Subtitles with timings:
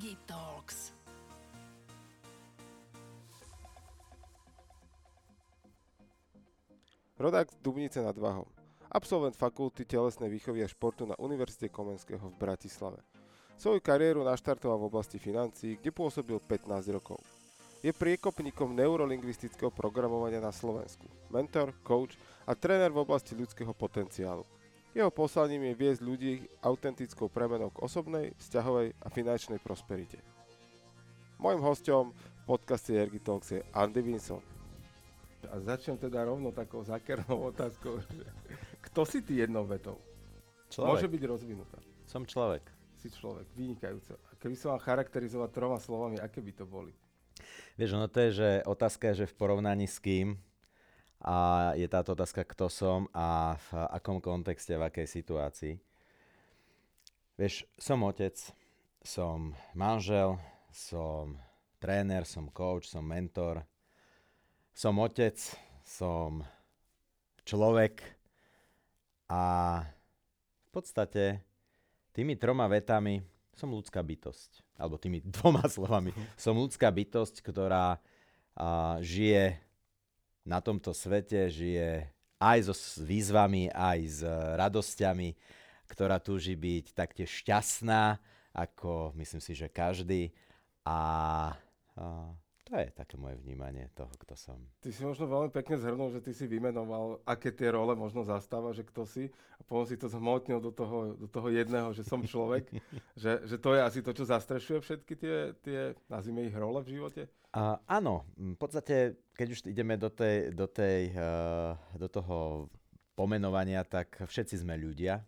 [0.00, 0.92] Jergy Talks.
[7.18, 8.48] Rodák z Dubnice nad Váhom.
[8.88, 12.96] Absolvent fakulty telesnej výchovy a športu na Univerzite Komenského v Bratislave.
[13.60, 17.20] Svoju kariéru naštartoval v oblasti financií, kde pôsobil 15 rokov.
[17.84, 21.04] Je priekopníkom neurolingvistického programovania na Slovensku.
[21.28, 22.16] Mentor, coach
[22.48, 24.48] a tréner v oblasti ľudského potenciálu.
[24.90, 26.32] Jeho poslaním je viesť ľudí
[26.66, 30.18] autentickou premenou k osobnej, vzťahovej a finančnej prosperite.
[31.38, 34.42] Mojím hostom v podcaste Ergi Talks je Andy Vinson.
[35.46, 38.26] A začnem teda rovno takou zákernou otázkou, že
[38.82, 39.94] kto si ty jednou vetou?
[40.74, 40.90] Človek.
[40.90, 41.78] Môže byť rozvinutá.
[42.10, 42.66] Som človek.
[42.98, 44.18] Si človek, vynikajúco.
[44.26, 46.90] A keby som mal charakterizovať troma slovami, aké by to boli?
[47.78, 50.36] Vieš, ono to je, že otázka je, že v porovnaní s kým
[51.20, 55.74] a je táto otázka, kto som a v akom kontexte, v akej situácii.
[57.36, 58.36] Vieš, som otec,
[59.04, 60.40] som manžel,
[60.72, 61.36] som
[61.76, 63.64] tréner, som coach, som mentor,
[64.72, 65.36] som otec,
[65.84, 66.40] som
[67.44, 68.00] človek
[69.28, 69.44] a
[69.84, 71.44] v podstate
[72.16, 73.20] tými troma vetami
[73.56, 74.80] som ľudská bytosť.
[74.80, 76.16] Alebo tými dvoma slovami.
[76.40, 78.00] Som ľudská bytosť, ktorá
[78.56, 79.69] a, žije
[80.44, 82.08] na tomto svete, žije
[82.40, 82.74] aj so
[83.04, 84.20] výzvami, aj s
[84.56, 85.36] radosťami,
[85.90, 88.16] ktorá túži byť taktiež šťastná,
[88.56, 90.32] ako myslím si, že každý.
[90.88, 91.52] A,
[91.94, 92.04] a
[92.70, 94.54] to je také moje vnímanie toho, kto som.
[94.78, 98.70] Ty si možno veľmi pekne zhrnul, že ty si vymenoval, aké tie role možno zastáva,
[98.70, 99.26] že kto si.
[99.58, 102.70] A potom si to zhmotnil do toho, do toho jedného, že som človek,
[103.18, 106.94] že, že to je asi to, čo zastrešuje všetky tie, tie nazvime ich role v
[106.94, 107.26] živote?
[107.50, 112.70] Uh, áno, v podstate, keď už ideme do, tej, do, tej, uh, do toho
[113.18, 115.26] pomenovania, tak všetci sme ľudia,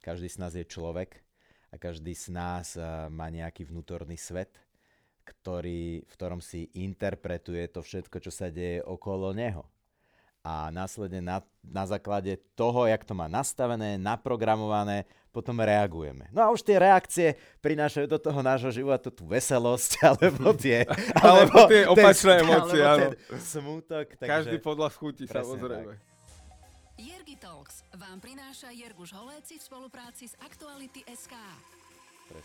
[0.00, 1.20] každý z nás je človek
[1.68, 4.56] a každý z nás uh, má nejaký vnútorný svet
[5.30, 9.62] ktorý, v ktorom si interpretuje to všetko, čo sa deje okolo neho.
[10.40, 16.26] A následne na, na základe toho, jak to má nastavené, naprogramované, potom reagujeme.
[16.32, 20.88] No a už tie reakcie prinášajú do toho nášho života tú veselosť, alebo tie,
[21.20, 23.12] alebo tie opačné emócie, áno.
[23.36, 24.16] Smutok.
[24.16, 24.32] Takže...
[24.32, 25.92] Každý podľa chutí, samozrejme.
[25.94, 26.08] Tak.
[27.00, 31.36] Jergy Talks vám prináša Jerguš Holéci v spolupráci s Aktuality SK.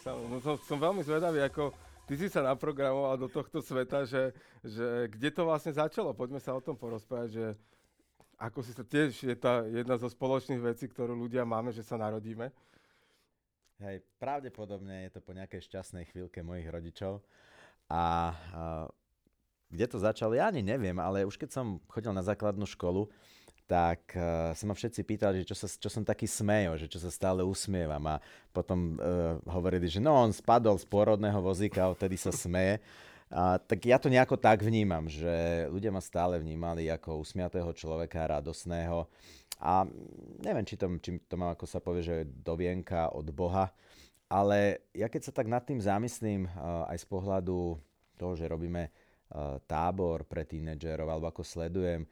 [0.07, 1.75] No, som, som veľmi zvedavý, ako
[2.05, 6.13] ty si sa naprogramoval do tohto sveta, že, že kde to vlastne začalo?
[6.13, 7.45] Poďme sa o tom porozprávať, že
[8.35, 11.95] ako si sa tiež je tá jedna zo spoločných vecí, ktorú ľudia máme, že sa
[11.95, 12.51] narodíme.
[13.79, 17.19] Hej, pravdepodobne je to po nejakej šťastnej chvíľke mojich rodičov.
[17.91, 18.03] A, a
[19.67, 23.11] kde to začalo, ja ani neviem, ale už keď som chodil na základnú školu,
[23.65, 27.01] tak uh, sa ma všetci pýtali, že čo, sa, čo som taký smejo, že čo
[27.01, 28.21] sa stále usmievam a
[28.53, 32.77] potom uh, hovorili, že no on spadol z pôrodného vozíka a odtedy sa smeje.
[33.33, 38.21] A, tak ja to nejako tak vnímam, že ľudia ma stále vnímali ako usmiatého človeka,
[38.21, 39.09] radosného
[39.57, 39.81] a
[40.45, 43.73] neviem, či to, či to mám, ako sa povie, že dovienka od Boha,
[44.29, 47.81] ale ja keď sa tak nad tým zamyslím uh, aj z pohľadu
[48.13, 52.05] toho, že robíme uh, tábor pre tínedžerov alebo ako sledujem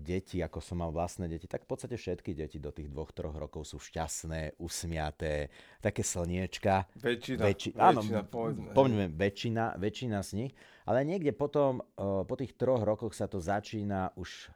[0.00, 3.36] deti, ako som mal vlastné deti, tak v podstate všetky deti do tých dvoch, troch
[3.36, 5.52] rokov sú šťastné, usmiaté,
[5.84, 6.88] také slniečka.
[6.96, 8.00] Väčšina, Väčši, väčšina áno,
[8.32, 8.70] povedzme.
[8.72, 10.52] Povedzme, väčšina, väčšina z nich.
[10.88, 14.48] Ale niekde potom, uh, po tých troch rokoch sa to začína už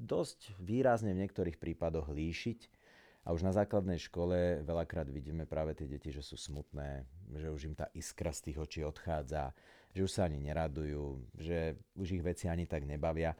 [0.00, 2.82] dosť výrazne v niektorých prípadoch líšiť.
[3.20, 7.04] A už na základnej škole veľakrát vidíme práve tie deti, že sú smutné,
[7.36, 9.52] že už im tá iskra z tých očí odchádza,
[9.92, 13.36] že už sa ani neradujú, že už ich veci ani tak nebavia.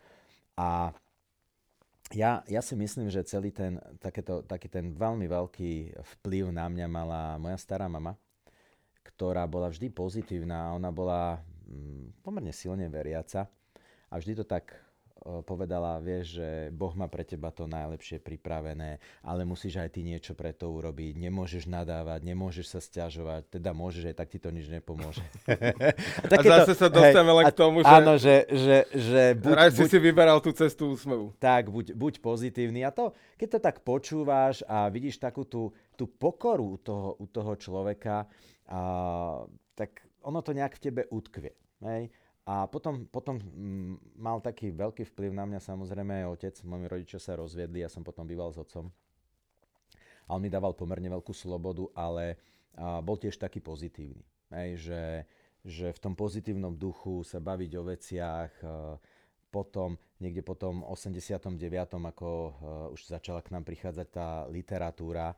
[0.58, 0.90] A
[2.10, 6.86] ja, ja si myslím, že celý ten, takéto, taký ten veľmi veľký vplyv na mňa
[6.90, 8.18] mala moja stará mama,
[9.06, 10.74] ktorá bola vždy pozitívna.
[10.74, 11.38] Ona bola
[11.70, 13.46] mm, pomerne silne veriaca
[14.10, 14.74] a vždy to tak
[15.44, 20.32] povedala, vieš, že Boh má pre teba to najlepšie pripravené, ale musíš aj ty niečo
[20.32, 24.72] pre to urobiť, nemôžeš nadávať, nemôžeš sa stiažovať, teda môžeš, aj tak ti to nič
[24.72, 25.20] nepomôže.
[26.24, 27.92] a, a zase sa dostaneme len k tomu, že...
[27.92, 28.48] Áno, že...
[28.48, 31.36] že, že buď, Raj si buď, si vyberal tú cestu úsmevu.
[31.36, 32.80] Tak, buď, buď pozitívny.
[32.88, 37.28] A to, keď to tak počúvaš a vidíš takú tú, tú pokoru u toho, u
[37.28, 38.24] toho človeka,
[38.72, 39.44] a,
[39.76, 41.52] tak ono to nejak v tebe utkvie.
[41.84, 42.12] Hej?
[42.50, 46.54] A potom, potom mm, mal taký veľký vplyv na mňa samozrejme aj otec.
[46.66, 48.90] Moji rodičia sa rozviedli, ja som potom býval s otcom.
[50.26, 52.34] A on mi dával pomerne veľkú slobodu, ale
[52.74, 54.26] a, bol tiež taký pozitívny.
[54.50, 55.02] Hej, že,
[55.62, 58.52] že v tom pozitívnom duchu sa baviť o veciach,
[59.50, 61.54] potom, niekde po tom 89.,
[61.86, 62.28] ako
[62.94, 65.34] už začala k nám prichádzať tá literatúra,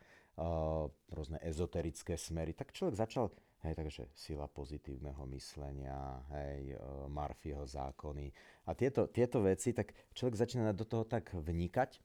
[1.13, 3.33] rôzne ezoterické smery, tak človek začal
[3.63, 6.75] Hej, takže sila pozitívneho myslenia, hej,
[7.07, 8.35] Marfieho zákony.
[8.67, 12.03] A tieto, tieto veci, tak človek začína do toho tak vnikať.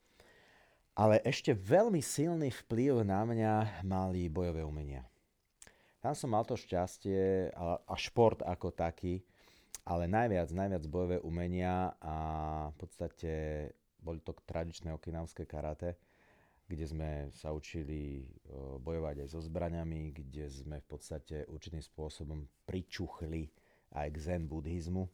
[0.94, 5.02] Ale ešte veľmi silný vplyv na mňa mali bojové umenia.
[5.98, 9.26] Tam som mal to šťastie a, a šport ako taký,
[9.82, 12.16] ale najviac, najviac bojové umenia a
[12.70, 13.32] v podstate
[13.98, 15.98] boli to tradičné okinavské karate,
[16.68, 18.28] kde sme sa učili
[18.84, 23.48] bojovať aj so zbraňami, kde sme v podstate určitým spôsobom pričuchli
[23.96, 25.08] aj k zen buddhizmu.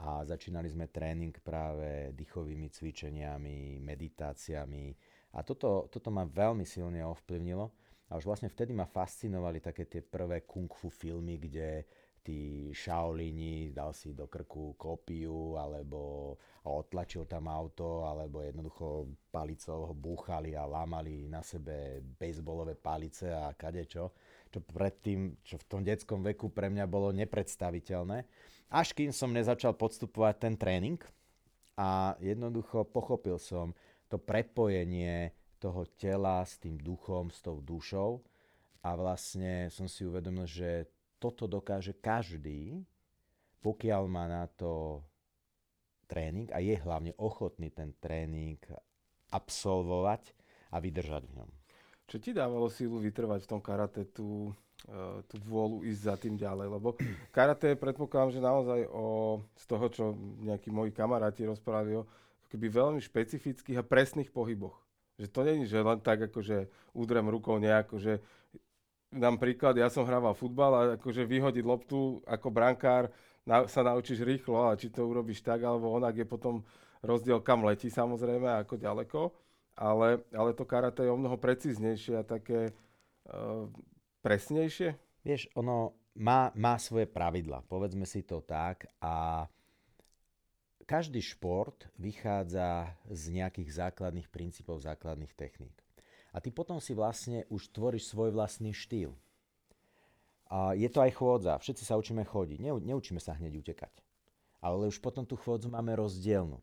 [0.00, 4.96] A začínali sme tréning práve dýchovými cvičeniami, meditáciami.
[5.36, 7.68] A toto, toto ma veľmi silne ovplyvnilo.
[8.08, 11.84] A už vlastne vtedy ma fascinovali také tie prvé kung fu filmy, kde
[12.30, 19.94] tí Shaolini dal si do krku kopiu, alebo otlačil tam auto, alebo jednoducho palicou ho
[19.94, 24.14] búchali a lámali na sebe bejsbolové palice a kadečo,
[24.46, 28.22] čo predtým, čo v tom detskom veku pre mňa bolo nepredstaviteľné.
[28.70, 31.02] Až kým som nezačal podstupovať ten tréning
[31.74, 33.74] a jednoducho pochopil som
[34.06, 38.22] to prepojenie toho tela s tým duchom, s tou dušou.
[38.80, 40.88] A vlastne som si uvedomil, že
[41.20, 42.80] toto dokáže každý,
[43.60, 45.04] pokiaľ má na to
[46.08, 48.58] tréning a je hlavne ochotný ten tréning
[49.30, 50.34] absolvovať
[50.72, 51.50] a vydržať v ňom.
[52.10, 54.50] Čo ti dávalo sílu vytrvať v tom karate tú,
[54.90, 56.66] uh, tú vôľu ísť za tým ďalej?
[56.66, 56.98] Lebo
[57.30, 60.04] karate predpokladám, že naozaj o, z toho, čo
[60.42, 62.08] nejakí moji kamaráti rozprávali o
[62.50, 64.74] keby veľmi špecifických a presných pohyboch.
[65.22, 66.66] Že to není, že len tak akože
[66.98, 68.18] udrem rukou nejako, že
[69.10, 73.10] dám príklad, ja som hrával futbal a akože vyhodiť loptu ako brankár
[73.42, 76.62] na, sa naučíš rýchlo a či to urobíš tak alebo onak je potom
[77.02, 79.20] rozdiel kam letí samozrejme ako ďaleko,
[79.74, 83.66] ale, ale to karate je o mnoho precíznejšie a také uh,
[84.22, 84.94] presnejšie.
[85.26, 89.44] Vieš, ono má, má svoje pravidla, povedzme si to tak a
[90.84, 95.76] každý šport vychádza z nejakých základných princípov, základných techník.
[96.30, 99.14] A ty potom si vlastne už tvoríš svoj vlastný štýl.
[100.50, 101.58] A je to aj chôdza.
[101.62, 102.58] Všetci sa učíme chodiť.
[102.58, 103.94] Neu, neučíme sa hneď utekať.
[104.58, 106.58] Ale už potom tú chôdzu máme rozdielnu.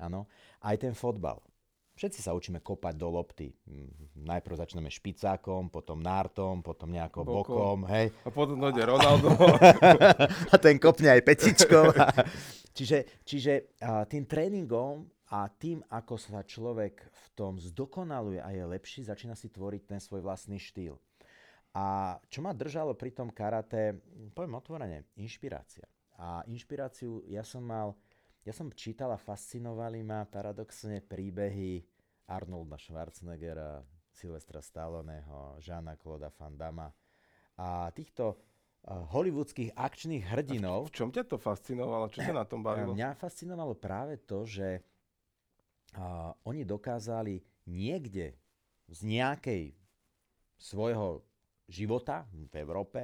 [0.00, 0.24] Áno.
[0.60, 1.40] Aj ten fotbal.
[1.96, 3.56] Všetci sa učíme kopať do lopty.
[4.20, 8.12] Najprv začneme špicákom, potom nártom, potom nejako bokom, bokom hej.
[8.20, 9.32] A potom dojde Ronaldo.
[10.52, 11.96] a ten kopne aj petičkou.
[12.76, 13.80] čiže čiže
[14.12, 19.50] tým tréningom a tým, ako sa človek v tom zdokonaluje a je lepší, začína si
[19.50, 20.94] tvoriť ten svoj vlastný štýl.
[21.76, 24.00] A čo ma držalo pri tom karate,
[24.32, 25.84] poviem otvorene, inšpirácia.
[26.16, 27.92] A inšpiráciu ja som mal
[28.46, 31.82] ja som čítal a fascinovali ma paradoxne príbehy
[32.30, 33.82] Arnolda Schwarzeneggera,
[34.14, 36.94] Silvestra Stalloneho, Žána Claude Van Damme
[37.58, 40.88] a týchto uh, hollywoodských akčných hrdinov.
[40.88, 42.06] v čom ťa to fascinovalo?
[42.06, 42.94] Čo ťa na tom bavilo?
[42.96, 44.86] Mňa fascinovalo práve to, že
[46.44, 48.36] oni dokázali niekde
[48.86, 49.74] z nejakej
[50.56, 51.24] svojho
[51.66, 53.00] života v Európe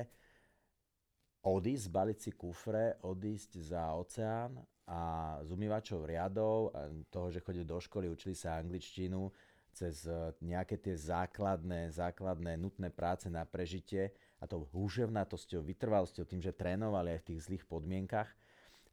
[1.43, 5.01] odísť, zbaliť si kufre, odísť za oceán a
[5.43, 9.31] z umývačov riadov, a toho, že chodili do školy, učili sa angličtinu,
[9.73, 16.45] cez e, nejaké tie základné, základné nutné práce na prežitie a tou húževnatosťou, vytrvalosťou, tým,
[16.45, 18.29] že trénovali aj v tých zlých podmienkach,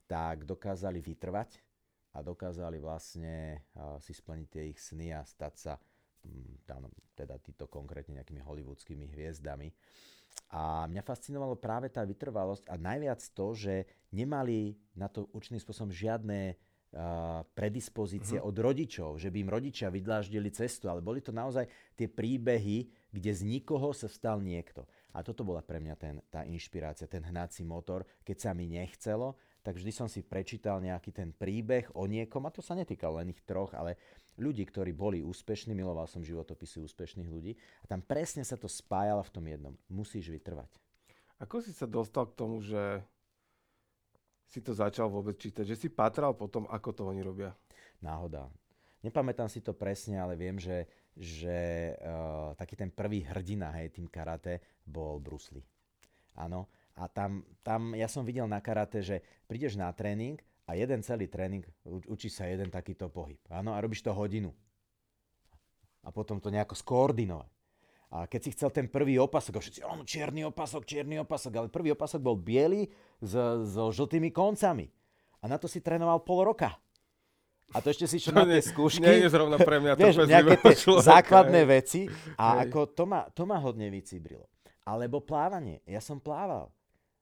[0.07, 1.68] tak dokázali vytrvať
[2.13, 3.65] a dokázali vlastne
[4.01, 9.05] si splniť tie ich sny a stať sa um, tam, teda títo konkrétne nejakými hollywoodskými
[9.13, 9.69] hviezdami.
[10.53, 13.73] A mňa fascinovalo práve tá vytrvalosť a najviac to, že
[14.13, 18.49] nemali na to určitým spôsobom žiadne uh, predispozície uh-huh.
[18.49, 21.65] od rodičov, že by im rodičia vydláždili cestu, ale boli to naozaj
[21.97, 24.85] tie príbehy, kde z nikoho sa stal niekto.
[25.17, 28.05] A toto bola pre mňa ten, tá inšpirácia, ten hnací motor.
[28.21, 32.53] Keď sa mi nechcelo, tak vždy som si prečítal nejaký ten príbeh o niekom, a
[32.53, 33.99] to sa netýkalo len ich troch, ale
[34.39, 39.19] ľudí, ktorí boli úspešní, miloval som životopisy úspešných ľudí a tam presne sa to spájalo
[39.21, 39.73] v tom jednom.
[39.91, 40.71] Musíš vytrvať.
[41.43, 43.03] Ako si sa dostal k tomu, že
[44.49, 45.63] si to začal vôbec čítať?
[45.63, 47.53] Že si patral po tom, ako to oni robia?
[47.99, 48.47] Náhoda.
[48.99, 54.11] Nepamätám si to presne, ale viem, že, že uh, taký ten prvý hrdina hej, tým
[54.11, 55.63] karate bol Bruce Lee.
[56.35, 56.67] Áno.
[56.99, 60.35] A tam, tam ja som videl na karate, že prídeš na tréning
[60.67, 61.63] a jeden celý tréning,
[62.11, 63.39] učí sa jeden takýto pohyb.
[63.47, 64.51] Áno, a robíš to hodinu.
[66.03, 67.49] A potom to nejako skoordinovať.
[68.09, 71.67] A keď si chcel ten prvý opasok, a všetci, on čierny opasok, čierny opasok, ale
[71.69, 72.89] prvý opasok bol biely
[73.21, 74.89] so, so žltými koncami.
[75.39, 76.73] A na to si trénoval pol roka.
[77.69, 79.05] A to ešte si čo na tie skúšky.
[79.05, 80.75] Nie je zrovna pre mňa vieš, nejaké tie
[81.05, 82.09] základné veci.
[82.33, 82.73] A Hej.
[82.73, 84.49] ako to ma, to ma hodne vycibrilo.
[84.89, 85.85] Alebo plávanie.
[85.85, 86.73] Ja som plával.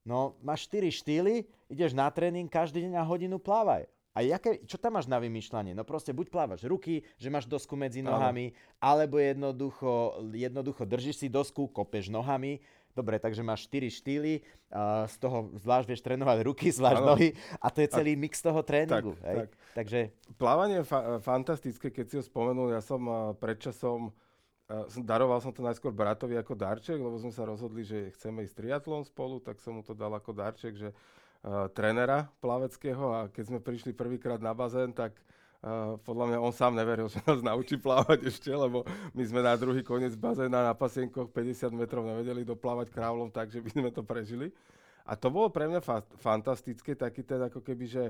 [0.07, 3.91] No, máš 4 štýly, ideš na tréning, každý deň na hodinu plávaj.
[4.15, 5.77] A jaké, čo tam máš na vymýšľanie?
[5.77, 8.57] No proste buď plávaš ruky, že máš dosku medzi nohami, ano.
[8.81, 12.63] alebo jednoducho, jednoducho držíš si dosku, kopeš nohami.
[12.97, 14.41] Dobre, takže máš 4 štýly,
[14.73, 17.13] uh, z toho zvlášť vieš trénovať ruky, zvlášť ano.
[17.13, 17.29] nohy
[17.61, 19.13] a to je celý a, mix toho tréningu.
[19.21, 19.37] Tak, hej?
[19.37, 19.49] Tak.
[19.77, 19.99] Takže...
[20.41, 22.73] Plávanie je fa- fantastické, keď si ho spomenul.
[22.73, 24.09] Ja som uh, predčasom
[24.69, 28.63] uh, daroval som to najskôr bratovi ako darček, lebo sme sa rozhodli, že chceme ísť
[28.63, 33.43] triatlon spolu, tak som mu to dal ako darček, že uh, trénera plaveckého a keď
[33.49, 35.15] sme prišli prvýkrát na bazén, tak
[35.63, 38.83] uh, podľa mňa on sám neveril, že nás naučí plávať ešte, lebo
[39.15, 43.63] my sme na druhý koniec bazéna na pasienkoch 50 metrov nevedeli doplávať krávlom tak, že
[43.63, 44.51] by sme to prežili.
[45.07, 48.03] A to bolo pre mňa fa- fantastické, taký ten ako keby, že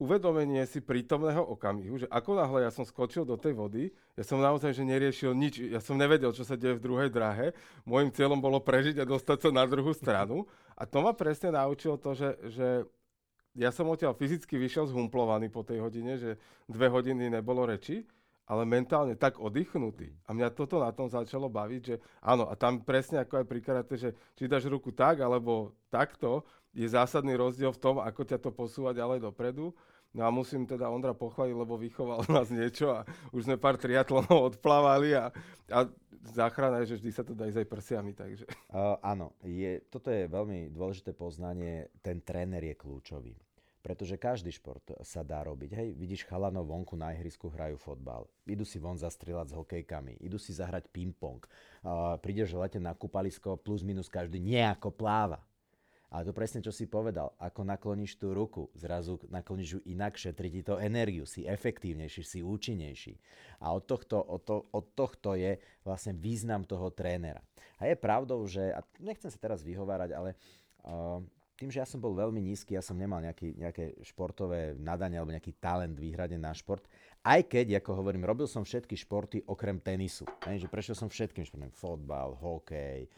[0.00, 4.40] uvedomenie si prítomného okamihu, že ako náhle ja som skočil do tej vody, ja som
[4.40, 7.52] naozaj že neriešil nič, ja som nevedel, čo sa deje v druhej drahe,
[7.84, 12.00] môjim cieľom bolo prežiť a dostať sa na druhú stranu a to ma presne naučilo
[12.00, 12.66] to, že, že
[13.52, 18.08] ja som odtiaľ fyzicky vyšiel zhumplovaný po tej hodine, že dve hodiny nebolo reči,
[18.50, 20.10] ale mentálne tak oddychnutý.
[20.26, 23.60] A mňa toto na tom začalo baviť, že áno, a tam presne ako aj pri
[23.62, 26.42] karate, že či dáš ruku tak, alebo takto,
[26.74, 29.74] je zásadný rozdiel v tom, ako ťa to posúva ďalej dopredu.
[30.10, 34.42] No a musím teda Ondra pochváliť, lebo vychoval nás niečo a už sme pár triatlonov
[34.54, 35.30] odplávali a,
[35.70, 35.78] a
[36.34, 38.12] záchrana je, že vždy sa to dá ísť aj prsiami.
[38.12, 38.44] Takže.
[38.74, 41.88] Uh, áno, je, toto je veľmi dôležité poznanie.
[42.02, 43.34] Ten tréner je kľúčový.
[43.80, 45.72] Pretože každý šport sa dá robiť.
[45.72, 48.28] Hej, vidíš chalanov vonku na ihrisku hrajú fotbal.
[48.44, 50.20] Idú si von zastrieľať s hokejkami.
[50.20, 51.40] Idú si zahrať ping-pong.
[51.80, 55.40] Uh, prídeš lete na kúpalisko, plus minus každý nejako pláva.
[56.10, 57.30] Ale to presne, čo si povedal.
[57.38, 62.42] Ako nakloníš tú ruku, zrazu nakloníš ju inak, šetrí ti to energiu, si efektívnejší, si
[62.42, 63.14] účinnejší.
[63.62, 67.38] A od tohto, od, to, od tohto je vlastne význam toho trénera.
[67.78, 70.34] A je pravdou, že, a nechcem sa teraz vyhovárať, ale
[70.82, 71.22] uh,
[71.60, 75.36] tým, že ja som bol veľmi nízky, ja som nemal nejaký, nejaké športové nadanie alebo
[75.36, 76.82] nejaký talent výhrade na šport,
[77.20, 80.24] aj keď, ako hovorím, robil som všetky športy okrem tenisu.
[80.40, 83.12] Aj, že prešiel som všetkým športom, fotbal, hokej,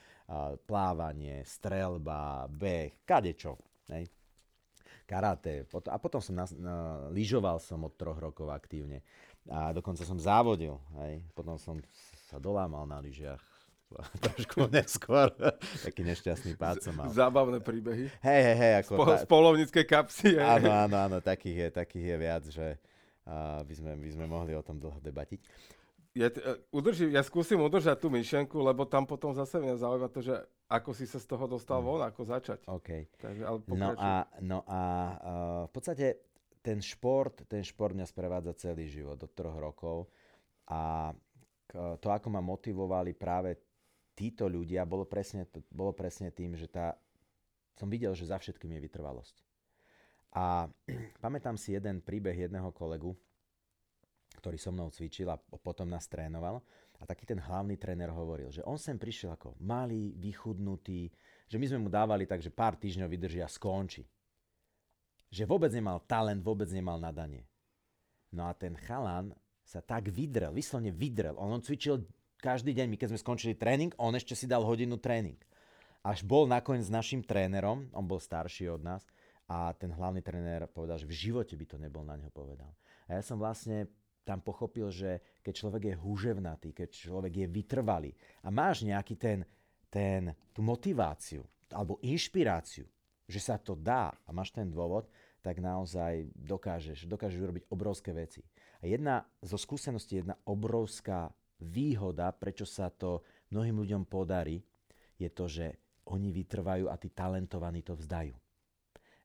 [0.64, 3.58] plávanie, strelba, beh, kadečo.
[3.90, 4.08] Hej.
[5.04, 5.68] Karate.
[5.68, 6.76] A potom som na, na,
[7.12, 9.04] lyžoval som od troch rokov aktívne.
[9.50, 10.78] A dokonca som závodil.
[11.04, 11.26] Hej.
[11.34, 11.82] Potom som
[12.30, 13.42] sa dolámal na lyžiach
[14.24, 15.28] trošku neskôr.
[15.86, 17.12] Taký nešťastný pád som mal.
[17.12, 18.08] Zábavné príbehy.
[18.24, 18.72] Hej, hej, hej.
[18.86, 20.38] Ako z polovníckej kapsy.
[20.38, 20.64] Hej.
[20.64, 22.66] Áno, áno, áno, takých je, takých je viac, že
[23.28, 25.40] uh, by, sme, by sme mohli o tom dlho debatiť
[26.12, 30.20] ja, e, udržím, ja skúsim udržať tú myšlenku, lebo tam potom zase mňa zaujíma to,
[30.20, 30.34] že
[30.68, 31.86] ako si sa z toho dostal mm.
[31.88, 32.58] von, ako začať.
[32.68, 32.90] OK.
[33.16, 34.10] Takže, ale no a,
[34.44, 36.06] no a uh, v podstate
[36.62, 40.06] ten šport, ten šport mňa sprevádza celý život, do troch rokov.
[40.70, 41.10] A
[41.72, 43.58] to, ako ma motivovali práve
[44.12, 46.94] títo ľudia, bolo presne, bolo presne tým, že tá,
[47.74, 49.36] som videl, že za všetkým je vytrvalosť.
[50.36, 50.68] A
[51.24, 53.16] pamätám si jeden príbeh jedného kolegu,
[54.36, 56.60] ktorý so mnou cvičil a potom nás trénoval.
[56.98, 61.10] A taký ten hlavný tréner hovoril, že on sem prišiel ako malý, vychudnutý,
[61.50, 64.06] že my sme mu dávali tak, že pár týždňov vydrží a skončí.
[65.34, 67.42] Že vôbec nemal talent, vôbec nemal nadanie.
[68.30, 69.34] No a ten chalan
[69.66, 71.34] sa tak vydrel, vyslovne vydrel.
[71.36, 72.06] On, on cvičil
[72.38, 75.38] každý deň, my keď sme skončili tréning, on ešte si dal hodinu tréning.
[76.02, 79.02] Až bol nakoniec s našim trénerom, on bol starší od nás,
[79.50, 82.72] a ten hlavný tréner povedal, že v živote by to nebol na neho povedal.
[83.04, 83.90] A ja som vlastne
[84.22, 88.10] tam pochopil, že keď človek je húževnatý, keď človek je vytrvalý
[88.46, 89.42] a máš nejaký ten,
[89.90, 91.42] ten, tú motiváciu
[91.74, 92.86] alebo inšpiráciu,
[93.26, 95.10] že sa to dá a máš ten dôvod,
[95.42, 98.46] tak naozaj dokážeš, dokážeš urobiť obrovské veci.
[98.78, 104.62] A jedna zo skúseností, jedna obrovská výhoda, prečo sa to mnohým ľuďom podarí,
[105.18, 105.66] je to, že
[106.06, 108.41] oni vytrvajú a tí talentovaní to vzdajú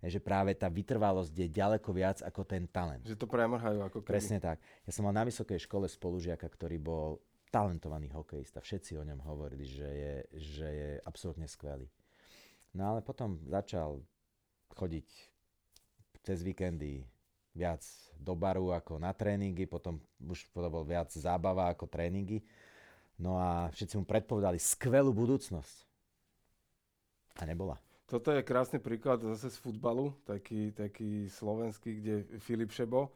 [0.06, 3.02] že práve tá vytrvalosť je ďaleko viac ako ten talent.
[3.02, 4.14] Že to premrhajú ako keby.
[4.14, 4.62] Presne tak.
[4.86, 7.18] Ja som mal na vysokej škole spolužiaka, ktorý bol
[7.50, 8.62] talentovaný hokejista.
[8.62, 11.90] Všetci o ňom hovorili, že je, že je absolútne skvelý.
[12.78, 14.06] No ale potom začal
[14.78, 15.08] chodiť
[16.22, 17.08] cez víkendy
[17.58, 17.82] viac
[18.22, 22.46] do baru ako na tréningy, potom už to bol viac zábava ako tréningy.
[23.18, 25.90] No a všetci mu predpovedali skvelú budúcnosť.
[27.42, 27.82] A nebola.
[28.08, 33.12] Toto je krásny príklad zase z futbalu, taký, taký slovenský, kde Filip Šebo,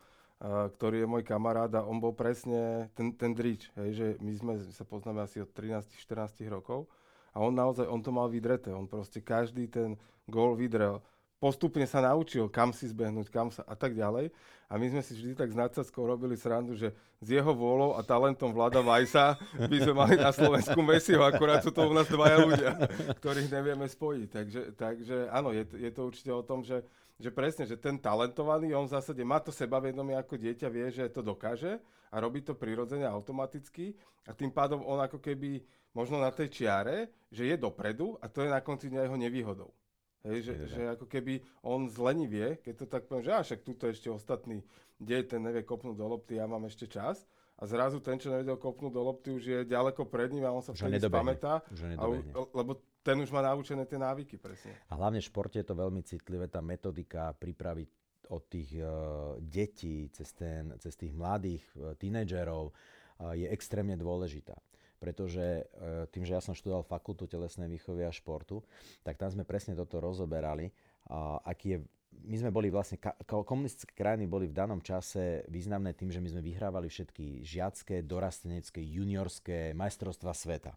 [0.76, 4.54] ktorý je môj kamarát a on bol presne ten, ten drič, hej, že my sme
[4.76, 6.92] sa poznáme asi od 13-14 rokov
[7.32, 9.96] a on naozaj, on to mal vydreté, on proste každý ten
[10.28, 11.00] gól vydrel
[11.42, 14.30] postupne sa naučil, kam si zbehnúť, kam sa a tak ďalej.
[14.70, 18.06] A my sme si vždy tak s nadsackou robili srandu, že s jeho vôľou a
[18.06, 22.38] talentom vláda Vajsa by sme mali na Slovensku Messiho, akurát sú to u nás dvaja
[22.40, 22.72] ľudia,
[23.20, 24.28] ktorých nevieme spojiť.
[24.32, 26.88] Takže, takže áno, je, je to určite o tom, že,
[27.20, 31.12] že presne, že ten talentovaný, on v zásade má to sebavedomie ako dieťa, vie, že
[31.12, 35.60] to dokáže a robí to prirodzene automaticky a tým pádom on ako keby
[35.92, 39.70] možno na tej čiare, že je dopredu a to je na konci dňa jeho nevýhodou.
[40.22, 43.90] Hej, že, že ako keby on zlenivie, keď to tak poviem, že a však tuto
[43.90, 44.62] ešte ostatný
[45.02, 47.26] deň, ten nevie kopnúť do lopty, ja mám ešte čas.
[47.62, 50.66] A zrazu ten, čo nevedel kopnúť do lopty, už je ďaleko pred ním a on
[50.66, 51.62] sa vtedy spamätá.
[52.54, 54.78] Lebo ten už má naučené tie návyky presne.
[54.90, 57.86] A hlavne v športe je to veľmi citlivé, tá metodika prípravy
[58.30, 64.58] od tých uh, detí cez, ten, cez tých mladých uh, tínedžerov uh, je extrémne dôležitá
[65.02, 65.64] pretože e,
[66.14, 68.62] tým, že ja som študoval fakultu telesnej výchovy a športu,
[69.02, 70.70] tak tam sme presne toto rozoberali,
[71.42, 71.80] aký je
[72.12, 76.44] my sme boli vlastne, komunistické krajiny boli v danom čase významné tým, že my sme
[76.44, 80.76] vyhrávali všetky žiacké, dorastenecké, juniorské majstrovstva sveta.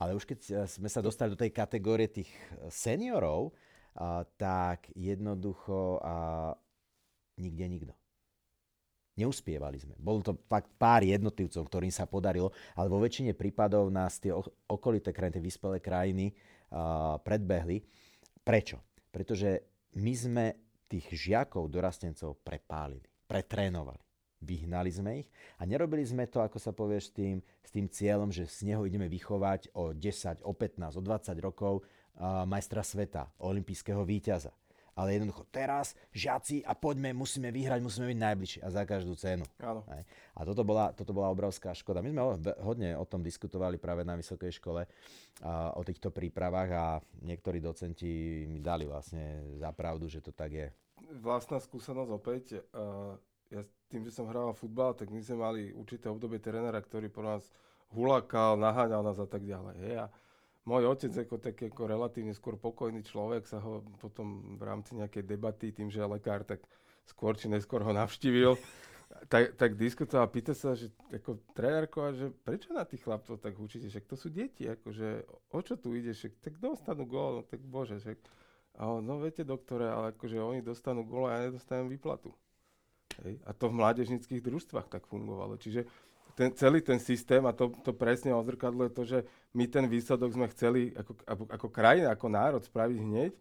[0.00, 3.52] Ale už keď e, sme sa dostali do tej kategórie tých e, seniorov,
[4.38, 6.54] tak jednoducho a
[7.42, 7.99] nikde nikto.
[9.20, 9.94] Neuspievali sme.
[10.00, 14.32] Bolo to fakt pár jednotlivcov, ktorým sa podarilo, ale vo väčšine prípadov nás tie
[14.66, 17.84] okolité krajiny, tie vyspelé krajiny uh, predbehli.
[18.40, 18.80] Prečo?
[19.12, 19.60] Pretože
[20.00, 20.44] my sme
[20.88, 24.00] tých žiakov, dorastencov prepálili, pretrénovali.
[24.40, 25.28] Vyhnali sme ich
[25.60, 28.88] a nerobili sme to, ako sa povie, s tým, s tým cieľom, že z neho
[28.88, 34.48] ideme vychovať o 10, o 15, o 20 rokov uh, majstra sveta, olympijského víťaza
[34.94, 39.44] ale jednoducho teraz, žiaci, a poďme, musíme vyhrať, musíme byť najbližší a za každú cenu.
[39.60, 39.82] Áno.
[40.34, 42.00] A toto bola, toto bola obrovská škoda.
[42.00, 42.22] My sme
[42.62, 44.86] hodne o tom diskutovali práve na vysokej škole,
[45.44, 46.84] a, o týchto prípravách a
[47.22, 50.68] niektorí docenti mi dali vlastne za pravdu, že to tak je.
[51.20, 52.44] Vlastná skúsenosť opäť.
[52.70, 53.16] Uh,
[53.50, 57.26] ja tým, že som hral futbal, tak my sme mali určité obdobie trénera, ktorý po
[57.26, 57.50] nás
[57.90, 59.76] hulakal, naháňal nás a tak ďalej.
[59.82, 59.94] Hej.
[59.98, 60.06] A
[60.68, 65.24] môj otec ako taký ako relatívne skôr pokojný človek sa ho potom v rámci nejakej
[65.24, 66.60] debaty, tým, že je lekár, tak
[67.08, 68.60] skôr či neskôr ho navštívil,
[69.26, 73.58] tak, tak diskutoval a pýta sa, že ako trénerko, že prečo na tých chlapcov tak
[73.58, 77.42] učíte, že to sú deti, akože o čo tu ide, že tak dostanú gól, no
[77.42, 78.14] tak bože, že
[78.78, 82.30] a on, no viete doktore, ale akože oni dostanú gól a ja nedostanem výplatu.
[83.26, 83.42] Hej?
[83.44, 85.58] A to v mládežnických družstvách tak fungovalo.
[85.58, 85.90] Čiže
[86.34, 89.18] ten, celý ten systém, a to, to presne odzrkadluje to, že
[89.54, 93.32] my ten výsledok sme chceli ako, ako, ako krajina, ako národ spraviť hneď.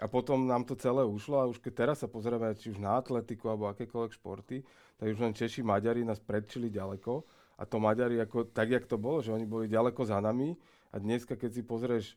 [0.00, 2.96] A potom nám to celé ušlo a už keď teraz sa pozrieme či už na
[2.96, 4.64] atletiku alebo akékoľvek športy,
[4.96, 7.20] tak už len Češi, Maďari nás predčili ďaleko.
[7.60, 10.56] A to Maďari ako, tak, jak to bolo, že oni boli ďaleko za nami.
[10.88, 12.16] A dneska, keď si pozrieš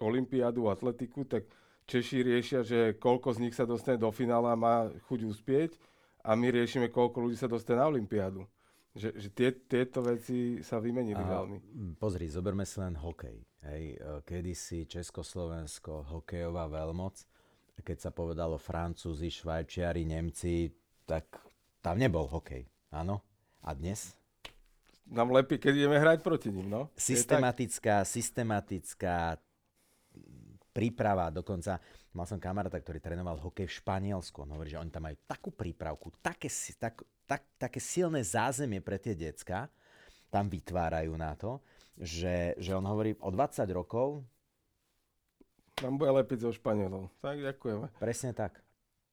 [0.00, 1.44] Olympiádu, atletiku, tak
[1.84, 5.76] Češi riešia, že koľko z nich sa dostane do finále a má chuť uspieť.
[6.24, 8.48] A my riešime, koľko ľudí sa dostane na Olympiádu.
[8.98, 11.56] Že, že tie, tieto veci sa vymenili a, veľmi.
[12.02, 13.38] Pozri, zoberme si len hokej.
[13.62, 17.22] Hej, e, kedysi Československo, hokejová veľmoc,
[17.78, 20.66] keď sa povedalo Francúzi, Švajčiari, Nemci,
[21.06, 21.30] tak
[21.78, 22.66] tam nebol hokej.
[22.90, 23.22] Áno?
[23.62, 24.18] A dnes?
[25.08, 26.92] Nám lepí, keď ideme hrať proti ním, no.
[26.98, 29.40] Systematická, systematická
[30.72, 31.80] príprava, dokonca
[32.14, 34.44] mal som kamaráta, ktorý trénoval hokej v Španielsku.
[34.44, 36.46] On hovorí, že oni tam majú takú prípravku, také,
[36.78, 39.66] tak, tak, také silné zázemie pre tie decka,
[40.28, 41.60] tam vytvárajú na to,
[41.96, 44.22] že, že on hovorí o 20 rokov...
[45.78, 47.06] Tam bude lepiť zo Španielov.
[47.22, 47.86] Tak ďakujeme.
[48.02, 48.58] Presne tak.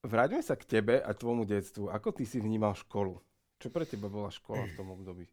[0.06, 1.90] Vráťme sa k tebe a tvojmu detstvu.
[1.90, 3.18] Ako ty si vnímal školu?
[3.58, 5.26] Čo pre teba bola škola v tom období?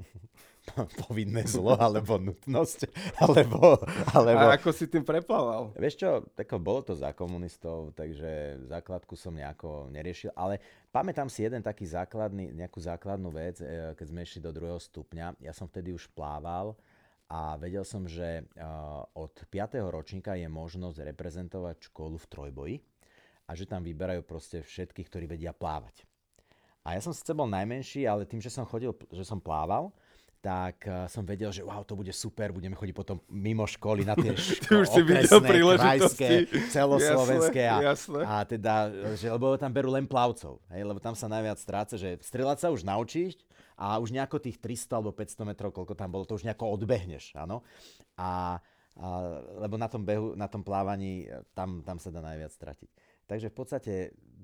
[1.04, 2.88] povinné zlo, alebo nutnosť,
[3.20, 3.78] alebo,
[4.16, 4.46] alebo...
[4.48, 5.76] A ako si tým preplával?
[5.76, 11.44] Vieš čo, tako, bolo to za komunistov, takže základku som nejako neriešil, ale pamätám si
[11.44, 15.36] jeden taký základný, nejakú základnú vec, e, keď sme išli do druhého stupňa.
[15.44, 16.72] Ja som vtedy už plával
[17.28, 18.44] a vedel som, že e,
[19.14, 19.80] od 5.
[19.92, 22.76] ročníka je možnosť reprezentovať školu v trojboji
[23.44, 26.08] a že tam vyberajú proste všetkých, ktorí vedia plávať.
[26.84, 29.88] A ja som síce bol najmenší, ale tým, že som chodil, že som plával,
[30.44, 34.12] tak uh, som vedel, že wow, to bude super, budeme chodiť potom mimo školy na
[34.12, 35.48] tie ško- okresné,
[35.80, 36.28] krajské,
[36.68, 38.20] celoslovenské a, jasné.
[38.20, 42.20] a teda, že, lebo tam berú len plavcov, hej, lebo tam sa najviac stráca, že
[42.20, 43.40] strelať sa už naučíš
[43.72, 47.32] a už nejako tých 300 alebo 500 metrov, koľko tam bolo, to už nejako odbehneš,
[47.40, 47.64] áno.
[48.20, 48.60] A,
[49.00, 49.06] a,
[49.64, 51.24] lebo na tom behu, na tom plávaní,
[51.56, 52.90] tam, tam sa dá najviac stratiť.
[53.24, 53.92] Takže v podstate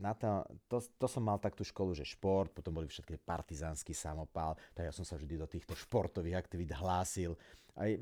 [0.01, 4.57] na to, to, to som mal takú školu, že šport, potom boli všetky partizánsky samopál,
[4.73, 7.37] tak ja som sa vždy do týchto športových aktivít hlásil.
[7.77, 7.93] Aj,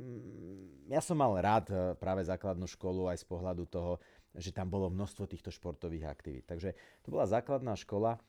[0.88, 3.98] ja som mal rád eh, práve základnú školu aj z pohľadu toho,
[4.38, 6.46] že tam bolo množstvo týchto športových aktivít.
[6.46, 8.22] Takže to bola základná škola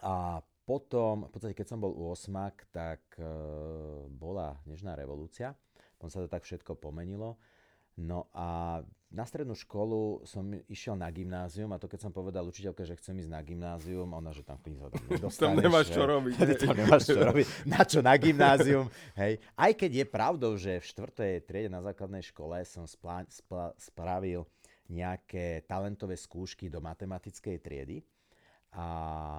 [0.00, 3.24] a potom, v podstate keď som bol u osmak, tak e,
[4.08, 5.52] bola Nežná revolúcia,
[6.00, 7.36] potom sa to tak všetko pomenilo.
[7.94, 8.80] No a
[9.14, 13.14] na strednú školu som išiel na gymnázium a to keď som povedal učiteľke, že chcem
[13.22, 15.38] ísť na gymnázium, ona, že tam knihu nedostaneš.
[15.38, 16.34] tam nemáš čo robiť.
[16.66, 17.46] tam nemáš čo robiť.
[17.62, 18.90] Na čo na gymnázium?
[19.22, 19.38] Hej.
[19.54, 24.42] Aj keď je pravdou, že v štvrtej triede na základnej škole som splá, splá, spravil
[24.90, 28.02] nejaké talentové skúšky do matematickej triedy.
[28.74, 28.86] A,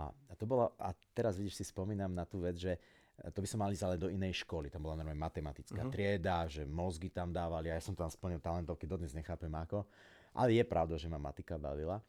[0.08, 2.80] a to bolo, a teraz vidíš, si spomínam na tú vec, že
[3.16, 4.68] to by som mal ísť ale do inej školy.
[4.68, 5.94] Tam bola normálne matematická uh-huh.
[5.94, 9.88] trieda, že mozgy tam dávali a ja som tam splnil talentovky, dodnes nechápem ako.
[10.36, 12.04] Ale je pravda, že ma matika bavila.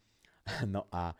[0.67, 1.11] No a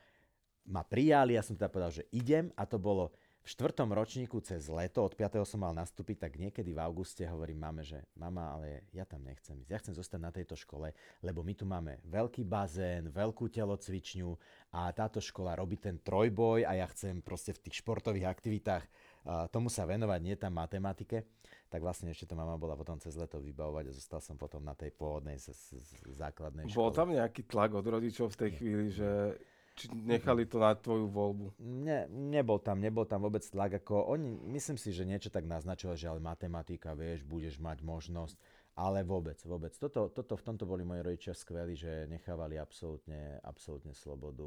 [0.68, 3.12] ma prijali, ja som teda povedal, že idem a to bolo
[3.48, 5.40] v štvrtom ročníku cez leto, od 5.
[5.48, 9.56] som mal nastúpiť, tak niekedy v auguste hovorím mame, že mama, ale ja tam nechcem
[9.64, 9.72] ísť.
[9.72, 10.92] Ja chcem zostať na tejto škole,
[11.24, 14.36] lebo my tu máme veľký bazén, veľkú telocvičňu
[14.76, 18.84] a táto škola robí ten trojboj a ja chcem proste v tých športových aktivitách
[19.52, 21.28] tomu sa venovať, nie tam matematike,
[21.68, 24.72] tak vlastne ešte to mama bola potom cez leto vybavovať a zostal som potom na
[24.72, 26.80] tej pôvodnej z, z, z základnej škole.
[26.80, 29.36] Bol tam nejaký tlak od rodičov v tej chvíli, že
[29.78, 31.46] či nechali to na tvoju voľbu?
[31.62, 33.78] Ne, nebol tam, nebol tam vôbec tlak.
[33.78, 38.36] Ako oni, myslím si, že niečo tak naznačovali, že ale matematika, vieš, budeš mať možnosť.
[38.78, 39.74] Ale vôbec, vôbec.
[39.74, 44.46] Toto, toto, v tomto boli moji rodičia skvelí, že nechávali absolútne, absolútne slobodu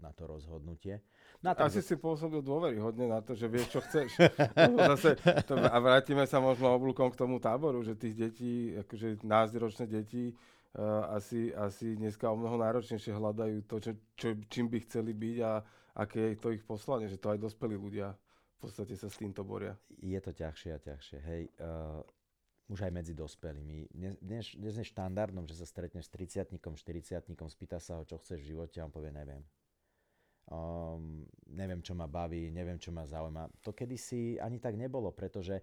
[0.00, 1.04] na to rozhodnutie.
[1.44, 1.92] Na to, Asi že...
[1.92, 2.40] si pôsobil
[2.80, 4.16] hodne na to, že vieš, čo chceš.
[4.96, 9.84] Zase, to, a vrátime sa možno oblúkom k tomu táboru, že tých detí, akože názročné
[9.92, 15.12] deti, uh, asi, asi dneska o mnoho náročnejšie hľadajú to, čo, čo, čím by chceli
[15.12, 15.60] byť a
[16.00, 18.16] aké je to ich poslanie, že to aj dospelí ľudia
[18.56, 19.76] v podstate sa s týmto boria.
[20.00, 21.18] Je to ťažšie a ťažšie.
[21.20, 22.00] Hej, uh
[22.72, 23.92] už aj medzi dospelými.
[23.92, 24.16] Dnes,
[24.56, 28.56] dnes, je štandardom, že sa stretneš s 30 40 spýta sa ho, čo chceš v
[28.56, 29.44] živote a on povie, neviem.
[30.48, 33.52] Um, neviem, čo ma baví, neviem, čo ma zaujíma.
[33.60, 35.60] To kedysi ani tak nebolo, pretože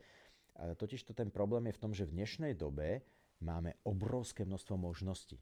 [0.56, 3.02] totiž to ten problém je v tom, že v dnešnej dobe
[3.41, 5.39] máme obrovské množstvo možností.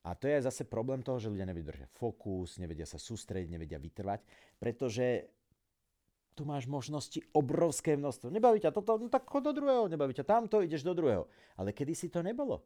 [0.00, 4.24] A to je zase problém toho, že ľudia nevydržia fokus, nevedia sa sústrediť, nevedia vytrvať,
[4.56, 5.28] pretože
[6.40, 8.32] tu máš možnosti obrovské množstvo.
[8.32, 11.28] Nebaví ťa toto, no tak chod do druhého, nebaví ťa tamto, ideš do druhého.
[11.60, 12.64] Ale kedy si to nebolo.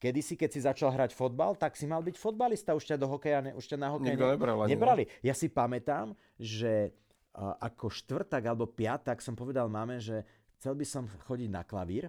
[0.00, 3.12] Kedy si, keď si začal hrať fotbal, tak si mal byť fotbalista, už ťa do
[3.12, 5.04] hokeja, ne, už ťa na hokej ne, nebral, nebrali.
[5.20, 6.96] Ja si pamätám, že
[7.36, 10.24] ako štvrtak alebo piatak som povedal mame, že
[10.56, 12.08] chcel by som chodiť na klavír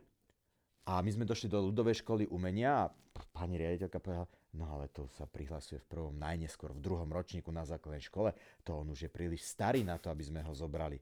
[0.88, 2.91] a my sme došli do ľudovej školy umenia a
[3.36, 7.64] pani riaditeľka povedala, No ale to sa prihlasuje v prvom najneskôr, v druhom ročníku na
[7.64, 8.36] základnej škole.
[8.68, 11.00] To on už je príliš starý na to, aby sme ho zobrali.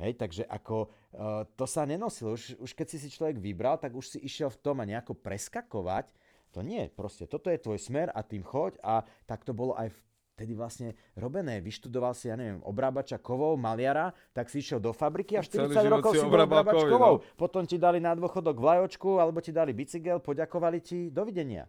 [0.00, 2.34] Hej, takže ako uh, to sa nenosilo.
[2.34, 5.14] Už, už keď si si človek vybral, tak už si išiel v tom a nejako
[5.14, 6.10] preskakovať.
[6.56, 9.92] To nie, proste toto je tvoj smer a tým choď a tak to bolo aj
[10.34, 11.62] vtedy vlastne robené.
[11.62, 16.16] Vyštudoval si, ja neviem, obrábača kovov, maliara, tak si išiel do fabriky a 40 rokov
[16.16, 17.22] si bol obrábač kovov.
[17.22, 17.24] No.
[17.38, 21.68] Potom ti dali na dôchodok vlajočku alebo ti dali bicykel, poďakovali ti, dovidenia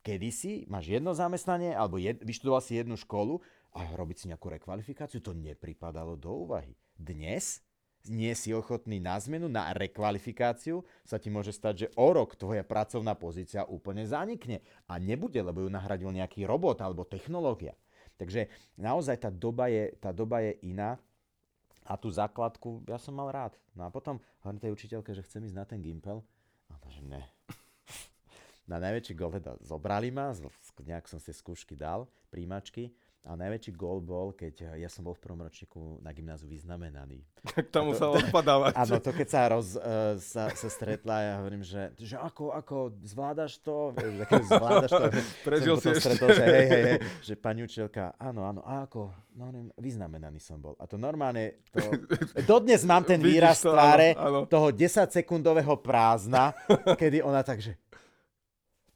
[0.00, 3.40] kedysi máš jedno zamestnanie alebo jed, vyštudoval si jednu školu
[3.76, 6.74] a robiť si nejakú rekvalifikáciu, to nepripadalo do úvahy.
[6.98, 7.62] Dnes
[8.08, 12.64] nie si ochotný na zmenu, na rekvalifikáciu, sa ti môže stať, že o rok tvoja
[12.64, 17.76] pracovná pozícia úplne zanikne a nebude, lebo ju nahradil nejaký robot alebo technológia.
[18.16, 18.48] Takže
[18.80, 20.96] naozaj tá doba je, tá doba je iná
[21.84, 23.56] a tú základku ja som mal rád.
[23.76, 26.24] No a potom hovorím tej učiteľke, že chcem ísť na ten Gimpel.
[26.70, 27.24] A to, že ne,
[28.70, 30.30] na najväčší gol teda zobrali ma,
[30.78, 35.20] nejak som si skúšky dal, príjmačky, a najväčší gól bol, keď ja som bol v
[35.20, 37.20] prvom ročníku na gymnáziu vyznamenaný.
[37.40, 38.72] Tak to, sa odpadávať.
[38.84, 42.96] Áno, to keď sa, roz, uh, sa, sa stretla, ja hovorím, že, že ako, ako,
[43.04, 43.92] zvládaš to?
[43.96, 45.08] Keď zvládaš to?
[45.48, 46.00] Prežil si ešte.
[46.00, 49.12] Stretol, že, hej, hej, hej, že pani učiteľka, áno, áno, a ako?
[49.36, 50.76] No, neviem, vyznamenaný som bol.
[50.80, 51.80] A to normálne, to,
[52.44, 54.48] dodnes mám ten výraz to, tváre áno, áno.
[54.48, 56.56] toho 10-sekundového prázdna,
[56.96, 57.76] kedy ona tak, že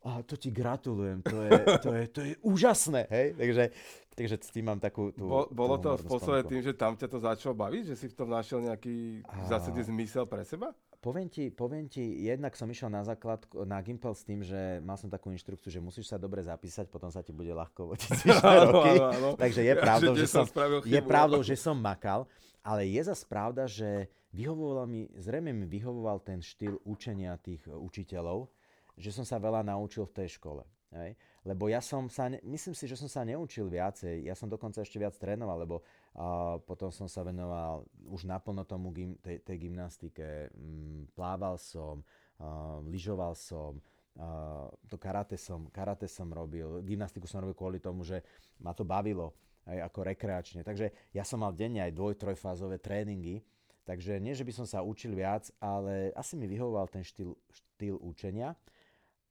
[0.04, 3.26] a to ti gratulujem, to je, to je, to je úžasné, hej?
[3.40, 3.64] Takže,
[4.12, 5.24] takže s tým mám takú tú...
[5.24, 8.16] Bo, bolo to v podstate tým, že tam ťa to začalo baviť, že si v
[8.20, 10.76] tom našiel nejaký v zásade zmysel pre seba?
[11.00, 15.00] Poviem ti, poviem ti, jednak som išiel na základ, na Gimpel s tým, že mal
[15.00, 18.08] som takú inštrukciu, že musíš sa dobre zapísať, potom sa ti bude ľahko vodiť
[18.68, 18.92] roky.
[19.00, 19.28] Áno, áno.
[19.40, 20.44] Takže je pravdou, ja, že, že, som,
[20.84, 22.28] je pravdou, že som makal,
[22.60, 28.48] ale je zase pravda, že vyhovoval mi, zrejme mi vyhovoval ten štýl učenia tých učiteľov,
[28.94, 30.62] že som sa veľa naučil v tej škole.
[30.94, 31.18] Hej?
[31.42, 34.96] Lebo ja som sa, myslím si, že som sa neučil viacej, ja som dokonca ešte
[34.96, 40.48] viac trénoval, lebo uh, potom som sa venoval už naplno tomu gym, tej, tej gymnastike,
[40.54, 42.00] um, plával som,
[42.38, 43.82] uh, lyžoval som,
[44.14, 48.22] Uh, to karate som, karate som robil, gymnastiku som robil kvôli tomu, že
[48.62, 49.34] ma to bavilo
[49.66, 50.60] aj ako rekreačne.
[50.62, 53.42] Takže ja som mal denne aj dvoj, trojfázové tréningy,
[53.82, 57.98] takže nie, že by som sa učil viac, ale asi mi vyhovoval ten štýl, štýl
[57.98, 58.54] učenia.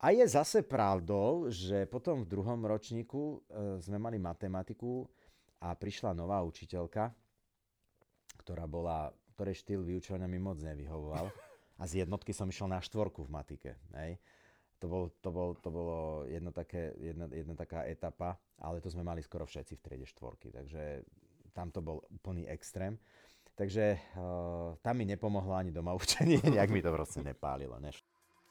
[0.03, 5.07] A je zase pravdou, že potom v druhom ročníku uh, sme mali matematiku
[5.63, 7.15] a prišla nová učiteľka,
[8.43, 11.31] ktorá bola, ktorej štýl vyučovania mi moc nevyhovoval.
[11.81, 13.71] A z jednotky som išiel na štvorku v matike.
[13.97, 14.21] Hej
[14.83, 19.07] to, bol, to, bol, to bolo jedno také, jedna, jedna taká etapa, ale to sme
[19.07, 21.07] mali skoro všetci v triede štvorky, takže
[21.55, 22.99] tam to bol úplný extrém.
[23.55, 27.79] Takže uh, tam mi nepomohlo ani doma učenie, nejak mi to proste nepálilo.
[27.79, 28.03] Než.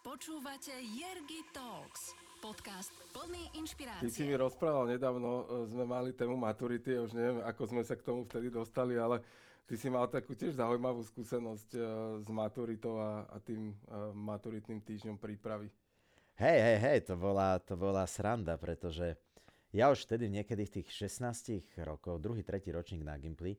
[0.02, 2.10] Počúvate Jergy Talks,
[2.42, 4.02] podcast plný inšpirácie.
[4.02, 7.86] Ty si mi rozprával nedávno, e, sme mali tému maturity, ja už neviem, ako sme
[7.86, 9.22] sa k tomu vtedy dostali, ale
[9.70, 11.84] ty si mal takú tiež zaujímavú skúsenosť uh,
[12.18, 15.70] s maturitou a, a tým uh, maturitným týždňom prípravy.
[16.34, 19.14] Hej, hej, hej, to bola, to bola sranda, pretože
[19.70, 23.54] ja už vtedy niekedy v tých 16 rokov, druhý, tretí ročník na Gimply,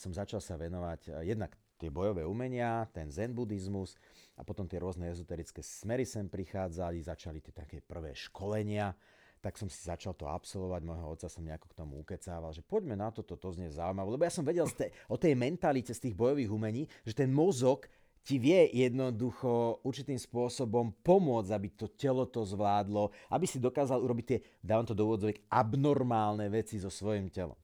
[0.00, 3.94] som začal sa venovať jednak tie bojové umenia, ten zen buddhizmus
[4.34, 8.92] a potom tie rôzne ezoterické smery sem prichádzali, začali tie také prvé školenia,
[9.38, 12.98] tak som si začal to absolvovať, môjho otca som nejako k tomu ukecával, že poďme
[12.98, 16.18] na toto, to znie zaujímavé, lebo ja som vedel te, o tej mentalite z tých
[16.18, 17.86] bojových umení, že ten mozog
[18.26, 24.24] ti vie jednoducho určitým spôsobom pomôcť, aby to telo to zvládlo, aby si dokázal urobiť
[24.26, 27.56] tie, dávam to do úvodzovek, abnormálne veci so svojím telom.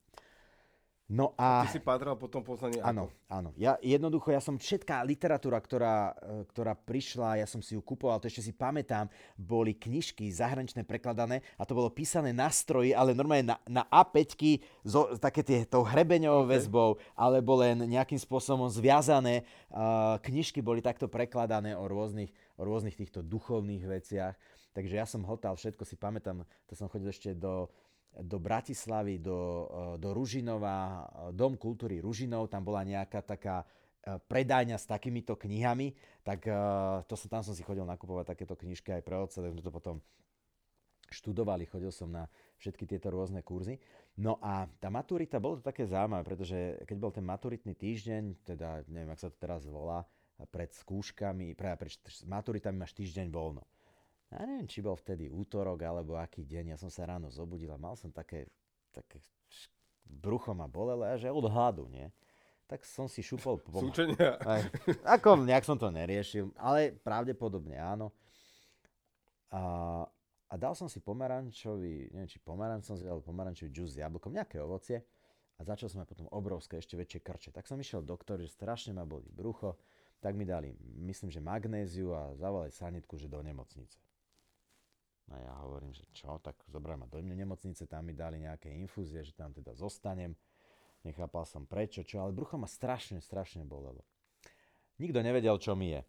[1.05, 1.69] No a...
[1.69, 3.53] ty si pátral potom poznanie Áno, áno.
[3.61, 8.17] Ja, jednoducho, ja som všetká literatúra, ktorá, e, ktorá prišla, ja som si ju kupoval,
[8.17, 9.05] to ešte si pamätám,
[9.37, 14.57] boli knižky zahraničné prekladané a to bolo písané na stroji, ale normálne na, na A5,
[14.81, 16.51] zo, také tie, tou hrebeňovou okay.
[16.57, 19.45] väzbou, alebo len nejakým spôsobom zviazané.
[19.69, 24.33] Uh, knižky boli takto prekladané o rôznych, o rôznych týchto duchovných veciach.
[24.73, 27.69] Takže ja som hotal všetko, si pamätám, to som chodil ešte do
[28.23, 34.15] do Bratislavy, do, eh, do Ružinova, eh, Dom kultúry Ružinov, tam bola nejaká taká eh,
[34.15, 35.91] predajňa s takýmito knihami,
[36.23, 36.45] tak
[37.05, 40.01] to som, tam som si chodil nakupovať takéto knižky aj pre otca, sme to potom
[41.13, 42.25] študovali, chodil som na
[42.57, 43.77] všetky tieto rôzne kurzy.
[44.17, 46.57] No a tá maturita, bolo to také zaujímavé, pretože
[46.89, 50.01] keď bol ten maturitný týždeň, teda neviem, ak sa to teraz volá,
[50.49, 51.93] pred skúškami, pre, pred
[52.25, 53.61] maturitami máš týždeň voľno
[54.33, 57.77] ja neviem, či bol vtedy útorok alebo aký deň, ja som sa ráno zobudil a
[57.77, 58.49] mal som také,
[58.89, 59.21] také
[60.05, 62.09] brucho ma bolelo a že od hladu, nie?
[62.65, 63.77] Tak som si šupol po...
[63.77, 64.41] Súčenia.
[64.41, 64.65] Aj,
[65.05, 68.09] ako, nejak som to neriešil, ale pravdepodobne áno.
[69.53, 69.61] A,
[70.49, 74.33] a dal som si pomarančový, neviem, či pomaranč som si dal pomarančový džus s jablkom,
[74.33, 75.05] nejaké ovocie
[75.55, 77.49] a začal som aj potom obrovské, ešte väčšie krče.
[77.53, 79.77] Tak som išiel doktor, že strašne ma boli brucho,
[80.17, 80.73] tak mi dali,
[81.05, 84.01] myslím, že magnéziu a zavolali sanitku, že do nemocnice.
[85.33, 89.25] A ja hovorím, že čo, tak zobrali ma do nemocnice, tam mi dali nejaké infúzie,
[89.25, 90.37] že tam teda zostanem.
[91.01, 94.05] Nechápal som prečo, čo, ale brucho ma strašne, strašne bolelo.
[95.01, 96.01] Nikto nevedel, čo mi je.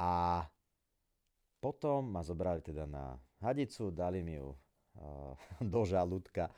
[0.00, 0.44] A
[1.60, 5.32] potom ma zobrali teda na hadicu, dali mi ju uh,
[5.72, 6.52] do žalúdka.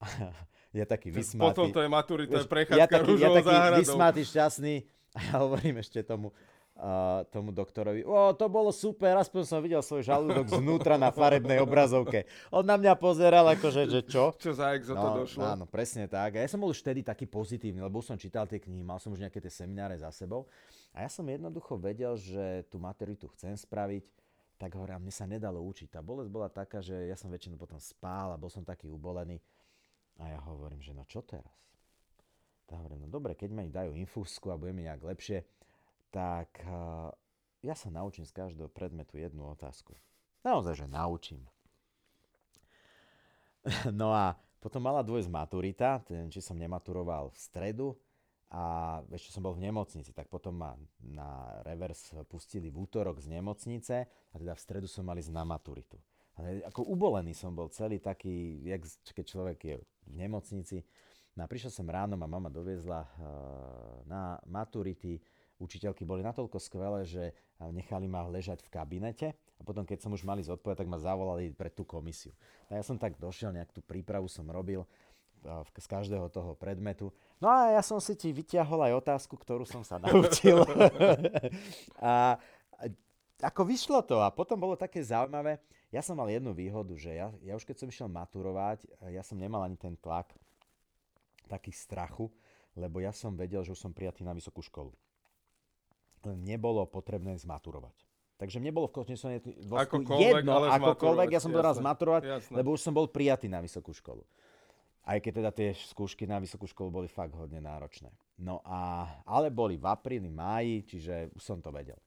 [0.76, 1.44] ja taký vysmátý.
[1.52, 4.74] Potom to je maturita, prechádzka ja taký, ja taký vysmátý, šťastný.
[5.16, 6.30] A ja hovorím ešte tomu,
[6.80, 11.60] uh, tomu doktorovi, o, to bolo super, aspoň som videl svoj žalúdok znútra na farebnej
[11.60, 12.24] obrazovke.
[12.48, 14.32] On na mňa pozeral akože, že čo?
[14.42, 15.44] Čo za exo no, to došlo?
[15.44, 16.40] Áno, presne tak.
[16.40, 19.12] A ja som bol už vtedy taký pozitívny, lebo som čítal tie knihy, mal som
[19.12, 20.48] už nejaké tie semináre za sebou.
[20.96, 24.02] A ja som jednoducho vedel, že tú maturitu chcem spraviť,
[24.56, 25.88] tak hovorím, mne sa nedalo učiť.
[25.92, 29.40] Tá bolesť bola taká, že ja som väčšinou potom spál a bol som taký ubolený.
[30.20, 31.48] A ja hovorím, že no čo teraz?
[32.68, 35.42] Tak hovorím, no dobre, keď mi dajú infúzku a bude mi nejak lepšie,
[36.10, 36.62] tak
[37.60, 39.94] ja sa naučím z každého predmetu jednu otázku.
[40.44, 41.46] Naozaj, že naučím.
[43.92, 46.00] No a potom mala dvojsť maturita,
[46.32, 47.88] či som nematuroval v stredu
[48.48, 53.30] a ešte som bol v nemocnici, tak potom ma na revers pustili v útorok z
[53.36, 56.00] nemocnice a teda v stredu som mali ísť na maturitu.
[56.40, 58.80] Ale ako ubolený som bol celý taký, jak
[59.12, 59.76] keď človek je
[60.08, 60.82] v nemocnici.
[61.36, 63.06] No a prišiel som ráno, ma mama doviezla
[64.08, 65.20] na maturity,
[65.60, 69.28] učiteľky boli natoľko skvelé, že nechali ma ležať v kabinete
[69.60, 72.32] a potom, keď som už mali zodpovedať, tak ma zavolali pre tú komisiu.
[72.72, 74.88] A ja som tak došiel, nejak tú prípravu som robil
[75.76, 77.12] z každého toho predmetu.
[77.40, 80.64] No a ja som si ti vyťahol aj otázku, ktorú som sa naučil.
[82.00, 82.36] a
[83.40, 87.32] ako vyšlo to a potom bolo také zaujímavé, ja som mal jednu výhodu, že ja,
[87.40, 90.36] ja už keď som išiel maturovať, ja som nemal ani ten tlak
[91.48, 92.28] taký strachu,
[92.76, 94.92] lebo ja som vedel, že už som prijatý na vysokú školu
[96.24, 97.96] nebolo potrebné zmaturovať.
[98.40, 99.36] Takže mne bolo v konečnom
[99.68, 102.54] akokoľvek, jedno, akokoľvek, ja som bol raz maturovať, jasné.
[102.56, 104.24] lebo už som bol prijatý na vysokú školu.
[105.04, 108.08] Aj keď teda tie skúšky na vysokú školu boli fakt hodne náročné.
[108.40, 112.00] No a, ale boli v apríli, máji, čiže už som to vedel.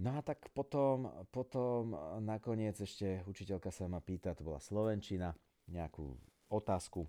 [0.00, 1.92] No a tak potom, potom
[2.24, 5.36] nakoniec ešte učiteľka sa ma pýta, to bola Slovenčina,
[5.68, 6.16] nejakú
[6.48, 7.04] otázku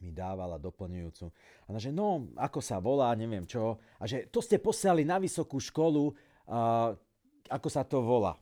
[0.00, 1.28] mi dávala doplňujúcu.
[1.68, 3.76] A že no, ako sa volá, neviem čo.
[4.00, 6.10] A že to ste posiali na vysokú školu,
[6.48, 6.96] uh,
[7.52, 8.34] ako sa to volá.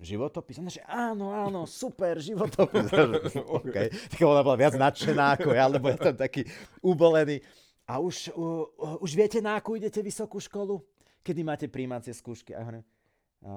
[0.00, 0.56] Životopis?
[0.58, 2.90] Ona že áno, áno, super, životopis.
[3.62, 3.88] okay.
[3.92, 6.42] Tak ona bola viac nadšená ako ja, lebo ja tam taký
[6.82, 7.40] ubolený.
[7.86, 10.78] A už, uh, už viete, na akú idete vysokú školu?
[11.20, 12.54] Kedy máte príjmacie skúšky?
[12.54, 12.86] A, hovorím,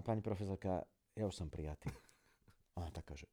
[0.03, 1.87] pani profesorka, ja už som prijatý.
[2.75, 3.29] A taká, že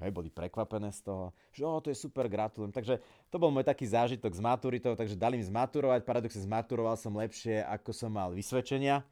[0.00, 2.72] Hej, boli prekvapené z toho, že oh, to je super, gratulujem.
[2.72, 7.12] Takže to bol môj taký zážitok s maturitou, takže dali mi zmaturovať, paradoxe zmaturoval som
[7.12, 9.04] lepšie, ako som mal vysvedčenia.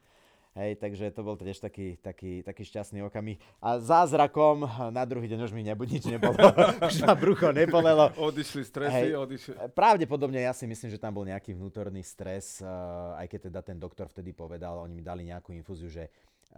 [0.58, 3.38] Hej, takže to bol tiež taký, taký, taký šťastný okamih.
[3.62, 6.34] A zázrakom na druhý deň už mi nebuď nič nebolo.
[6.90, 8.10] už ma brucho nebolelo.
[8.18, 9.54] Odišli stresy, Hej, odišli.
[9.70, 12.58] Pravdepodobne ja si myslím, že tam bol nejaký vnútorný stres,
[13.14, 16.10] aj keď teda ten doktor vtedy povedal, oni mi dali nejakú infúziu, že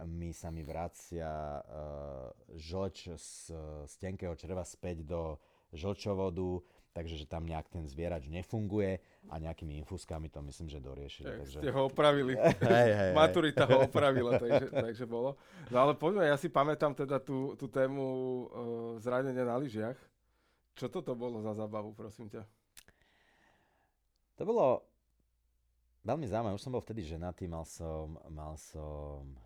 [0.07, 3.51] mi sa mi vracia uh, žlč z,
[3.85, 5.35] z tenkého čreva späť do
[5.75, 8.99] žlčovodu, takže že tam nejak ten zvierač nefunguje
[9.31, 11.27] a nejakými infúzkami to myslím, že doriešili.
[11.27, 11.59] Tak takže...
[11.63, 12.33] ste ho opravili.
[12.71, 15.39] hej, hej, Maturita ho opravila, takže, takže bolo.
[15.71, 18.45] No ale poďme, ja si pamätám teda tú, tú tému uh,
[18.99, 19.99] zranenia na lyžiach.
[20.75, 22.43] Čo toto bolo za zábavu, prosím ťa?
[24.39, 24.91] To bolo
[26.01, 29.37] Veľmi zaujímavé, už som bol vtedy ženatý, mal som, mal som,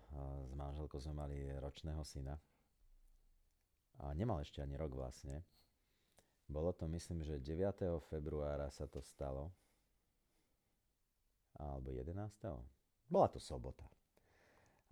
[0.46, 2.36] s manželkou sme mali ročného syna.
[4.02, 5.40] A nemal ešte ani rok vlastne.
[6.46, 8.00] Bolo to, myslím, že 9.
[8.06, 9.50] februára sa to stalo.
[11.56, 12.12] Alebo 11.
[13.08, 13.88] Bola to sobota.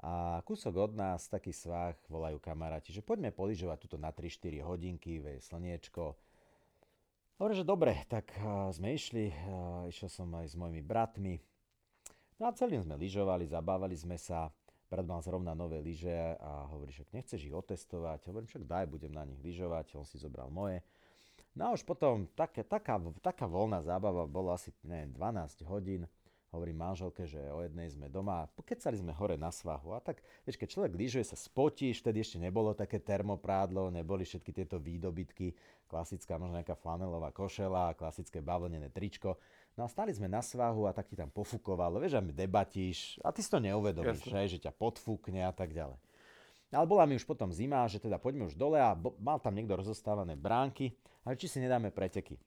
[0.00, 5.22] A kúsok od nás, taký svách, volajú kamaráti, že poďme poližovať tuto na 3-4 hodinky,
[5.22, 6.16] ve slniečko.
[7.38, 8.34] Hovorím, že dobre, tak
[8.74, 9.30] sme išli,
[9.88, 11.38] išiel som aj s mojimi bratmi,
[12.34, 14.50] No a celý sme lyžovali, zabávali sme sa.
[14.94, 18.30] Brat mal zrovna nové lyže a hovorí, že nechceš ich otestovať.
[18.30, 19.98] Hovorím, však daj, budem na nich lyžovať.
[19.98, 20.86] On si zobral moje.
[21.58, 26.06] No a už potom také, taká, taká voľná zábava, bolo asi neviem, 12 hodín.
[26.54, 28.46] Hovorím manželke, že o jednej sme doma.
[28.54, 29.90] Pokecali sme hore na svahu.
[29.90, 34.54] A tak, vieš, keď človek lyžuje, sa spotíš, vtedy ešte nebolo také termoprádlo, neboli všetky
[34.54, 35.58] tieto výdobytky,
[35.90, 39.42] klasická možno nejaká flanelová košela, klasické bavlnené tričko.
[39.74, 43.34] No a stali sme na svahu a tak ti tam pofukovalo, vieš, že debatíš a
[43.34, 45.98] ty si to neuvedomíš, že, že ťa podfúkne a tak ďalej.
[46.74, 49.54] Ale bola mi už potom zima, že teda poďme už dole a bo, mal tam
[49.54, 50.94] niekto rozostávané bránky,
[51.26, 52.38] ale či si nedáme preteky.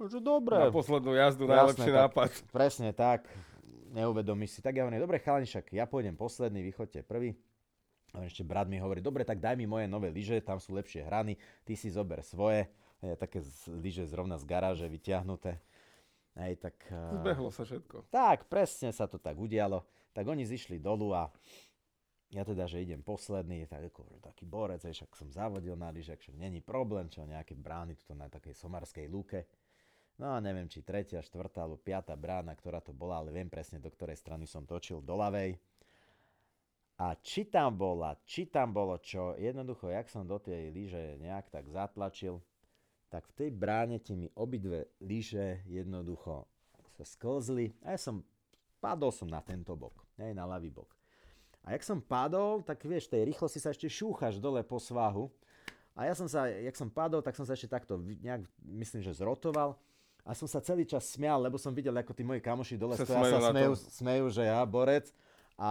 [0.00, 0.56] No, že dobre.
[0.58, 2.30] Na poslednú jazdu Jasné, najlepší tak, nápad.
[2.50, 3.20] Presne tak,
[3.92, 4.60] neuvedomíš si.
[4.60, 7.36] Tak ja hovorím, dobre chalani, však ja pôjdem posledný, vy chodte prvý.
[8.14, 11.02] A ešte brat mi hovorí, dobre, tak daj mi moje nové lyže, tam sú lepšie
[11.02, 11.34] hrany,
[11.66, 12.70] ty si zober svoje.
[13.02, 15.60] Je také lyže zrovna z garáže vyťahnuté.
[16.34, 16.74] Hej, tak...
[16.90, 18.10] Zbehlo sa všetko.
[18.10, 19.86] Tak, presne sa to tak udialo.
[20.10, 21.30] Tak oni zišli dolu a
[22.34, 26.34] ja teda, že idem posledný, tak ako, taký borec, však som zavodil na lyžach, však
[26.34, 29.46] není problém, čo nejaké brány tuto na takej somarskej lúke.
[30.18, 33.78] No a neviem, či tretia, štvrtá alebo piata brána, ktorá to bola, ale viem presne,
[33.78, 35.54] do ktorej strany som točil, do ľavej.
[36.98, 41.50] A či tam bola, či tam bolo čo, jednoducho, jak som do tej lyže nejak
[41.50, 42.38] tak zatlačil,
[43.14, 46.50] tak v tej bráne ti mi obidve lyže jednoducho
[46.98, 48.26] sa sklzli a ja som,
[48.82, 50.90] padol som na tento bok, aj na ľavý bok.
[51.62, 55.30] A jak som padol, tak vieš, tej rýchlosti sa ešte šúchaš dole po svahu.
[55.94, 59.14] A ja som sa, jak som padol, tak som sa ešte takto nejak, myslím, že
[59.14, 59.78] zrotoval.
[60.26, 63.06] A som sa celý čas smial, lebo som videl, ako tí moji kamoši dole sa
[63.06, 65.14] stoja, sa smejú, smejú, že ja borec
[65.54, 65.70] a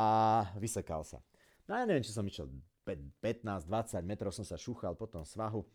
[0.56, 1.20] vysekal sa.
[1.68, 2.48] No ja neviem, či som išiel
[2.88, 5.68] 15-20 metrov, som sa šúchal po tom svahu.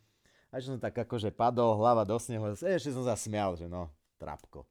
[0.48, 4.64] A že som tak akože padol, hlava do snehu, ešte som zasmial, že no, trapko.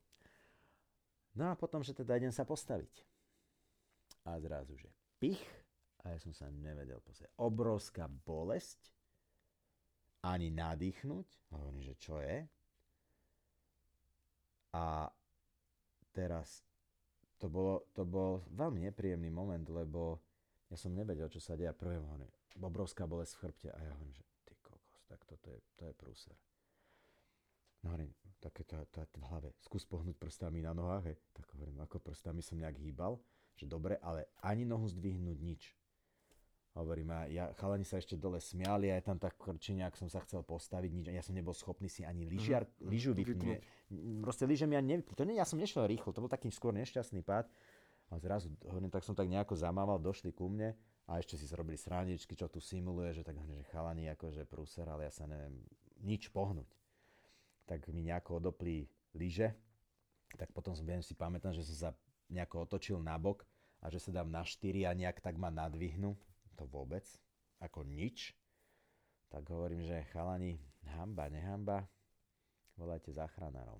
[1.38, 3.06] No a potom, že teda idem sa postaviť.
[4.26, 4.90] A zrazu, že
[5.22, 5.40] pich,
[6.02, 7.30] a ja som sa nevedel postaviť.
[7.38, 8.90] Obrovská bolesť,
[10.26, 11.28] ani nadýchnuť.
[11.54, 12.42] Hovorím, že čo je?
[14.74, 15.08] A
[16.12, 16.66] teraz
[17.38, 20.20] to, bolo, to bol veľmi nepríjemný moment, lebo
[20.68, 21.72] ja som nevedel, čo sa deje.
[21.78, 22.28] Prvé hovorím,
[22.60, 23.70] obrovská bolesť v chrbte.
[23.72, 24.26] A ja hovorím, že
[25.08, 26.36] tak toto je, to je prúser.
[27.82, 28.12] No hovorím,
[28.44, 31.18] také to, to v hlave, skús pohnúť prstami na nohách, hej.
[31.34, 33.18] tak hovorím, ako prstami som nejak hýbal,
[33.58, 35.64] že dobre, ale ani nohu zdvihnúť nič.
[36.78, 40.06] Hovorím, a ja, chalani sa ešte dole smiali a ja tam tak krčenie, ak som
[40.14, 43.66] sa chcel postaviť, nič, ja som nebol schopný si ani lyžiar, mm, lyžu vypnúť.
[44.22, 45.18] Proste lyže mi ani nevypnúť.
[45.18, 47.50] To nie, ja som nešiel rýchlo, to bol taký skôr nešťastný pád.
[48.14, 50.78] A zrazu, hovorím, tak som tak nejako zamával, došli ku mne
[51.08, 55.08] a ešte si zrobili srandičky, čo tu simuluje, že tak že chalani, akože prúser, ale
[55.08, 55.64] ja sa neviem
[56.04, 56.68] nič pohnúť.
[57.64, 59.56] Tak mi nejako odoplí lyže,
[60.36, 61.90] tak potom som, viem si pamätám, že som sa
[62.28, 63.48] nejako otočil na bok
[63.80, 66.12] a že sa dám na štyri a nejak tak ma nadvihnú.
[66.60, 67.08] To vôbec,
[67.64, 68.36] ako nič.
[69.32, 70.60] Tak hovorím, že chalani,
[70.92, 71.88] hamba, nehamba,
[72.76, 73.80] volajte záchranárov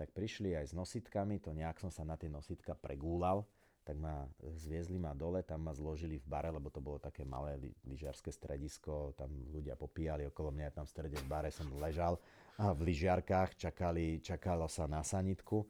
[0.00, 3.44] tak prišli aj s nositkami, to nejak som sa na tie nositka pregúlal,
[3.90, 4.22] tak ma
[4.54, 9.18] zviezli ma dole, tam ma zložili v bare, lebo to bolo také malé lyžiarske stredisko,
[9.18, 12.14] tam ľudia popíjali okolo mňa, tam v strede v bare som ležal
[12.62, 15.66] a v lyžiarkách čakali, čakalo sa na sanitku,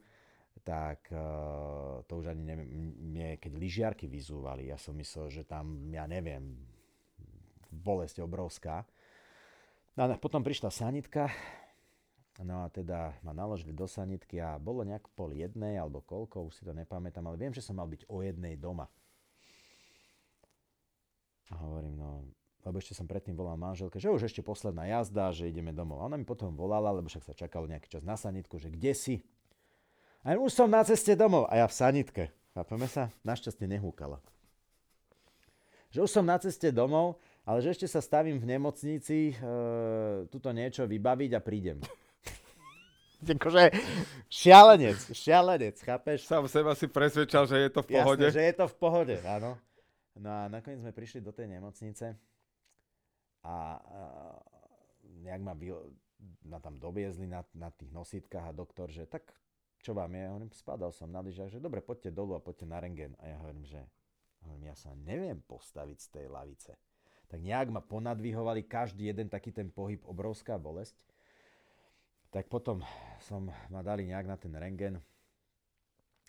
[0.61, 2.69] tak uh, to už ani neviem,
[3.09, 6.61] mne, keď lyžiarky vyzúvali, ja som myslel, že tam, ja neviem,
[7.73, 8.85] bolesť obrovská.
[9.97, 11.25] No a potom prišla sanitka,
[12.39, 16.53] No a teda ma naložili do sanitky a bolo nejak pol jednej alebo koľko, už
[16.55, 18.87] si to nepamätám, ale viem, že som mal byť o jednej doma.
[21.51, 22.23] A hovorím, no,
[22.63, 25.99] lebo ešte som predtým volal manželke, že už ešte posledná jazda, že ideme domov.
[25.99, 28.95] A ona mi potom volala, lebo však sa čakalo nejaký čas na sanitku, že kde
[28.95, 29.15] si?
[30.23, 32.23] A už som na ceste domov a ja v sanitke.
[32.53, 33.09] Chápeme sa?
[33.25, 34.21] Našťastie nehúkala.
[35.91, 39.35] Že už som na ceste domov, ale že ešte sa stavím v nemocnici, e,
[40.29, 41.81] tuto niečo vybaviť a prídem.
[43.37, 43.63] akože
[44.27, 46.25] šialenec, šialenec, chápeš?
[46.25, 48.25] Sám seba si presvedčal, že je to v pohode.
[48.25, 49.57] Jasne, že je to v pohode, áno.
[50.17, 52.17] No a nakoniec sme prišli do tej nemocnice
[53.45, 53.55] a, a
[55.23, 55.77] nejak ma, byl,
[56.45, 59.31] ma tam doviezli na, na tých nosítkach a doktor, že tak
[59.81, 60.21] čo vám je?
[60.21, 63.17] Ja hovorím, spadal som na lyžach, že dobre, poďte dolu a poďte na rengen.
[63.17, 63.81] A ja hovorím, že
[64.45, 66.77] hovorím, ja sa neviem postaviť z tej lavice.
[67.25, 71.01] Tak nejak ma ponadvihovali každý jeden taký ten pohyb, obrovská bolesť.
[72.31, 72.79] Tak potom
[73.19, 75.03] som ma dali nejak na ten rengen,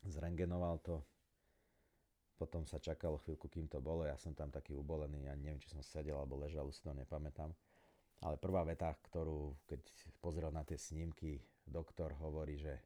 [0.03, 0.99] zrengenoval to,
[2.35, 5.71] potom sa čakalo chvíľku, kým to bolo, ja som tam taký ubolený, ja neviem, či
[5.71, 7.55] som sedel alebo ležal, už si to nepamätám.
[8.19, 9.79] Ale prvá veta, ktorú, keď
[10.19, 12.83] pozrel na tie snímky, doktor hovorí, že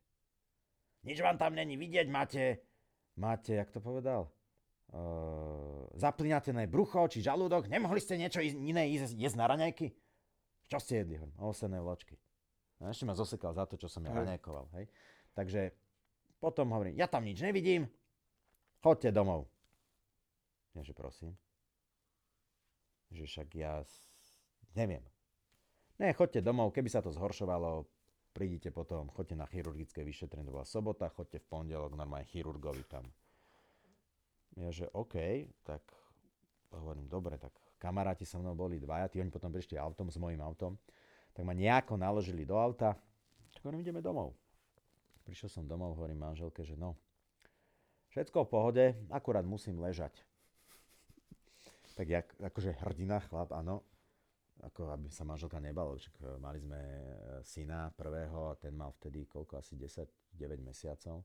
[1.08, 2.60] nič vám tam není vidieť, máte,
[3.16, 4.28] máte, jak to povedal,
[4.92, 9.88] uh, zaplinatené brucho či žalúdok, nemohli ste niečo iné jesť, na raňajky?
[10.68, 11.16] Čo ste jedli?
[11.40, 12.20] Osené vločky.
[12.80, 14.68] A ešte ma zosekal za to, čo som ja raňajkoval.
[14.76, 14.84] Hej.
[15.32, 15.72] Takže
[16.36, 17.88] potom hovorím, ja tam nič nevidím,
[18.84, 19.48] chodte domov.
[20.76, 21.32] Ja, že prosím.
[23.08, 23.80] Že však ja
[24.76, 25.00] neviem.
[25.96, 27.88] Ne, chodte domov, keby sa to zhoršovalo,
[28.36, 33.08] prídite potom, chodte na chirurgické vyšetrenie, to bola sobota, chodte v pondelok normálne chirurgovi tam.
[34.60, 35.16] Ja, že OK,
[35.64, 35.80] tak
[36.76, 40.44] hovorím, dobre, tak kamaráti so mnou boli dvaja, tí oni potom prišli autom s mojim
[40.44, 40.76] autom
[41.36, 42.96] tak ma nejako naložili do auta.
[43.52, 44.32] Tak hovorím, ideme domov.
[45.28, 46.96] Prišiel som domov, hovorím manželke, že no,
[48.08, 50.16] všetko v pohode, akurát musím ležať.
[51.92, 53.84] Tak jak, akože hrdina, chlap, áno,
[54.64, 57.00] ako aby sa manželka nebala, však e, mali sme e,
[57.44, 60.08] syna prvého a ten mal vtedy koľko, asi 10-9
[60.64, 61.24] mesiacov.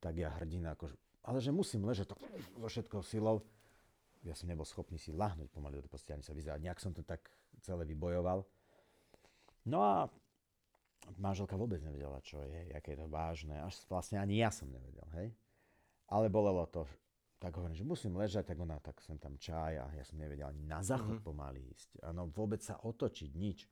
[0.00, 2.20] Tak ja hrdina, akože, ale že musím ležať tak
[2.60, 3.40] so všetkou silou.
[4.26, 6.60] Ja som nebol schopný si lahnúť pomaly do postele, ani sa vyzerať.
[6.60, 7.24] Nejak som to tak
[7.64, 8.44] celé vybojoval.
[9.64, 9.94] No a
[11.16, 13.56] manželka vôbec nevedela, čo je, aké je to vážne.
[13.64, 15.28] Až vlastne ani ja som nevedel, hej.
[16.08, 16.84] Ale bolelo to,
[17.38, 20.50] tak hovorím, že musím ležať, tak ona, tak som tam čaj a ja som nevedel
[20.50, 21.28] ani na záchod mm-hmm.
[21.28, 22.02] pomaly ísť.
[22.02, 23.70] Áno, vôbec sa otočiť, nič.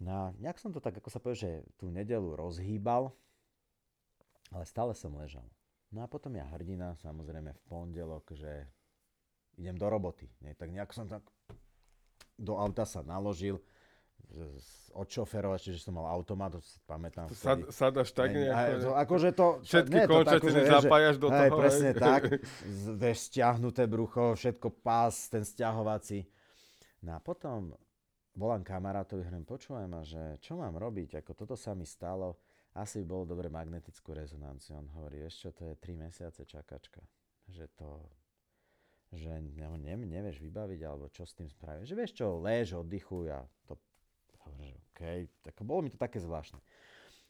[0.00, 3.12] No a nejak som to tak, ako sa povie, že tú nedelu rozhýbal,
[4.52, 5.44] ale stále som ležal.
[5.90, 8.68] No a potom ja hrdina, samozrejme v pondelok, že
[9.58, 10.30] idem do roboty.
[10.40, 10.56] Nie?
[10.56, 11.24] Tak nejak som tak
[12.40, 13.60] do auta sa naložil,
[14.94, 17.30] odšoferovať, čiže som mal automat, to si pamätám.
[17.30, 18.74] Sad, sadaš tak nejako?
[18.82, 21.58] to, akože to, všetky nie, končatiny to tak, zapájaš do hej, toho.
[21.62, 22.00] presne hej.
[22.02, 22.22] tak,
[23.02, 26.26] vieš, stiahnuté brucho, všetko pás, ten stiahovací.
[27.06, 27.74] No a potom
[28.34, 32.38] volám kamarátovi, hovorím, počúvaj ma, že čo mám robiť, ako toto sa mi stalo,
[32.74, 34.78] asi by bolo dobre magnetickú rezonanciu.
[34.78, 37.02] On hovorí, vieš čo, to je 3 mesiace čakačka.
[37.50, 37.90] Že to,
[39.10, 41.90] že ne, ne, nevieš vybaviť, alebo čo s tým spravíš.
[41.90, 43.74] Že vieš čo, lež, oddychuj a to
[44.46, 45.00] Hovorím, že OK,
[45.44, 46.60] tak bolo mi to také zvláštne.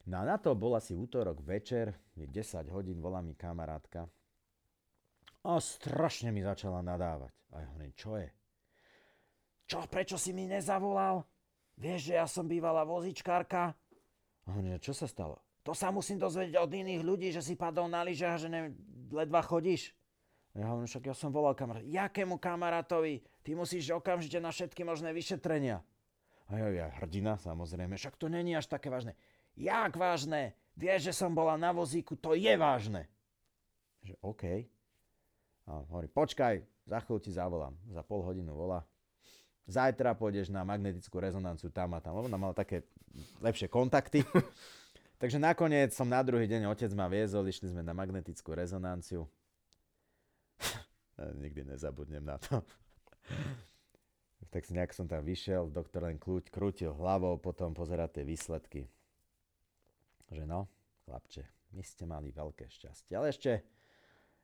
[0.09, 4.09] No a na to bol asi útorok večer, je 10 hodín, volá mi kamarátka
[5.45, 7.33] a strašne mi začala nadávať.
[7.57, 8.29] A ja hovorím, čo je?
[9.65, 11.25] Čo, prečo si mi nezavolal?
[11.81, 13.73] Vieš, že ja som bývala vozičkárka?
[13.73, 15.41] A hovorím, čo sa stalo?
[15.65, 18.73] To sa musím dozvedieť od iných ľudí, že si padol na lyžiach, že ne,
[19.13, 19.93] ledva chodíš.
[20.57, 21.87] A ja hovorím, však ja som volal kamarát.
[21.87, 23.23] Jakému kamarátovi?
[23.41, 25.81] Ty musíš okamžite na všetky možné vyšetrenia.
[26.51, 29.15] A ja, ja hrdina, samozrejme, však to není až také vážne.
[29.55, 30.59] Jak vážne?
[30.75, 33.07] Vieš, že som bola na vozíku, to je vážne.
[34.03, 34.45] Že OK.
[35.71, 37.75] A hovorí, počkaj, za chvíľu ti zavolám.
[37.95, 38.83] Za pol hodinu volá.
[39.71, 42.19] Zajtra pôjdeš na magnetickú rezonanciu tam a tam.
[42.19, 42.83] Lebo ona mala také
[43.39, 44.27] lepšie kontakty.
[45.23, 49.29] Takže nakoniec som na druhý deň, otec ma viezol, išli sme na magnetickú rezonanciu.
[51.45, 52.65] Nikdy nezabudnem na to.
[54.51, 58.91] Tak nejak som tam vyšiel, doktor len kľúť, krútil hlavou, potom pozerá tie výsledky.
[60.31, 60.67] Že no,
[61.07, 63.15] chlapče, my ste mali veľké šťastie.
[63.15, 63.63] Ale ešte,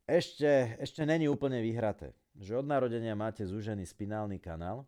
[0.06, 2.14] ešte, ešte není úplne vyhraté.
[2.38, 4.86] Že od narodenia máte zúžený spinálny kanál,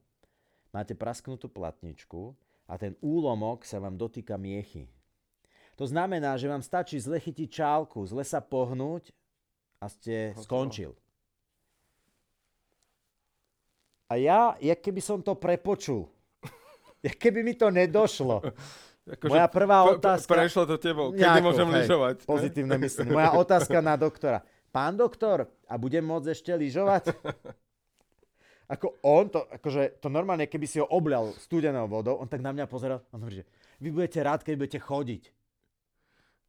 [0.71, 2.39] máte prasknutú platničku
[2.71, 4.87] a ten úlomok sa vám dotýka miechy.
[5.79, 9.15] To znamená, že vám stačí zle chytiť čálku, zle sa pohnúť
[9.79, 10.95] a ste skončil.
[14.09, 16.09] A ja, jak keby som to prepočul.
[17.07, 18.41] Jak keby mi to nedošlo.
[19.09, 20.29] Ako, Moja prvá otázka...
[20.29, 21.13] Prešlo to tebou.
[21.13, 22.17] Kedy nejako, môžem hej, lyžovať?
[22.29, 23.13] Pozitívne myslenie.
[23.15, 24.45] Moja otázka na doktora.
[24.69, 27.17] Pán doktor, a budem môcť ešte lyžovať?
[28.75, 32.53] Ako on, to, akože, to normálne, keby si ho obľal studenou vodou, on tak na
[32.53, 33.49] mňa pozeral, on hovorí, že
[33.81, 35.33] vy budete rád, keď budete chodiť.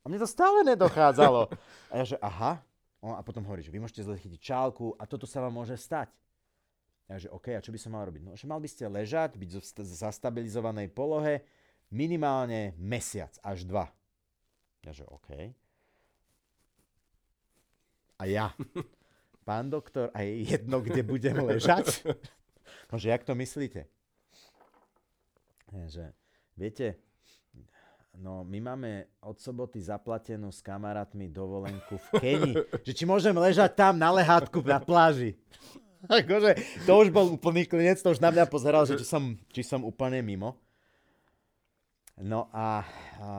[0.04, 1.48] A mne to stále nedochádzalo.
[1.92, 2.60] A ja že aha.
[3.00, 6.12] a potom hovorí, že vy môžete zle chytiť čálku a toto sa vám môže stať.
[7.10, 8.22] Ja že OK, a čo by som mal robiť?
[8.22, 11.42] No, že mal by ste ležať, byť v zastabilizovanej polohe
[11.90, 13.90] minimálne mesiac až dva.
[14.86, 15.30] Ja že OK.
[18.20, 18.54] A ja,
[19.48, 21.86] pán doktor, a je jedno, kde budem ležať?
[22.90, 23.86] No, že jak to myslíte?
[25.74, 26.06] Ja, že,
[26.58, 26.98] viete,
[28.20, 32.54] No, my máme od soboty zaplatenú s kamarátmi dovolenku v Keni.
[32.86, 35.40] že či môžem ležať tam na lehátku na pláži.
[36.08, 36.52] akože,
[36.88, 39.84] to už bol úplný klinec, to už na mňa pozeral, že či som, či som
[39.84, 40.56] úplne mimo.
[42.20, 42.84] No a,
[43.20, 43.30] a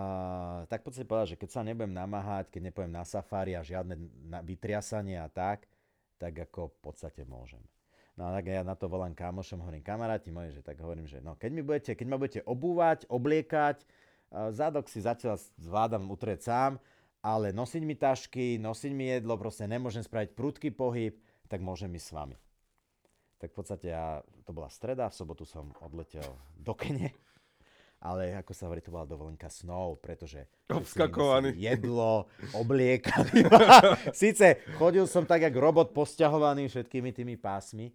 [0.65, 3.97] tak podstate povedal, že keď sa nebudem namáhať, keď nepojem na safari a žiadne
[4.29, 5.69] na, vytriasanie a tak,
[6.17, 7.61] tak ako v podstate môžem.
[8.17, 11.21] No a tak ja na to volám kamošom, hovorím kamaráti moji, že tak hovorím, že
[11.21, 13.85] no keď, mi budete, keď ma budete obúvať, obliekať,
[14.53, 16.73] zadok si zatiaľ zvládam utrieť sám,
[17.21, 21.17] ale nosiť mi tašky, nosiť mi jedlo, proste nemôžem spraviť prudký pohyb,
[21.49, 22.37] tak môžem ísť s vami
[23.41, 27.17] tak v podstate ja, to bola streda, v sobotu som odletel do Kene,
[28.05, 31.57] ale ako sa hovorí, to bola dovolenka snov, pretože Obskakovaný.
[31.57, 33.45] jedlo, obliekali
[34.13, 37.89] Sice chodil som tak, jak robot posťahovaný všetkými tými pásmi,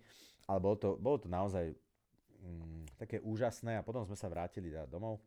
[0.49, 1.73] ale bolo to, bolo to naozaj
[2.41, 3.81] mm, také úžasné.
[3.81, 5.21] A potom sme sa vrátili domov.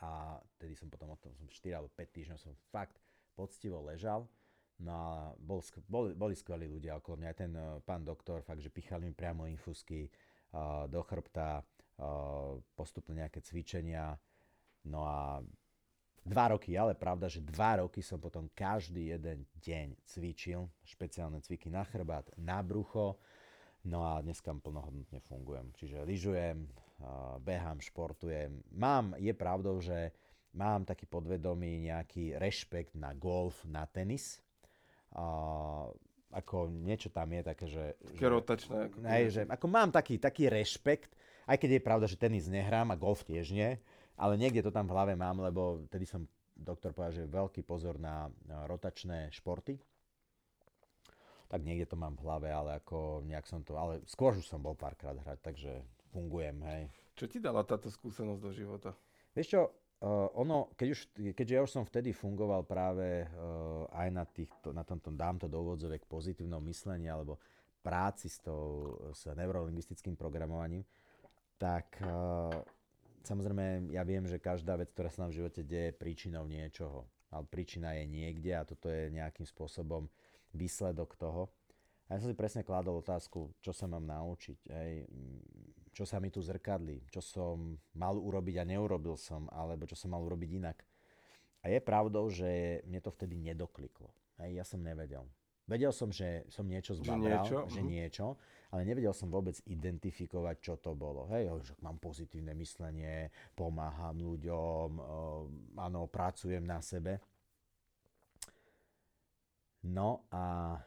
[0.00, 2.96] A tedy som potom, tom som 4 alebo 5 týždňov som fakt
[3.36, 4.26] poctivo ležal
[4.80, 7.30] No a bol, boli, boli skvelí ľudia okolo mňa.
[7.36, 13.14] Ten uh, pán doktor, fakt, že pichali mi priamo infusky uh, do chrbta, uh, postupne
[13.20, 14.16] nejaké cvičenia.
[14.88, 15.38] No a
[16.26, 21.70] dva roky, ale pravda, že dva roky som potom každý jeden deň cvičil, špeciálne cviky
[21.70, 23.18] na chrbát, na brucho.
[23.82, 25.74] No a dneska plnohodnotne fungujem.
[25.74, 26.70] Čiže lyžujem,
[27.42, 28.62] behám, športujem.
[28.78, 30.14] Mám, je pravdou, že
[30.54, 34.38] mám taký podvedomý nejaký rešpekt na golf, na tenis
[35.12, 35.24] a,
[36.32, 37.84] ako niečo tam je také, že...
[38.16, 38.76] Také že, rotačné.
[38.88, 41.12] Ako, hej, že, ako mám taký, taký rešpekt,
[41.44, 43.76] aj keď je pravda, že tenis nehrám a golf tiež nie,
[44.16, 46.24] ale niekde to tam v hlave mám, lebo tedy som
[46.56, 48.30] doktor povedal, že veľký pozor na,
[48.68, 49.76] rotačné športy.
[51.52, 54.64] Tak niekde to mám v hlave, ale ako nejak som to, ale skôr už som
[54.64, 55.72] bol párkrát hrať, takže
[56.08, 56.88] fungujem, hej.
[57.12, 58.96] Čo ti dala táto skúsenosť do života?
[59.36, 59.60] Vieš čo,
[60.10, 61.00] ono, keď už,
[61.30, 65.46] keďže ja už som vtedy fungoval práve uh, aj na, týchto, na tomto, dám to
[65.46, 67.38] do úvodzovek, pozitívnom myslení alebo
[67.86, 70.82] práci s, tou, s neurolingvistickým programovaním,
[71.54, 72.50] tak uh,
[73.22, 77.06] samozrejme ja viem, že každá vec, ktorá sa nám v živote deje, je príčinou niečoho.
[77.32, 80.10] Ale príčina je niekde a toto je nejakým spôsobom
[80.52, 81.48] výsledok toho.
[82.10, 84.58] A ja som si presne kládol otázku, čo sa mám naučiť.
[84.68, 84.92] Hej
[85.92, 90.12] čo sa mi tu zrkadlí, čo som mal urobiť a neurobil som, alebo čo som
[90.12, 90.78] mal urobiť inak.
[91.62, 94.10] A je pravdou, že mne to vtedy nedokliklo.
[94.42, 95.22] Hej, ja som nevedel.
[95.68, 97.88] Vedel som, že som niečo zbabral, že niečo, že mhm.
[97.88, 98.26] niečo
[98.72, 101.28] ale nevedel som vôbec identifikovať, čo to bolo.
[101.28, 104.96] Hej, že mám pozitívne myslenie, pomáham ľuďom,
[105.76, 107.20] áno, pracujem na sebe.
[109.84, 110.80] No a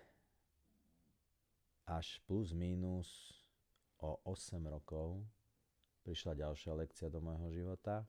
[1.85, 3.34] až plus minus
[4.05, 5.25] o 8 rokov
[6.05, 8.05] prišla ďalšia lekcia do môjho života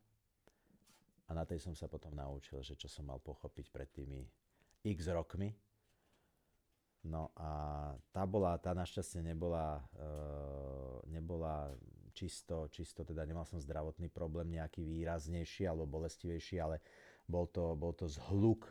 [1.26, 4.20] a na tej som sa potom naučil, že čo som mal pochopiť pred tými
[4.84, 5.56] x rokmi.
[7.06, 7.50] No a
[8.12, 11.72] tá bola, tá našťastie nebola, e, nebola
[12.14, 16.82] čisto, čisto, teda nemal som zdravotný problém nejaký výraznejší alebo bolestivejší, ale
[17.26, 18.66] bol to, bol to zhluk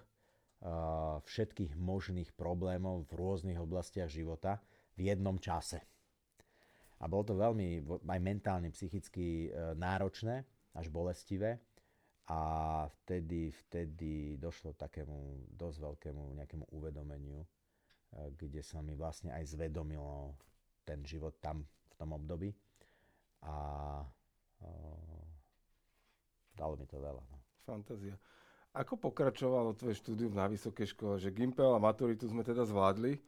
[1.21, 4.57] všetkých možných problémov v rôznych oblastiach života
[4.97, 5.83] v jednom čase.
[7.05, 10.41] A bolo to veľmi aj mentálne, psychicky e, náročné,
[10.73, 11.61] až bolestivé.
[12.25, 12.39] A
[12.89, 17.47] vtedy, vtedy došlo takému dosť veľkému nejakému uvedomeniu, e,
[18.33, 20.33] kde sa mi vlastne aj zvedomilo
[20.81, 22.49] ten život tam v tom období.
[23.45, 23.53] A
[24.65, 25.21] uh,
[26.57, 27.21] dalo mi to veľa.
[27.21, 27.37] No.
[27.65, 28.17] Fantázia.
[28.75, 31.15] Ako pokračovalo tvoje štúdium na vysokej škole?
[31.21, 33.21] Že Gimpel a maturitu sme teda zvládli.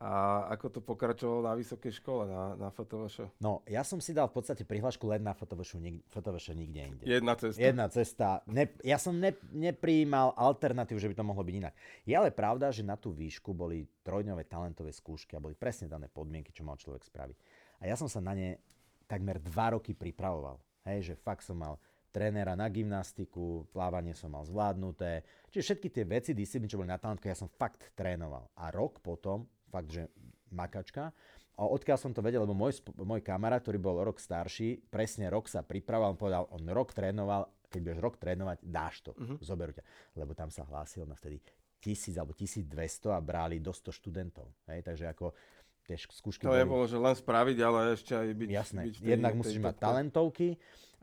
[0.00, 3.38] A ako to pokračovalo na vysokej škole, na, na FTVŠ?
[3.44, 7.04] No, ja som si dal v podstate prihlášku len na FTVŠ, nik, FTVŠ nikde inde.
[7.04, 7.60] Jedna cesta?
[7.60, 8.28] Jedna cesta.
[8.48, 11.74] Ne, ja som ne, neprijímal alternatívu, že by to mohlo byť inak.
[12.08, 16.08] Je ale pravda, že na tú výšku boli trojdňové talentové skúšky a boli presne dané
[16.08, 17.36] podmienky, čo mal človek spraviť.
[17.84, 18.56] A ja som sa na ne
[19.04, 20.56] takmer dva roky pripravoval.
[20.88, 21.76] Hej, že fakt som mal
[22.12, 25.24] trénera na gymnastiku, plávanie som mal zvládnuté.
[25.48, 28.52] Čiže všetky tie veci, disciplíny, čo boli na talentku, ja som fakt trénoval.
[28.60, 30.12] A rok potom, fakt, že
[30.52, 31.16] makačka,
[31.52, 35.52] a odkiaľ som to vedel, lebo môj, môj kamarát, ktorý bol rok starší, presne rok
[35.52, 39.36] sa pripravoval, on povedal, on rok trénoval, keď budeš rok trénovať, dáš to, uh-huh.
[39.44, 39.84] zoberú ťa.
[40.16, 41.44] Lebo tam sa hlásil na vtedy
[41.76, 44.48] tisíc alebo 1200 a brali do 100 študentov.
[44.70, 45.36] Hej, takže ako
[45.84, 46.64] tie skúšky To boli...
[46.64, 48.48] bolo, že len spraviť, ale ešte aj byť...
[48.48, 49.84] Jasné, byť tej, jednak musíš mať topke.
[49.84, 50.48] talentovky,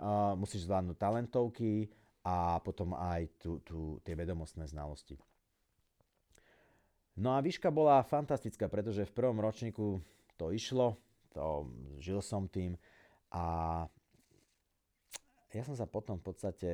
[0.01, 1.74] uh, musíš zvládnuť talentovky
[2.26, 5.20] a potom aj tu, tu, tie vedomostné znalosti.
[7.20, 9.99] No a výška bola fantastická, pretože v prvom ročníku
[10.39, 10.95] to išlo,
[11.36, 11.67] to,
[11.99, 12.80] žil som tým
[13.36, 13.84] a
[15.51, 16.72] ja som sa potom v podstate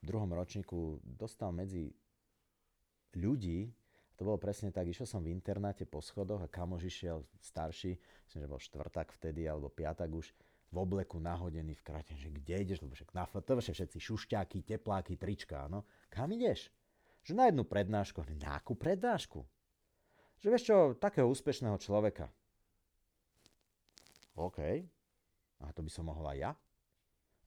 [0.00, 1.94] v druhom ročníku dostal medzi
[3.14, 3.70] ľudí,
[4.18, 7.94] to bolo presne tak, išiel som v internáte po schodoch a kamož išiel starší,
[8.26, 10.34] myslím, že bol štvrtak vtedy, alebo piatak už,
[10.70, 15.18] v obleku nahodený v krate, že kde ideš, lebo však na FTV všetci šušťáky, tepláky,
[15.18, 15.82] trička, no.
[16.06, 16.70] Kam ideš?
[17.26, 18.22] Že na jednu prednášku.
[18.38, 19.42] Na akú prednášku?
[20.40, 22.32] Že vieš čo, takého úspešného človeka.
[24.34, 24.58] OK.
[25.60, 26.52] A to by som mohol aj ja?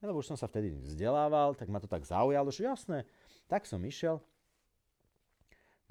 [0.04, 3.08] Lebo už som sa vtedy vzdelával, tak ma to tak zaujalo, že jasné.
[3.50, 4.22] Tak som išiel,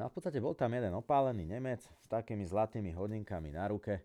[0.00, 4.00] No a v podstate bol tam jeden opálený Nemec s takými zlatými hodinkami na ruke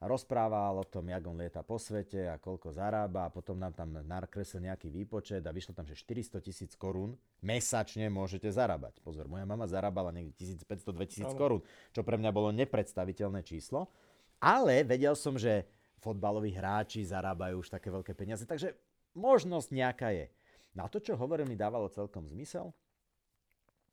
[0.00, 4.00] rozprával o tom, jak on lieta po svete a koľko zarába a potom nám tam
[4.00, 8.96] nakreslil nejaký výpočet a vyšlo tam, že 400 tisíc korún mesačne môžete zarábať.
[9.04, 11.60] Pozor, moja mama zarábala niekde 1500-2000 korún,
[11.92, 13.92] čo pre mňa bolo nepredstaviteľné číslo,
[14.40, 15.68] ale vedel som, že
[16.00, 18.72] fotbaloví hráči zarábajú už také veľké peniaze, takže
[19.12, 20.32] možnosť nejaká je.
[20.72, 22.72] Na to, čo hovoril, mi dávalo celkom zmysel,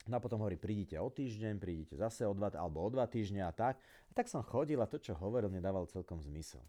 [0.08, 3.44] No a potom hovorí, prídite o týždeň, prídite zase o dva, alebo o dva týždne
[3.44, 3.80] a tak.
[4.08, 6.64] A tak som chodil a to, čo hovoril, nedával celkom zmysel.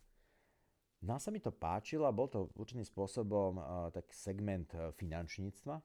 [1.07, 3.65] No a sa mi to páčilo a bol to určitým spôsobom uh,
[3.95, 5.79] taký segment uh, finančníctva.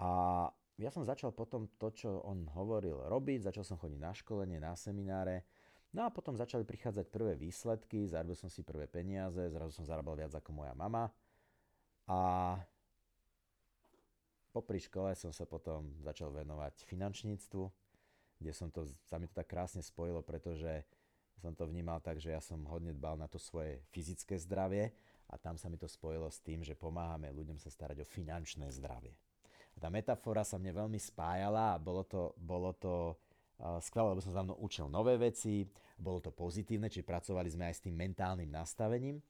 [0.00, 0.10] A
[0.80, 3.50] ja som začal potom to, čo on hovoril, robiť.
[3.50, 5.44] Začal som chodiť na školenie, na semináre.
[5.90, 10.14] No a potom začali prichádzať prvé výsledky, zarobil som si prvé peniaze, zrazu som zarábal
[10.14, 11.10] viac ako moja mama.
[12.06, 12.18] A
[14.50, 17.62] popri škole som sa potom začal venovať finančníctvu,
[18.40, 20.84] kde som to, sa mi to tak krásne spojilo, pretože
[21.40, 24.92] som to vnímal tak, že ja som hodne dbal na to svoje fyzické zdravie
[25.30, 28.68] a tam sa mi to spojilo s tým, že pomáhame ľuďom sa starať o finančné
[28.76, 29.16] zdravie.
[29.72, 33.14] A tá metafora sa mne veľmi spájala a bolo to, bolo to
[33.80, 35.68] skvelé, lebo som sa mnou učil nové veci,
[36.00, 39.20] bolo to pozitívne, či pracovali sme aj s tým mentálnym nastavením,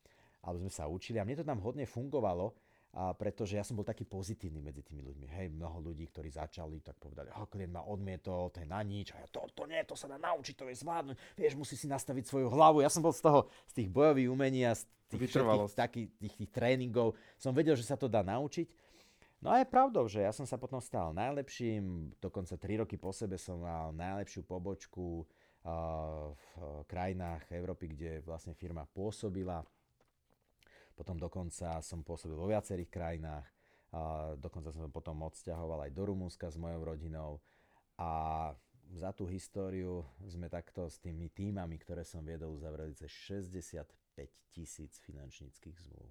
[0.41, 2.55] alebo sme sa učili a mne to tam hodne fungovalo,
[2.91, 5.30] a pretože ja som bol taký pozitívny medzi tými ľuďmi.
[5.30, 9.14] Hej, mnoho ľudí, ktorí začali, tak povedali, oh, klient ma odmietol, to je na nič,
[9.14, 11.86] a ja, to, to nie, to sa dá naučiť, to je zvládnuť, vieš, musí si
[11.86, 12.82] nastaviť svoju hlavu.
[12.82, 16.34] Ja som bol z toho, z tých bojových umení a z tých, všetkých, takých, tých,
[16.34, 18.74] tých tréningov, som vedel, že sa to dá naučiť.
[19.41, 23.14] No a je pravdou, že ja som sa potom stal najlepším, dokonca 3 roky po
[23.14, 26.45] sebe som mal najlepšiu pobočku uh, v
[26.84, 29.64] krajinách Európy, kde vlastne firma pôsobila
[31.01, 33.48] potom dokonca som pôsobil vo viacerých krajinách,
[33.90, 37.40] a dokonca som potom odsťahoval aj do Rumúnska s mojou rodinou
[37.96, 38.53] a
[38.92, 45.01] za tú históriu sme takto s tými týmami, ktoré som viedol, uzavreli cez 65 tisíc
[45.01, 46.11] finančníckých zmluv.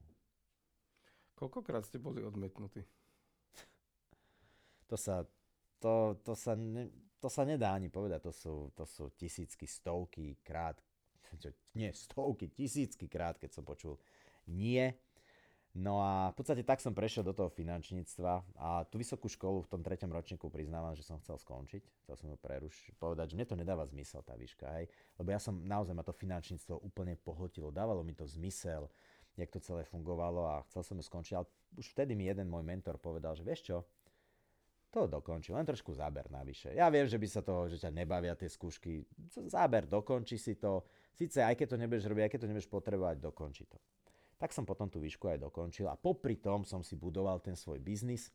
[1.38, 2.84] Koľkokrát ste boli odmetnutí?
[4.90, 5.22] To sa,
[5.78, 6.90] to, to sa, ne,
[7.22, 10.82] to sa nedá ani povedať, to sú, to sú tisícky, stovky krát,
[11.78, 13.96] nie stovky, tisícky krát, keď som počul
[14.50, 14.92] nie.
[15.78, 19.70] No a v podstate tak som prešiel do toho finančníctva a tú vysokú školu v
[19.70, 21.86] tom treťom ročníku priznávam, že som chcel skončiť.
[22.04, 24.90] Chcel som ju prerušiť, povedať, že mne to nedáva zmysel tá výška, hej.
[25.22, 28.90] Lebo ja som naozaj ma to finančníctvo úplne pohltilo, dávalo mi to zmysel,
[29.38, 31.34] jak to celé fungovalo a chcel som ju skončiť.
[31.38, 31.46] Ale
[31.78, 33.78] už vtedy mi jeden môj mentor povedal, že vieš čo,
[34.90, 36.74] to dokončí, len trošku záber navyše.
[36.74, 39.06] Ja viem, že by sa toho, že ťa nebavia tie skúšky.
[39.46, 40.82] Záber, dokončí si to.
[41.14, 43.78] Sice aj keď to nebudeš robiť, aj keď to nebudeš potrebovať, dokončí to.
[44.40, 47.84] Tak som potom tú výšku aj dokončil a popri tom som si budoval ten svoj
[47.84, 48.32] biznis.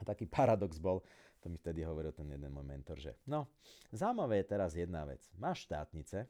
[0.00, 1.04] A taký paradox bol,
[1.44, 3.52] to mi vtedy hovoril ten jeden môj mentor, že no,
[3.92, 5.20] zaujímavé je teraz jedna vec.
[5.36, 6.24] Máš štátnice,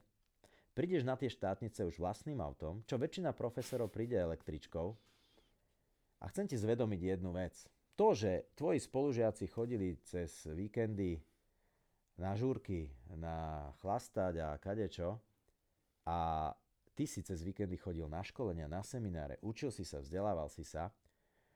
[0.75, 4.87] prídeš na tie štátnice už vlastným autom, čo väčšina profesorov príde električkou
[6.19, 7.55] a chcem ti zvedomiť jednu vec
[7.99, 11.19] to, že tvoji spolužiaci chodili cez víkendy
[12.15, 15.19] na žúrky, na chlastať a kadečo
[16.07, 16.51] a
[16.99, 20.91] ty si cez víkendy chodil na školenia, na semináre, učil si sa, vzdelával si sa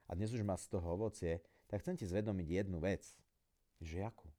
[0.07, 3.03] a dnes už má z toho ovocie, tak chcem ti zvedomiť jednu vec.
[3.82, 4.30] Že akú?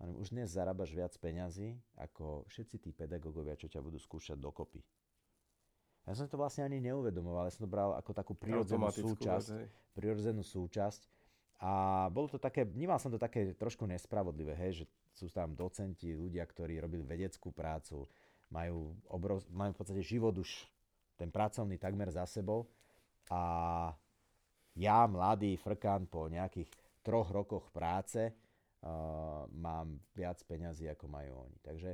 [0.00, 4.80] Už dnes zarábaš viac peňazí ako všetci tí pedagógovia, čo ťa budú skúšať dokopy.
[6.08, 10.40] Ja som to vlastne ani neuvedomoval, ja som to bral ako takú prirodzenú súčasť, prirodzenú
[10.40, 11.04] súčasť.
[11.60, 16.16] A bolo to také, vnímal som to také trošku nespravodlivé, hej, že sú tam docenti,
[16.16, 18.08] ľudia, ktorí robili vedeckú prácu,
[18.54, 20.50] majú, obrov, majú v podstate život už
[21.18, 22.70] ten pracovný takmer za sebou
[23.26, 23.90] a
[24.74, 26.70] ja, mladý frkan, po nejakých
[27.02, 31.58] troch rokoch práce uh, mám viac peňazí, ako majú oni.
[31.62, 31.90] Takže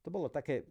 [0.00, 0.64] to bolo také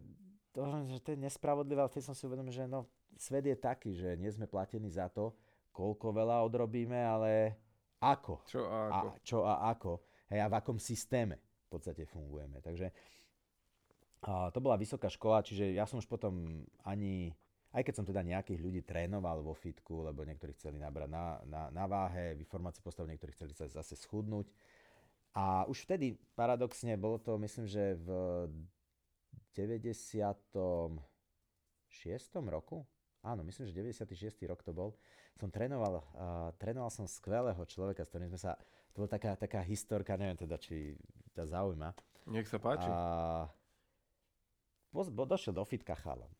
[0.52, 3.96] to, že to je nespravodlivé, ale vtedy som si uvedomil, že no, svet je taký,
[3.96, 5.32] že nie sme platení za to,
[5.72, 7.56] koľko veľa odrobíme, ale
[8.02, 8.44] ako.
[8.44, 9.08] Čo a ako.
[9.08, 9.92] A, čo a ako.
[10.28, 12.60] Hej, a v akom systéme v podstate fungujeme.
[12.60, 12.92] Takže
[14.22, 17.34] a to bola vysoká škola, čiže ja som už potom ani,
[17.74, 21.62] aj keď som teda nejakých ľudí trénoval vo fitku, lebo niektorí chceli nabrať na, na,
[21.74, 24.46] na váhe, vyformácie postavu, niektorí chceli sa zase schudnúť.
[25.34, 28.08] A už vtedy, paradoxne, bolo to, myslím, že v
[29.58, 31.02] 96.
[32.46, 32.86] roku,
[33.26, 34.38] áno, myslím, že 96.
[34.46, 34.94] rok to bol,
[35.34, 38.54] som trénoval, uh, trénoval som skvelého človeka, s ktorým sme sa,
[38.94, 40.94] to bola taká, taká historka, neviem teda, či
[41.34, 41.90] ťa zaujíma.
[42.30, 42.86] Nech sa páči.
[42.86, 43.61] Bo,
[44.92, 46.30] došiel do fitka chalan.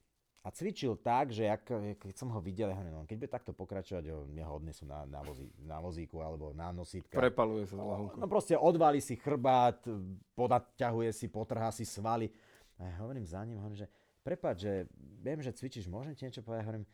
[0.42, 1.62] A cvičil tak, že jak,
[2.02, 5.22] keď som ho videl, ja no, keď bude takto pokračovať, mňa ho odnesú na, na,
[5.22, 7.14] vozí, na vozíku alebo na nosítka.
[7.14, 8.18] Prepaluje sa lahunku.
[8.18, 9.78] No proste odvalí si chrbát,
[10.34, 12.26] podaťahuje si, potrhá si svaly.
[12.82, 13.88] A ja hovorím za ním, hovorím, že
[14.26, 14.72] prepáč, že
[15.22, 16.66] viem, že cvičíš, môžem ti niečo povedať?
[16.66, 16.86] Hovorím,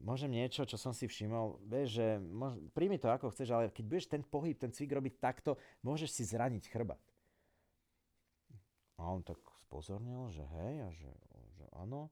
[0.00, 3.84] môžem niečo, čo som si všimol, vieš, že môž, príjmi to ako chceš, ale keď
[3.84, 7.02] budeš ten pohyb, ten cvik robiť takto, môžeš si zraniť chrbát.
[8.96, 9.38] A on tak
[9.68, 11.12] spozornil, že hej, a že,
[11.60, 12.08] že áno.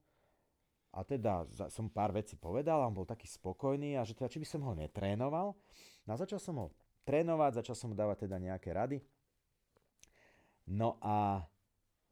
[0.92, 4.40] A teda som pár vecí povedal a on bol taký spokojný a že teda či
[4.40, 5.56] by som ho netrénoval.
[6.04, 6.66] No a začal som ho
[7.08, 9.00] trénovať, začal som mu dávať teda nejaké rady.
[10.68, 11.48] No a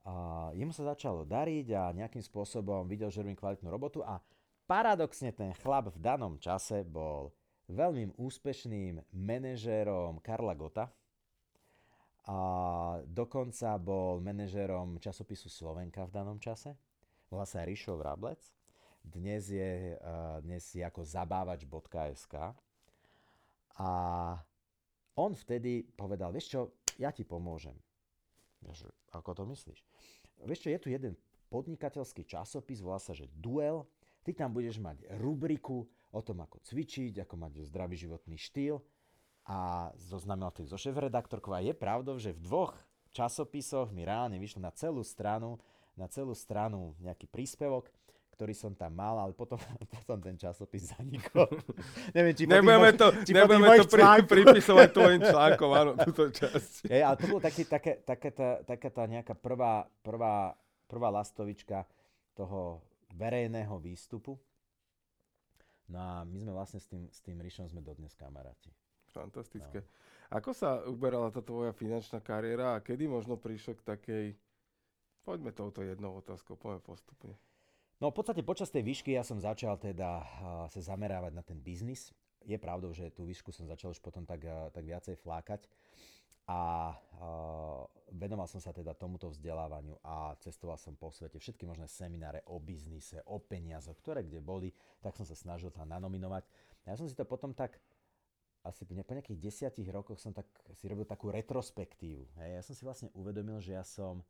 [0.04, 4.20] a jemu sa začalo dariť a nejakým spôsobom videl, že robím kvalitnú robotu a
[4.68, 7.32] paradoxne ten chlap v danom čase bol
[7.72, 10.92] veľmi úspešným manažérom Karla Gota
[12.24, 12.38] a
[13.04, 16.72] dokonca bol manažérom časopisu Slovenka v danom čase.
[17.28, 18.40] Volá sa Rišo Vrablec.
[19.04, 20.00] Dnes je,
[20.40, 22.34] dnes je ako zabávač.sk
[23.76, 23.90] a
[25.14, 26.60] on vtedy povedal, vieš čo,
[26.96, 27.76] ja ti pomôžem.
[28.64, 29.84] Že, ako to myslíš?
[30.48, 31.20] Vieš čo, je tu jeden
[31.52, 33.84] podnikateľský časopis, volá sa, že Duel.
[34.24, 38.80] Ty tam budeš mať rubriku o tom, ako cvičiť, ako mať zdravý životný štýl.
[39.44, 41.52] A zoznamil to so šéf-redaktorkou.
[41.52, 42.72] A je pravdou, že v dvoch
[43.12, 45.60] časopisoch mi reálne vyšlo na celú stranu,
[45.94, 47.92] na celú stranu nejaký príspevok
[48.34, 49.54] ktorý som tam mal, ale potom,
[50.02, 51.46] potom ten časopis zanikol.
[52.18, 56.90] Neviem, či nebudeme to, či nebudeme to pri, pripisovať tvojim článkom, áno, túto časť.
[56.90, 60.58] Je, ale to bolo taký, také, také tá, taká tá nejaká prvá, prvá,
[60.90, 61.86] prvá lastovička
[62.34, 62.82] toho
[63.14, 64.34] verejného výstupu.
[65.86, 68.74] No a my sme vlastne s tým, s tým Rišom sme dodnes kamaráti.
[69.14, 69.78] Fantastické.
[69.80, 69.88] No.
[70.34, 74.26] Ako sa uberala tá tvoja finančná kariéra a kedy možno prišlo k takej...
[75.22, 77.38] Poďme touto jednou otázkou, poďme postupne.
[78.02, 80.20] No v podstate počas tej výšky ja som začal teda
[80.68, 82.12] sa zamerávať na ten biznis.
[82.44, 85.64] Je pravdou, že tú výšku som začal už potom tak, tak viacej flákať
[86.44, 86.92] a
[88.12, 91.40] venoval som sa teda tomuto vzdelávaniu a cestoval som po svete.
[91.40, 94.68] Všetky možné semináre o biznise, o peniazoch, ktoré kde boli,
[95.00, 96.44] tak som sa snažil tam nanominovať.
[96.84, 97.80] Ja som si to potom tak
[98.64, 102.24] asi po nejakých desiatich rokoch som tak si robil takú retrospektívu.
[102.40, 102.50] Hej.
[102.56, 104.24] Ja som si vlastne uvedomil, že ja som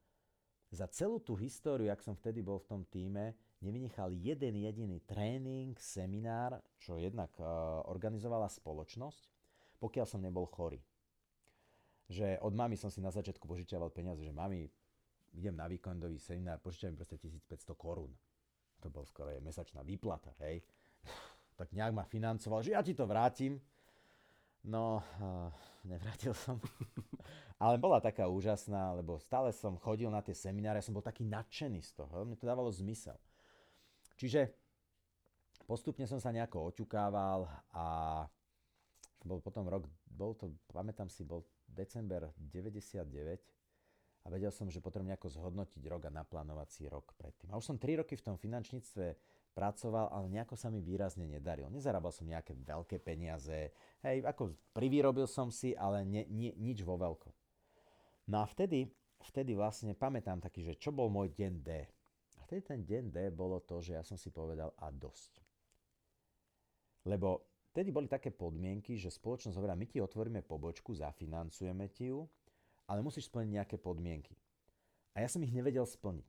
[0.74, 5.78] za celú tú históriu, ak som vtedy bol v tom týme, nevynechal jeden jediný tréning,
[5.78, 9.22] seminár, čo jednak uh, organizovala spoločnosť,
[9.78, 10.82] pokiaľ som nebol chorý.
[12.11, 14.66] Že od mamy som si na začiatku požičiaval peniaze, že mami,
[15.39, 18.11] idem na víkendový seminár, požičiam mi proste 1500 korún.
[18.82, 20.61] To bol skoro mesačná výplata, hej.
[21.59, 23.62] tak nejak ma financoval, že ja ti to vrátim.
[24.65, 25.53] No, uh,
[25.85, 26.57] nevrátil som.
[27.61, 31.85] Ale bola taká úžasná, lebo stále som chodil na tie semináre, som bol taký nadšený
[31.85, 33.17] z toho, mi to dávalo zmysel.
[34.17, 34.49] Čiže
[35.69, 37.45] postupne som sa nejako oťukával
[37.77, 37.87] a
[39.25, 43.05] bol potom rok, bol to, pamätám si, bol december 99
[44.25, 47.53] a vedel som, že potrebujem nejako zhodnotiť rok a naplánovať si rok predtým.
[47.53, 49.17] A už som 3 roky v tom finančníctve
[49.55, 51.71] pracoval, ale nejako sa mi výrazne nedaril.
[51.71, 53.71] Nezarábal som nejaké veľké peniaze,
[54.03, 57.33] hej, ako privýrobil som si, ale ne, nie, nič vo veľkom.
[58.35, 58.91] No a vtedy,
[59.23, 61.71] vtedy vlastne pamätám taký, že čo bol môj deň D.
[62.37, 65.39] A vtedy ten deň D bolo to, že ja som si povedal a dosť.
[67.07, 72.27] Lebo vtedy boli také podmienky, že spoločnosť hovorila, my ti otvoríme pobočku, zafinancujeme ti ju,
[72.91, 74.35] ale musíš splniť nejaké podmienky.
[75.15, 76.27] A ja som ich nevedel splniť.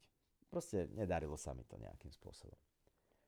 [0.51, 2.55] Proste nedarilo sa mi to nejakým spôsobom.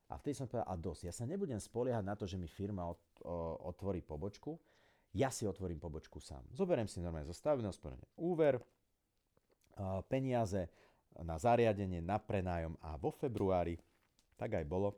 [0.07, 2.87] A vtedy som povedal, a dosť, ja sa nebudem spoliehať na to, že mi firma
[2.87, 4.55] ot, o, otvorí pobočku,
[5.11, 6.47] ja si otvorím pobočku sám.
[6.55, 8.59] Zoberiem si normálne zo stavebného sporenia úver,
[9.75, 10.71] a, peniaze
[11.19, 13.75] na zariadenie, na prenájom a vo februári,
[14.39, 14.95] tak aj bolo,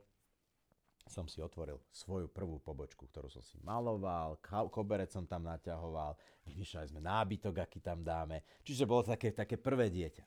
[1.10, 4.38] som si otvoril svoju prvú pobočku, ktorú som si maloval,
[4.70, 6.14] koberec som tam naťahoval,
[6.46, 8.46] vymýšľali sme nábytok, aký tam dáme.
[8.62, 10.22] Čiže bolo také, také prvé dieťa.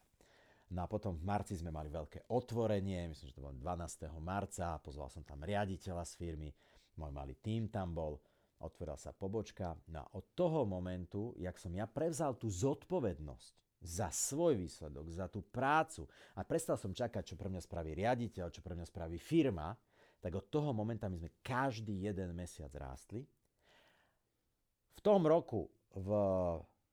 [0.74, 4.10] No a potom v marci sme mali veľké otvorenie, myslím, že to bolo 12.
[4.18, 6.50] marca, pozval som tam riaditeľa z firmy,
[6.98, 8.18] môj malý tým tam bol,
[8.58, 9.78] otvorila sa pobočka.
[9.94, 13.54] No a od toho momentu, jak som ja prevzal tú zodpovednosť
[13.86, 18.50] za svoj výsledok, za tú prácu a prestal som čakať, čo pre mňa spraví riaditeľ,
[18.50, 19.78] čo pre mňa spraví firma,
[20.24, 23.28] tak od toho momenta my sme každý jeden mesiac rástli.
[24.96, 26.10] V tom roku, v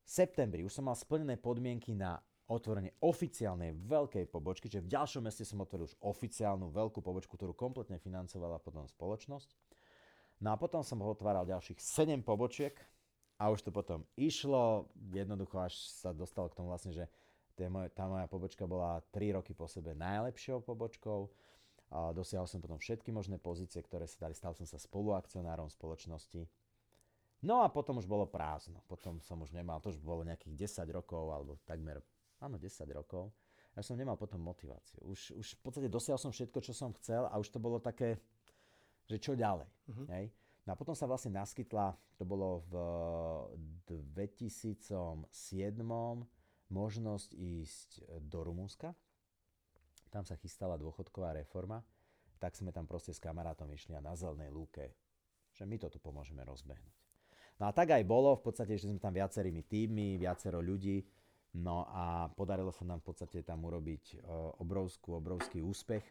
[0.02, 2.18] septembri, už som mal splnené podmienky na
[2.50, 7.54] otvorenie oficiálnej veľkej pobočky, čiže v ďalšom meste som otvoril už oficiálnu veľkú pobočku, ktorú
[7.54, 9.54] kompletne financovala potom spoločnosť.
[10.42, 12.74] No a potom som otváral ďalších 7 pobočiek
[13.38, 17.06] a už to potom išlo, jednoducho až sa dostalo k tomu vlastne, že
[17.94, 21.28] tá moja pobočka bola 3 roky po sebe najlepšou pobočkou.
[21.90, 24.32] A dosiahol som potom všetky možné pozície, ktoré sa dali.
[24.32, 26.46] Stal som sa spoluakcionárom spoločnosti.
[27.42, 28.80] No a potom už bolo prázdno.
[28.86, 32.00] Potom som už nemal, to už bolo nejakých 10 rokov, alebo takmer
[32.40, 33.30] áno, 10 rokov,
[33.76, 34.98] ja som nemal potom motiváciu.
[35.06, 38.18] Už, už v podstate dosiahol som všetko, čo som chcel a už to bolo také,
[39.06, 39.68] že čo ďalej.
[39.68, 40.06] Uh-huh.
[40.10, 40.34] Hej?
[40.66, 42.74] No a potom sa vlastne naskytla, to bolo v
[43.88, 45.26] 2007,
[46.70, 47.90] možnosť ísť
[48.26, 48.92] do Rumunska.
[50.10, 51.82] Tam sa chystala dôchodková reforma,
[52.42, 54.90] tak sme tam proste s kamarátom išli a na zelenej lúke,
[55.54, 56.96] že my to tu pomôžeme rozbehnúť.
[57.60, 61.04] No a tak aj bolo, v podstate, že sme tam viacerými týmmi, viacero ľudí,
[61.50, 64.16] No a podarilo sa nám v podstate tam urobiť e,
[64.62, 66.04] obrovskú, obrovský úspech.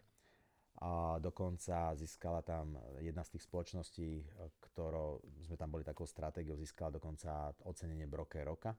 [0.79, 4.23] A dokonca získala tam jedna z tých spoločností, e,
[4.59, 8.75] ktorou sme tam boli takou stratégiou, získala dokonca ocenenie Broker roka.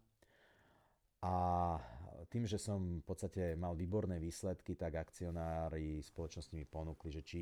[1.24, 1.34] A
[2.28, 7.40] tým, že som v podstate mal výborné výsledky, tak akcionári spoločnosti mi ponúkli, že či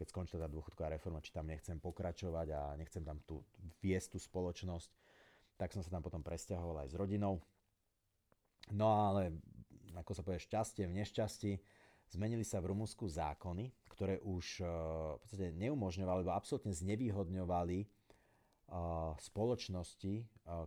[0.00, 3.44] keď skončila tá dôchodková reforma, či tam nechcem pokračovať a nechcem tam tú,
[3.84, 4.88] viesť tú spoločnosť,
[5.60, 7.44] tak som sa tam potom presťahoval aj s rodinou.
[8.70, 9.34] No ale,
[9.98, 11.52] ako sa povie, šťastie v nešťastí,
[12.14, 14.68] zmenili sa v Rumunsku zákony, ktoré už uh,
[15.18, 20.14] v podstate neumožňovali, alebo absolútne znevýhodňovali uh, spoločnosti
[20.46, 20.66] uh,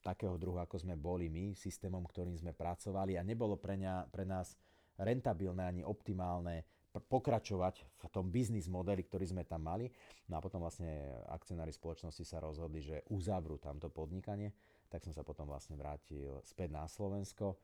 [0.00, 4.24] takého druhu, ako sme boli my, systémom, ktorým sme pracovali a nebolo pre, ňa, pre
[4.24, 4.56] nás
[4.96, 9.86] rentabilné ani optimálne pokračovať v tom biznis modeli, ktorý sme tam mali.
[10.26, 14.50] No a potom vlastne akcionári spoločnosti sa rozhodli, že uzavrú tamto podnikanie
[14.90, 17.54] tak som sa potom vlastne vrátil späť na Slovensko.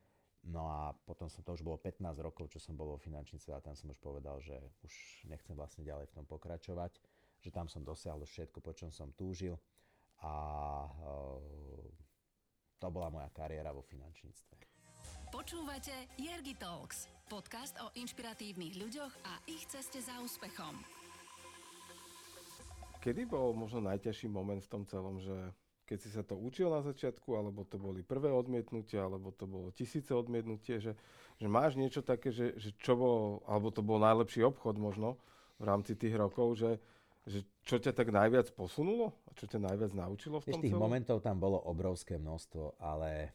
[0.47, 3.59] No a potom som, to už bolo 15 rokov, čo som bol vo finančnice a
[3.59, 4.55] tam som už povedal, že
[4.87, 7.03] už nechcem vlastne ďalej v tom pokračovať,
[7.43, 9.59] že tam som dosiahol všetko, po čom som túžil
[10.23, 10.33] a
[12.79, 14.55] to bola moja kariéra vo finančníctve.
[15.35, 20.79] Počúvate Jergy Talks, podcast o inšpiratívnych ľuďoch a ich ceste za úspechom.
[23.03, 25.35] Kedy bol možno najťažší moment v tom celom, že
[25.87, 29.71] keď si sa to učil na začiatku, alebo to boli prvé odmietnutia, alebo to bolo
[29.71, 30.99] tisíce odmietnutie, že,
[31.39, 35.15] že máš niečo také, že, že čo bol, alebo to bol najlepší obchod možno
[35.57, 36.83] v rámci tých rokov, že,
[37.25, 40.83] že čo ťa tak najviac posunulo a čo ťa najviac naučilo v tom tých celom?
[40.83, 43.31] momentov tam bolo obrovské množstvo, ale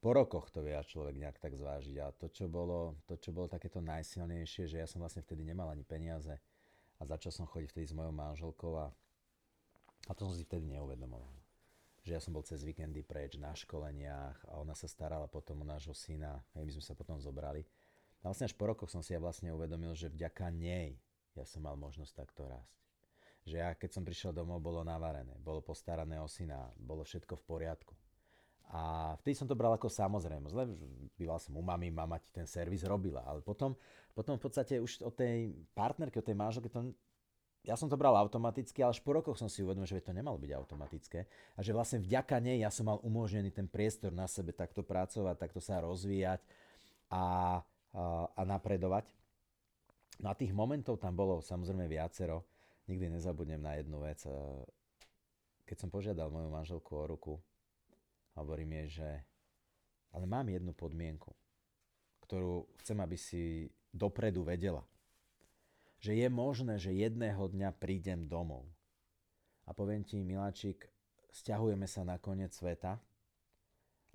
[0.00, 1.96] po rokoch to vie človek nejak tak zvážiť.
[2.00, 5.68] A to, čo bolo, to, čo bolo takéto najsilnejšie, že ja som vlastne vtedy nemal
[5.68, 6.36] ani peniaze
[6.96, 8.88] a začal som chodiť vtedy s mojou manželkou a
[10.04, 11.32] a to som si vtedy neuvedomoval.
[12.04, 15.66] Že ja som bol cez víkendy preč na školeniach a ona sa starala potom o
[15.66, 16.38] nášho syna.
[16.54, 17.66] Hej, my sme sa potom zobrali.
[18.22, 20.94] A vlastne až po rokoch som si ja vlastne uvedomil, že vďaka nej
[21.36, 22.80] ja som mal možnosť takto rásť.
[23.46, 27.44] že ja keď som prišiel domov, bolo navarené, bolo postarané o syna, bolo všetko v
[27.46, 27.94] poriadku.
[28.74, 30.74] A vtedy som to bral ako samozrejmosť, lebo
[31.14, 33.78] býval som u mami, mama ti ten servis robila, ale potom,
[34.10, 36.90] potom v podstate už od tej partnerky, od tej manželky, to,
[37.66, 40.38] ja som to bral automaticky, ale až po rokoch som si uvedomil, že to nemalo
[40.38, 41.26] byť automatické
[41.58, 45.34] a že vlastne vďaka nej ja som mal umožnený ten priestor na sebe takto pracovať,
[45.34, 46.38] takto sa rozvíjať
[47.10, 47.58] a,
[47.90, 49.10] a, a napredovať.
[50.22, 52.46] No a tých momentov tam bolo samozrejme viacero.
[52.86, 54.22] Nikdy nezabudnem na jednu vec.
[55.66, 57.34] Keď som požiadal moju manželku o ruku,
[58.38, 59.08] hovorím jej, že
[60.14, 61.34] ale mám jednu podmienku,
[62.24, 64.86] ktorú chcem, aby si dopredu vedela.
[66.00, 68.68] Že je možné, že jedného dňa prídem domov
[69.66, 70.86] a poviem ti, Miláčik,
[71.34, 73.02] stiahujeme sa na koniec sveta,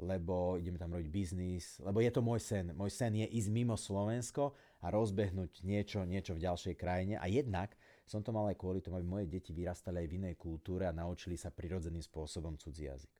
[0.02, 2.74] lebo ideme tam robiť biznis, lebo je to môj sen.
[2.74, 7.22] Môj sen je ísť mimo Slovensko a rozbehnúť niečo, niečo v ďalšej krajine.
[7.22, 7.78] A jednak
[8.10, 10.96] som to mal aj kvôli tomu, aby moje deti vyrastali aj v inej kultúre a
[10.96, 13.14] naučili sa prirodzeným spôsobom cudzí jazyk.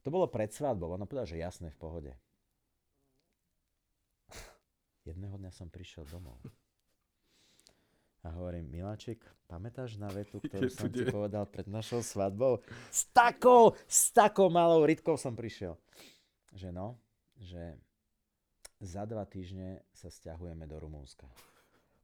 [0.00, 2.12] To bolo pred svadbou, ona povedala, že jasné, v pohode.
[5.08, 6.36] Jedného dňa som prišiel domov.
[8.20, 12.60] A hovorím, Miláčik, pamätáš na vetu, ktorú som ti povedal pred našou svadbou?
[12.92, 15.80] S takou, s takou malou rytkou som prišiel.
[16.52, 17.00] Že no,
[17.40, 17.80] že
[18.80, 21.24] za dva týždne sa stiahujeme do Rumúnska.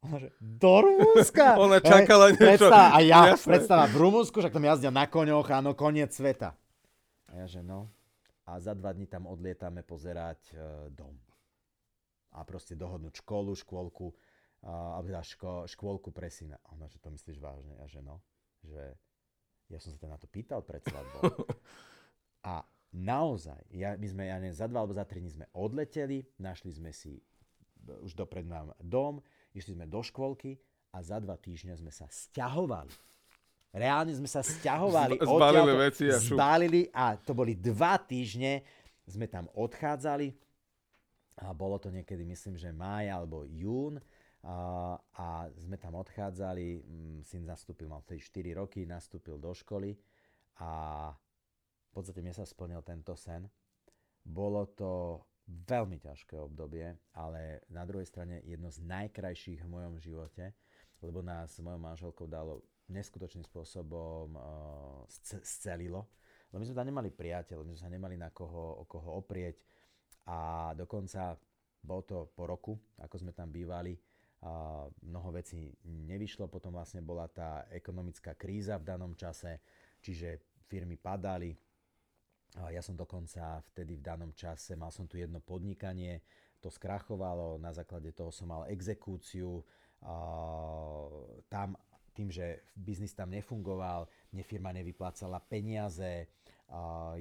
[0.01, 1.57] Že, do Rumúnska?
[1.68, 2.68] Ona čakala niečo.
[2.68, 3.49] Predstav, a ja, Jasné.
[3.53, 6.57] predstava, v Rumúnsku, však tam jazdia na koňoch, áno, koniec sveta.
[7.28, 7.92] A ja, že no.
[8.47, 10.57] A za dva dní tam odlietame pozerať e,
[10.94, 11.26] dom.
[12.37, 14.12] A proste dohodnúť školu, škôlku,
[14.61, 16.61] alebo teda ško, škôlku pre syna.
[16.68, 17.74] A ona, že to myslíš vážne?
[17.80, 18.20] A že no.
[18.61, 18.93] Že
[19.72, 21.32] ja som sa teda na to pýtal pred svadbou.
[22.47, 22.62] A
[22.95, 26.70] naozaj, ja, my sme, ja neviem, za dva alebo za tri dní sme odleteli, našli
[26.70, 27.18] sme si
[28.07, 29.18] už dopredu nám dom,
[29.55, 30.59] išli sme do škôlky
[30.95, 32.91] a za dva týždňa sme sa stiahovali.
[33.76, 35.20] Reálne sme sa stiahovali.
[35.20, 38.64] Zbalili odtiaľ, veci a Zbalili a to boli dva týždne,
[39.07, 40.45] sme tam odchádzali
[41.37, 44.01] a bolo to niekedy, myslím, že máj alebo jún
[44.47, 45.26] a, a
[45.61, 48.20] sme tam odchádzali, mm, syn nastúpil, mal vtedy
[48.53, 49.93] 4 roky, nastúpil do školy
[50.61, 51.12] a
[51.97, 53.49] podstate mne sa splnil tento sen.
[54.20, 60.53] Bolo to veľmi ťažké obdobie, ale na druhej strane jedno z najkrajších v mojom živote,
[61.01, 62.61] lebo nás s mojou manželkou dalo
[62.93, 65.01] neskutočným spôsobom uh,
[65.41, 66.12] scelilo.
[66.53, 69.57] Lebo my sme tam nemali priateľ, my sme sa nemali na koho, o koho oprieť
[70.27, 71.39] a dokonca
[71.83, 73.95] bolo to po roku, ako sme tam bývali,
[74.43, 79.62] a mnoho vecí nevyšlo, potom vlastne bola tá ekonomická kríza v danom čase,
[80.03, 81.57] čiže firmy padali,
[82.57, 86.20] ja som dokonca vtedy v danom čase, mal som tu jedno podnikanie,
[86.61, 89.64] to skrachovalo, na základe toho som mal exekúciu,
[91.49, 91.77] tam
[92.16, 96.24] tým, že biznis tam nefungoval, mne firma nevyplácala peniaze,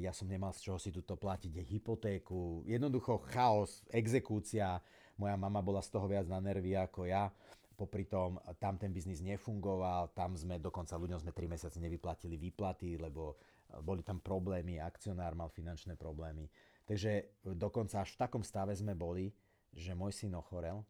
[0.01, 4.81] ja som nemal z čoho si tuto platiť hypotéku, jednoducho chaos, exekúcia,
[5.21, 7.29] moja mama bola z toho viac na nervy ako ja,
[7.77, 12.97] popri tom tam ten biznis nefungoval, tam sme dokonca ľuďom sme 3 mesiace nevyplatili výplaty,
[12.97, 13.37] lebo
[13.83, 16.47] boli tam problémy, akcionár mal finančné problémy.
[16.85, 19.33] Takže dokonca až v takom stave sme boli,
[19.75, 20.85] že môj syn ochorel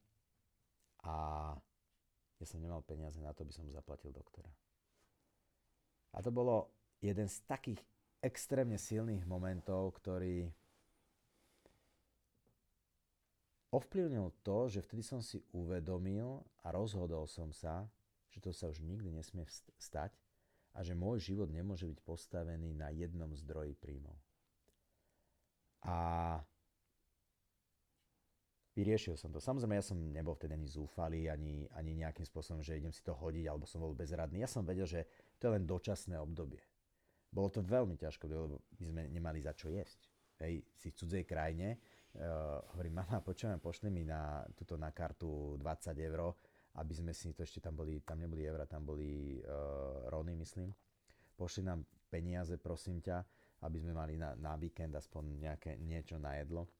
[1.01, 1.51] a
[2.37, 4.51] ja som nemal peniaze na to, by som zaplatil doktora.
[6.13, 6.69] A to bolo
[7.01, 7.81] jeden z takých
[8.25, 10.49] extrémne silných momentov, ktorý
[13.69, 17.85] ovplyvnil to, že vtedy som si uvedomil a rozhodol som sa,
[18.33, 19.45] že to sa už nikdy nesmie
[19.77, 20.09] stať
[20.73, 24.17] a že môj život nemôže byť postavený na jednom zdroji príjmov.
[25.85, 25.95] A
[28.75, 29.39] vyriešil som to.
[29.39, 33.15] Samozrejme, ja som nebol vtedy ani zúfalý, ani, ani nejakým spôsobom, že idem si to
[33.15, 34.43] hodiť, alebo som bol bezradný.
[34.43, 35.07] Ja som vedel, že
[35.39, 36.59] to je len dočasné obdobie.
[37.35, 40.07] Bolo to veľmi ťažké, lebo my sme nemali za čo jesť.
[40.39, 41.75] Hej, si v cudzej krajine,
[42.15, 46.31] uh, hovorím, mama, počujem, pošli mi na, tuto na kartu 20 eur,
[46.79, 50.71] aby sme si to ešte tam boli, tam neboli eurá, tam boli uh, rony, myslím.
[51.35, 53.19] Pošli nám peniaze, prosím ťa,
[53.67, 56.71] aby sme mali na, na víkend aspoň nejaké, niečo na jedlo.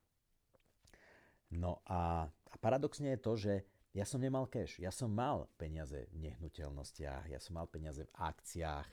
[1.52, 3.54] No a, a paradoxne je to, že
[3.96, 8.16] ja som nemal cash, ja som mal peniaze v nehnuteľnostiach, ja som mal peniaze v
[8.20, 8.88] akciách,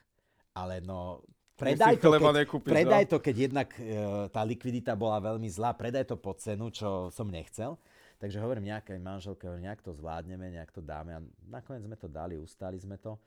[0.54, 1.26] ale no
[1.56, 3.10] predaj to, keď, nekúpiš, predaj no?
[3.10, 3.82] to, keď jednak e,
[4.32, 7.78] tá likvidita bola veľmi zlá, predaj to po cenu, čo som nechcel.
[8.22, 12.38] Takže hovorím nejakej manželke, nejak to zvládneme, nejak to dáme a nakoniec sme to dali,
[12.38, 13.18] ustali sme to.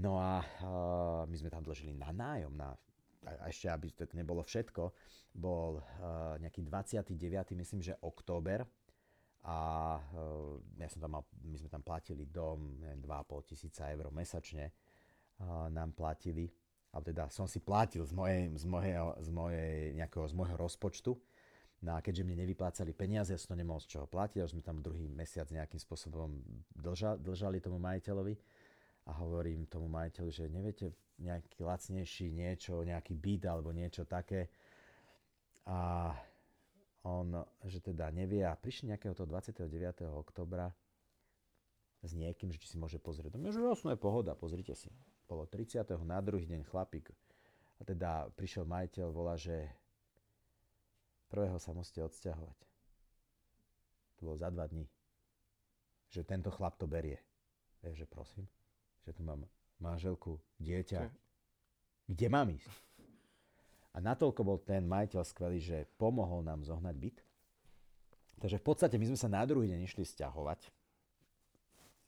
[0.00, 2.72] No a uh, my sme tam dlžili na nájom, na,
[3.28, 4.88] a ešte aby to nebolo všetko,
[5.36, 7.12] bol uh, nejaký 29.
[7.60, 8.64] myslím, že október
[9.44, 9.58] a
[10.00, 14.72] uh, ja som tam mal, my sme tam platili dom, neviem, 2,5 tisíca eur mesačne
[15.44, 16.48] uh, nám platili,
[16.90, 21.14] ale teda som si platil z mojej, z mojej, z mojej, nejakého, z môjho rozpočtu,
[21.80, 24.60] No a keďže mne nevyplácali peniaze, ja som to nemohol z čoho platiť, už sme
[24.60, 26.28] tam druhý mesiac nejakým spôsobom
[26.76, 28.36] dlža, dlžali tomu majiteľovi
[29.08, 34.52] a hovorím tomu majiteľu, že neviete nejaký lacnejší niečo, nejaký byt alebo niečo také.
[35.64, 36.12] A
[37.00, 37.32] on,
[37.64, 39.72] že teda nevie a prišli nejakého toho 29.
[40.20, 40.68] oktobra
[42.04, 43.40] s niekým, že či si môže pozrieť.
[43.40, 44.92] No, že jasno je pohoda, pozrite si.
[45.30, 45.86] Bolo 30.
[46.02, 47.14] na druhý deň chlapík.
[47.78, 49.70] A teda prišiel majiteľ, volá, že
[51.30, 52.58] prvého sa musíte odsťahovať.
[54.18, 54.90] To bolo za dva dní.
[56.10, 57.22] Že tento chlap to berie.
[57.78, 58.44] Vieš, že prosím,
[59.06, 59.46] že tu mám
[59.78, 61.06] manželku, dieťa.
[62.10, 62.74] Kde mám ísť?
[63.94, 67.22] A natoľko bol ten majiteľ skvelý, že pomohol nám zohnať byt.
[68.42, 70.79] Takže v podstate my sme sa na druhý deň išli stiahovať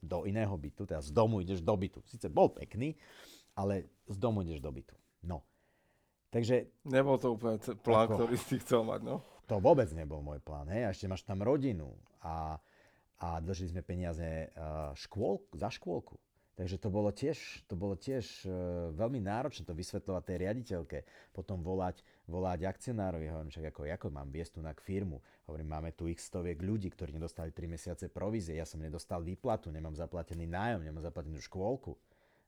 [0.03, 2.03] do iného bytu, teda z domu ideš do bytu.
[2.11, 2.99] Sice bol pekný,
[3.55, 4.99] ale z domu ideš do bytu.
[5.23, 5.47] No.
[6.35, 6.83] Takže...
[6.91, 9.23] Nebol to úplne plán, ako, ktorý si chcel mať, no?
[9.47, 10.89] To vôbec nebol môj plán, hej.
[10.89, 11.95] A ešte máš tam rodinu
[12.25, 12.59] a,
[13.23, 14.51] a držili sme peniaze
[14.99, 16.19] škôl, za škôlku.
[16.53, 20.99] Takže to bolo tiež, to bolo tiež uh, veľmi náročné to vysvetľovať tej riaditeľke,
[21.33, 26.07] potom volať, volať akcionárovi, hovorím, však ako, ako mám viesť na firmu, hovorím, máme tu
[26.07, 30.87] x stoviek ľudí, ktorí nedostali 3 mesiace provízie, ja som nedostal výplatu, nemám zaplatený nájom,
[30.87, 31.99] nemám zaplatenú škôlku.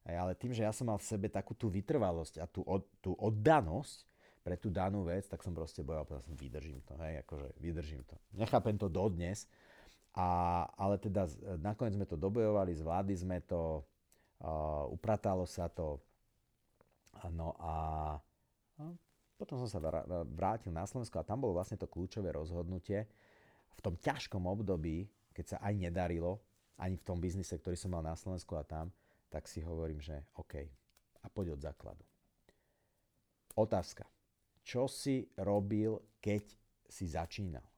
[0.04, 3.16] Ale tým, že ja som mal v sebe takú tú vytrvalosť a tú, od, tú
[3.16, 4.04] oddanosť
[4.44, 8.04] pre tú danú vec, tak som proste bojoval, povedal som, vydržím to, hej, akože vydržím
[8.04, 8.14] to.
[8.36, 9.48] Nechápem to dodnes,
[10.12, 11.26] a, ale teda
[11.58, 13.80] nakoniec sme to dobojovali, zvládli sme to,
[14.44, 15.98] uh, upratalo sa to.
[17.32, 17.74] No a
[19.44, 19.80] potom som sa
[20.24, 23.04] vrátil na Slovensko a tam bolo vlastne to kľúčové rozhodnutie
[23.76, 25.04] v tom ťažkom období,
[25.36, 26.40] keď sa aj nedarilo,
[26.80, 28.88] ani v tom biznise, ktorý som mal na Slovensku a tam,
[29.28, 30.64] tak si hovorím, že OK,
[31.20, 32.00] a poď od základu.
[33.52, 34.08] Otázka.
[34.64, 35.92] Čo si robil,
[36.24, 36.48] keď
[36.88, 37.68] si začínal?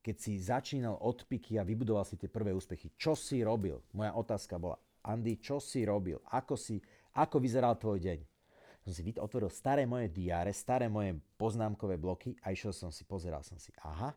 [0.00, 3.84] Keď si začínal od piky a vybudoval si tie prvé úspechy, čo si robil?
[3.92, 6.16] Moja otázka bola, Andy, čo si robil?
[6.32, 6.80] Ako, si,
[7.20, 8.18] ako vyzeral tvoj deň?
[8.86, 13.42] Som si otvoril staré moje diáre, staré moje poznámkové bloky a išiel som si, pozeral
[13.42, 14.14] som si, aha,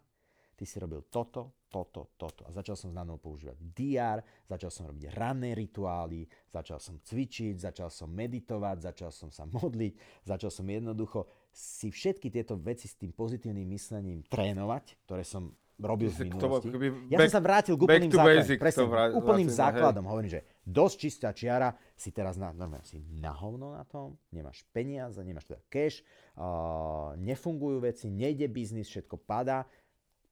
[0.53, 2.45] ty si robil toto, toto, toto.
[2.45, 7.89] A začal som na používať DR, začal som robiť ranné rituály, začal som cvičiť, začal
[7.89, 13.09] som meditovať, začal som sa modliť, začal som jednoducho si všetky tieto veci s tým
[13.09, 15.49] pozitívnym myslením trénovať, ktoré som
[15.79, 16.67] robil v minulosti.
[17.07, 18.59] ja som sa vrátil k úplným základom.
[18.59, 20.03] Presne, vrát, úplným základom.
[20.03, 20.11] Hej.
[20.11, 24.67] Hovorím, že dosť čistá čiara, si teraz na, normálne si na hovno na tom, nemáš
[24.75, 26.03] peniaze, nemáš teda cash,
[26.35, 29.63] uh, nefungujú veci, nejde biznis, všetko padá,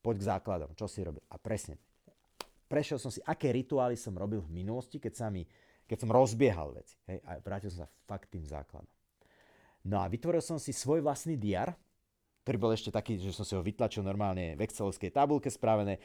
[0.04, 1.24] poď k základom, čo si robil.
[1.32, 1.80] A presne,
[2.68, 5.48] prešiel som si, aké rituály som robil v minulosti, keď, sa mi,
[5.88, 7.00] keď som rozbiehal veci.
[7.08, 8.92] Hej, a vrátil som sa fakt tým základom.
[9.88, 11.72] No a vytvoril som si svoj vlastný diar,
[12.48, 16.00] ktorý bol ešte taký, že som si ho vytlačil normálne v excelovskej tabulke spravené,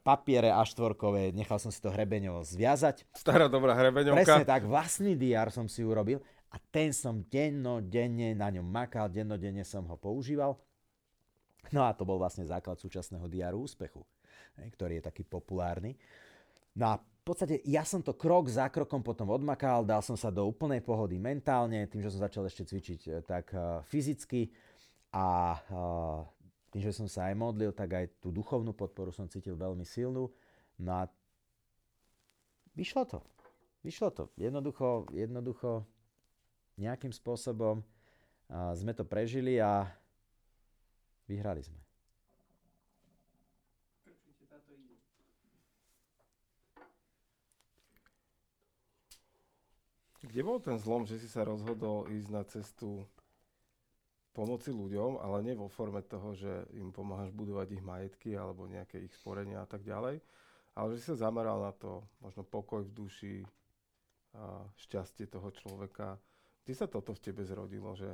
[0.00, 0.96] papiere A4,
[1.36, 3.04] nechal som si to hrebeňovo zviazať.
[3.12, 4.24] Stará dobrá hrebeňovka.
[4.24, 9.68] Presne tak, vlastný diar som si urobil a ten som dennodenne na ňom makal, dennodenne
[9.68, 10.56] som ho používal.
[11.76, 14.00] No a to bol vlastne základ súčasného diaru úspechu,
[14.56, 16.00] ktorý je taký populárny.
[16.72, 20.32] No a v podstate ja som to krok za krokom potom odmakal, dal som sa
[20.32, 24.50] do úplnej pohody mentálne, tým, že som začal ešte cvičiť e, tak e, fyzicky
[25.12, 25.60] a
[26.72, 30.32] tým, že som sa aj modlil, tak aj tú duchovnú podporu som cítil veľmi silnú.
[30.80, 31.02] No a
[32.72, 33.20] vyšlo to.
[33.84, 34.32] Vyšlo to.
[34.40, 35.84] Jednoducho, jednoducho
[36.80, 37.84] nejakým spôsobom
[38.72, 39.84] sme to prežili a
[41.28, 41.76] vyhrali sme.
[50.22, 53.04] Kde bol ten zlom, že si sa rozhodol ísť na cestu
[54.32, 59.00] pomoci ľuďom, ale nie vo forme toho, že im pomáhaš budovať ich majetky alebo nejaké
[59.04, 60.24] ich sporenia a tak ďalej,
[60.72, 63.36] ale že sa zameral na to, možno pokoj v duši,
[64.32, 66.16] a šťastie toho človeka.
[66.64, 68.08] Kde sa toto v tebe zrodilo, že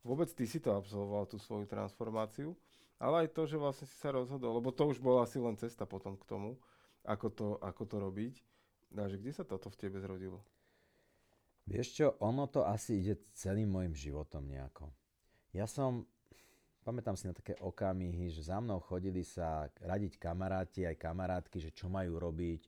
[0.00, 2.56] vôbec ty si to absolvoval, tú svoju transformáciu,
[2.96, 5.84] ale aj to, že vlastne si sa rozhodol, lebo to už bola asi len cesta
[5.84, 6.56] potom k tomu,
[7.04, 8.34] ako to, ako to robiť.
[8.96, 10.40] A že kde sa toto v tebe zrodilo?
[11.68, 14.90] Vieš čo, ono to asi ide celým môjim životom nejako.
[15.50, 16.06] Ja som,
[16.86, 21.70] pamätám si na také okamihy, že za mnou chodili sa radiť kamaráti aj kamarátky, že
[21.74, 22.62] čo majú robiť,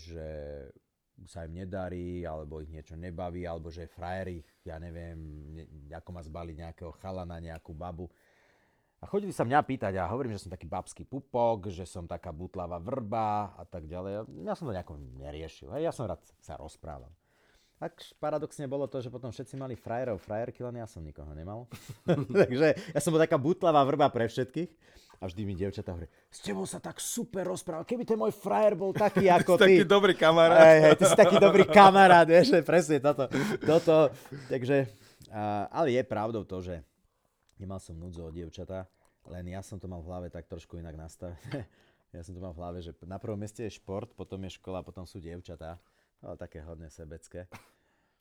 [0.00, 0.28] že
[1.28, 5.20] sa im nedarí, alebo ich niečo nebaví, alebo že frajer ich, ja neviem,
[5.52, 8.08] ne, ako má zbaliť nejakého chalana, nejakú babu.
[9.00, 12.32] A chodili sa mňa pýtať a hovorím, že som taký babský pupok, že som taká
[12.32, 14.28] butlava vrba a tak ďalej.
[14.44, 15.68] Ja som to nejako neriešil.
[15.76, 17.12] Hej, ja som rád sa rozprával.
[17.80, 21.64] Tak paradoxne bolo to, že potom všetci mali frajerov, frajerky, len ja som nikoho nemal.
[22.44, 25.00] Takže ja som bol taká butlava vrba pre všetkých.
[25.20, 28.72] A vždy mi dievčatá hovorí, s tebou sa tak super rozprával, keby ten môj frajer
[28.72, 29.80] bol taký ako ty.
[29.80, 30.64] taký dobrý kamarát.
[30.64, 33.28] Hej, hej, ty si taký dobrý kamarát, vieš, presne toto.
[33.60, 34.08] toto.
[34.48, 34.88] Takže,
[35.28, 36.80] a, ale je pravdou to, že
[37.60, 38.88] nemal som núdzo od dievčatá,
[39.28, 41.68] len ja som to mal v hlave tak trošku inak nastavené.
[42.16, 44.80] ja som to mal v hlave, že na prvom mieste je šport, potom je škola,
[44.80, 45.76] potom sú dievčatá.
[46.20, 47.48] No, také hodne sebecké.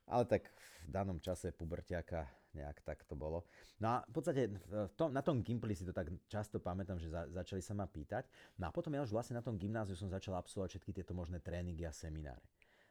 [0.10, 0.50] Ale tak
[0.88, 2.26] v danom čase pubertiaka
[2.58, 3.46] nejak tak to bolo.
[3.78, 7.12] No a v podstate v tom, na tom Gimply si to tak často pamätám, že
[7.14, 8.26] za, začali sa ma pýtať.
[8.58, 11.38] No a potom ja už vlastne na tom gymnáziu som začal absolvovať všetky tieto možné
[11.38, 12.42] tréningy a semináre.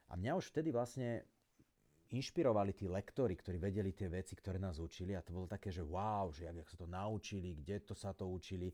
[0.09, 1.27] A mňa už vtedy vlastne
[2.09, 5.85] inšpirovali tí lektory, ktorí vedeli tie veci, ktoré nás učili a to bolo také, že
[5.85, 8.73] wow, že jak, jak sa to naučili, kde to sa to učili.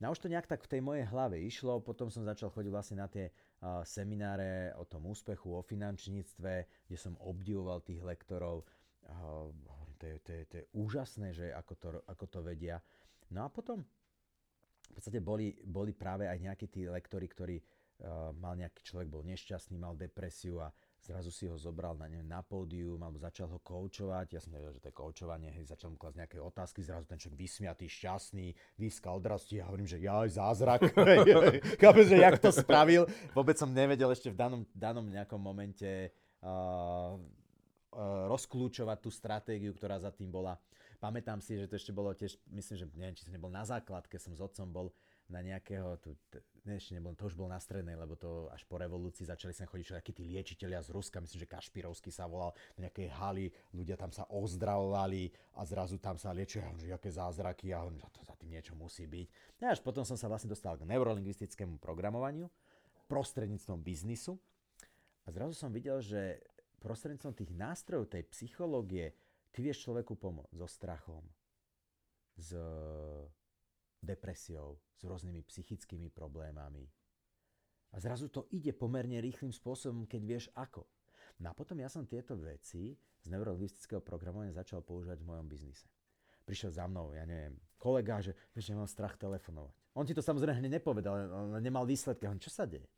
[0.00, 2.96] No už to nejak tak v tej mojej hlave išlo, potom som začal chodiť vlastne
[3.02, 3.28] na tie
[3.86, 6.52] semináre o tom úspechu, o finančníctve,
[6.90, 8.66] kde som obdivoval tých lektorov.
[9.98, 12.82] To, je, to, je, to je úžasné, že ako to, ako to vedia.
[13.30, 17.56] No a potom v podstate boli, boli práve aj nejakí tí lektory, ktorí
[18.42, 22.46] mal nejaký človek, bol nešťastný, mal depresiu a zrazu si ho zobral na, neviem, na
[22.46, 24.38] pódium alebo začal ho koučovať.
[24.38, 27.18] Ja som nevedel, že to je koučovanie, hej, začal mu klasť nejaké otázky, zrazu ten
[27.18, 29.58] človek vysmiatý, šťastný, výska odrastí.
[29.58, 30.80] Ja hovorím, že ja aj zázrak.
[31.82, 33.10] Chápem, že jak to spravil.
[33.34, 36.14] Vôbec som nevedel ešte v danom, danom nejakom momente
[36.46, 37.18] uh,
[38.30, 40.56] rozklúčovať tú stratégiu, ktorá za tým bola.
[41.02, 44.22] Pamätám si, že to ešte bolo tiež, myslím, že neviem, či som nebol na základke,
[44.22, 44.86] som s otcom bol
[45.32, 46.12] na nejakého, tu,
[46.68, 49.86] ešte nebol, to už bol na strednej, lebo to až po revolúcii začali sa chodiť
[49.88, 54.12] všetky tí liečiteľia z Ruska, myslím, že Kašpirovský sa volal, na nejakej haly, ľudia tam
[54.12, 58.52] sa ozdravovali a zrazu tam sa liečia, že aké zázraky a že to za tým
[58.52, 59.26] niečo musí byť.
[59.64, 62.52] A až potom som sa vlastne dostal k neurolingvistickému programovaniu
[63.08, 64.36] prostredníctvom biznisu
[65.24, 66.38] a zrazu som videl, že
[66.82, 69.14] prostredníctvom tých nástrojov tej psychológie
[69.54, 71.22] ty vieš človeku pomôcť so strachom,
[72.34, 72.56] s
[74.02, 76.90] depresiou, s rôznymi psychickými problémami.
[77.92, 80.82] A zrazu to ide pomerne rýchlým spôsobom, keď vieš ako.
[81.38, 85.86] No a potom ja som tieto veci z neurolingvistického programovania začal používať v mojom biznise.
[86.42, 89.74] Prišiel za mnou, ja neviem, kolega, že že mám strach telefonovať.
[89.94, 92.26] On ti to samozrejme nepovedal, on nemal výsledky.
[92.26, 92.88] On, čo sa deje?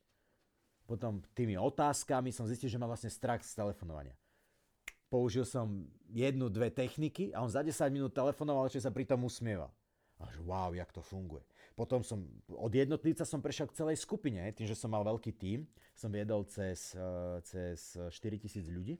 [0.84, 4.14] Potom tými otázkami som zistil, že má vlastne strach z telefonovania.
[5.08, 9.72] Použil som jednu, dve techniky a on za 10 minút telefonoval, že sa pritom usmieval.
[10.24, 11.44] A že wow, jak to funguje.
[11.76, 15.68] Potom som, od jednotlivca som prešiel k celej skupine, tým, že som mal veľký tím,
[15.92, 18.96] som viedol cez, eh, cez 4000 ľudí,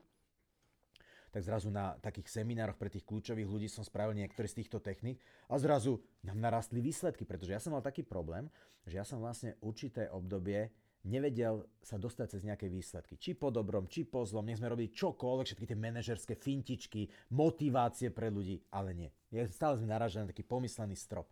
[1.35, 5.19] tak zrazu na takých seminároch pre tých kľúčových ľudí som spravil niektoré z týchto techník
[5.51, 8.47] a zrazu nám narastli výsledky, pretože ja som mal taký problém,
[8.87, 10.71] že ja som vlastne určité obdobie
[11.05, 13.21] nevedel sa dostať cez nejaké výsledky.
[13.21, 17.07] Či po dobrom, či po zlom, nech sme robili čokoľvek, všetky tie manažerské fintičky,
[17.37, 19.11] motivácie pre ľudí, ale nie.
[19.53, 21.29] Stále sme narážali na taký pomyslený strop.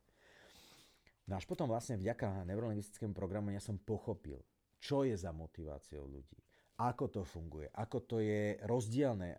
[1.27, 4.43] No až potom vlastne vďaka neurolingvistickému programu ja som pochopil,
[4.83, 6.37] čo je za motiváciou ľudí,
[6.83, 9.39] ako to funguje, ako to je rozdielne,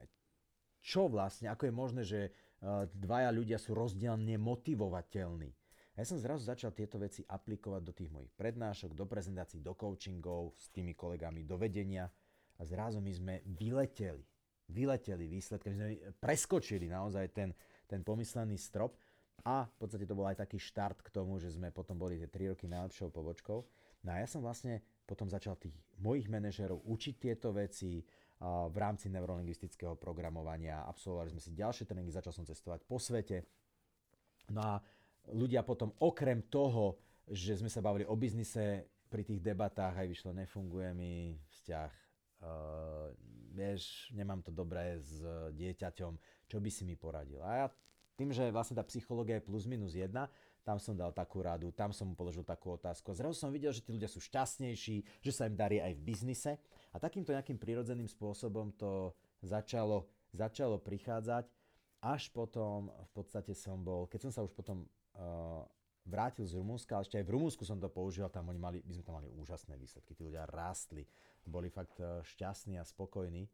[0.80, 2.32] čo vlastne, ako je možné, že eh,
[2.88, 5.52] dvaja ľudia sú rozdielne motivovateľní.
[5.94, 9.78] A ja som zrazu začal tieto veci aplikovať do tých mojich prednášok, do prezentácií, do
[9.78, 12.10] coachingov s tými kolegami, do vedenia
[12.58, 14.26] a zrazu my sme vyleteli.
[14.74, 17.54] Vyleteli výsledky, my sme preskočili naozaj ten,
[17.86, 18.98] ten pomyslený strop
[19.46, 22.32] a v podstate to bol aj taký štart k tomu, že sme potom boli tie
[22.32, 23.60] 3 roky najlepšou pobočkou.
[24.02, 28.02] No a ja som vlastne potom začal tých mojich manažerov učiť tieto veci,
[28.44, 30.84] v rámci neurolingvistického programovania.
[30.84, 33.48] Absolvovali sme si ďalšie tréningy, začal som cestovať po svete.
[34.52, 34.84] No a
[35.32, 40.34] ľudia potom okrem toho, že sme sa bavili o biznise, pri tých debatách aj vyšlo,
[40.34, 41.92] nefunguje mi vzťah,
[42.42, 43.14] uh,
[43.54, 45.22] vieš, nemám to dobré s
[45.54, 46.14] dieťaťom,
[46.50, 47.38] čo by si mi poradil.
[47.46, 47.68] A ja
[48.18, 50.26] tým, že vlastne tá psychológia je plus minus jedna,
[50.66, 53.14] tam som dal takú radu, tam som mu položil takú otázku.
[53.14, 56.02] A zrazu som videl, že tí ľudia sú šťastnejší, že sa im darí aj v
[56.02, 56.52] biznise.
[56.90, 59.12] A takýmto nejakým prirodzeným spôsobom to
[59.44, 61.52] začalo, začalo prichádzať.
[62.00, 64.88] Až potom v podstate som bol, keď som sa už potom
[66.04, 69.06] vrátil z Rumúnska, ešte aj v Rumúnsku som to používal, tam oni mali, my sme
[69.08, 71.08] tam mali úžasné výsledky, tí ľudia rástli,
[71.48, 73.48] boli fakt uh, šťastní a spokojní.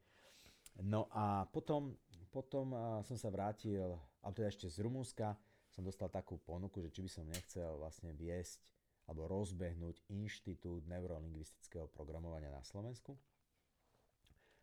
[0.85, 1.97] No a potom,
[2.29, 5.37] potom uh, som sa vrátil, ale teda ešte z Rumúnska,
[5.69, 8.65] som dostal takú ponuku, že či by som nechcel vlastne viesť
[9.09, 13.17] alebo rozbehnúť inštitút neurolingvistického programovania na Slovensku.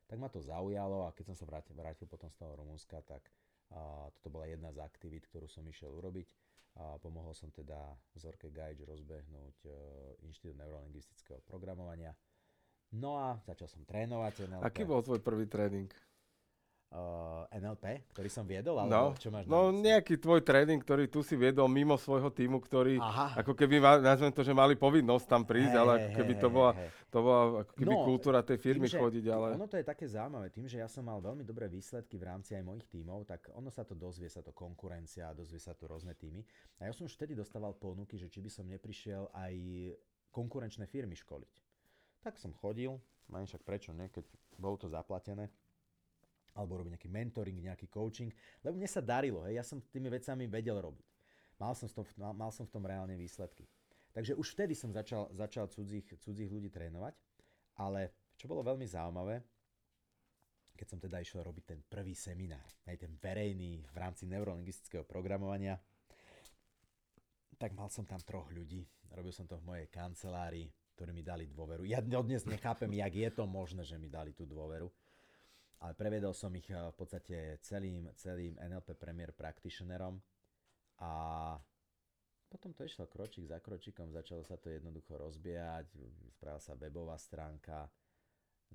[0.06, 3.26] Tak ma to zaujalo a keď som sa vrátil, vrátil potom z toho Rumúnska, tak
[3.74, 6.30] A toto bola jedna z aktivít, ktorú som išiel urobiť.
[6.76, 9.72] A pomohol som teda Zorke Gajč rozbehnúť uh,
[10.28, 12.12] Inštitút neurolingvistického programovania.
[12.92, 14.62] No a začal som trénovať NLP.
[14.62, 15.88] Aký bol tvoj prvý tréning?
[16.92, 21.24] Uh, NLP, ktorý som viedol, alebo no, čo máš No nejaký tvoj tréning, ktorý tu
[21.26, 23.42] si viedol mimo svojho týmu, ktorý, Aha.
[23.42, 26.48] ako keby, nazvem to, že mali povinnosť tam prísť, hey, ale ako keby hey, to,
[26.48, 26.88] bola, hey.
[27.10, 29.48] to bola ako keby no, kultúra tej firmy tým, chodiť, ale...
[29.58, 32.54] Ono to je také zaujímavé, tým, že ja som mal veľmi dobré výsledky v rámci
[32.54, 36.14] aj mojich tímov, tak ono sa to dozvie, sa to konkurencia, dozvie sa to rôzne
[36.14, 36.46] týmy.
[36.78, 39.54] A ja som už vtedy dostával ponuky, že či by som neprišiel aj
[40.30, 41.54] konkurenčné firmy školiť.
[42.20, 42.98] Tak som chodil,
[43.30, 44.26] mám však prečo nie, keď
[44.58, 45.48] bolo to zaplatené
[46.56, 48.32] alebo robiť nejaký mentoring, nejaký coaching,
[48.64, 51.06] lebo mne sa darilo, hej, ja som tými vecami vedel robiť.
[51.60, 52.04] Mal som, v tom,
[52.36, 53.68] mal, som v tom reálne výsledky.
[54.12, 57.12] Takže už vtedy som začal, začal cudzích, cudzích ľudí trénovať,
[57.76, 59.44] ale čo bolo veľmi zaujímavé,
[60.76, 65.80] keď som teda išiel robiť ten prvý seminár, aj ten verejný v rámci neurolingvistického programovania,
[67.56, 68.84] tak mal som tam troch ľudí.
[69.16, 71.88] Robil som to v mojej kancelárii, ktorí mi dali dôveru.
[71.88, 74.92] Ja dodnes nechápem, jak je to možné, že mi dali tú dôveru
[75.80, 80.20] ale previedol som ich eh, v podstate celým, celým NLP Premier Practitionerom
[81.02, 81.10] a
[82.46, 85.90] potom to išlo kročík za kročíkom, začalo sa to jednoducho rozbiehať,
[86.38, 87.90] spravila sa webová stránka,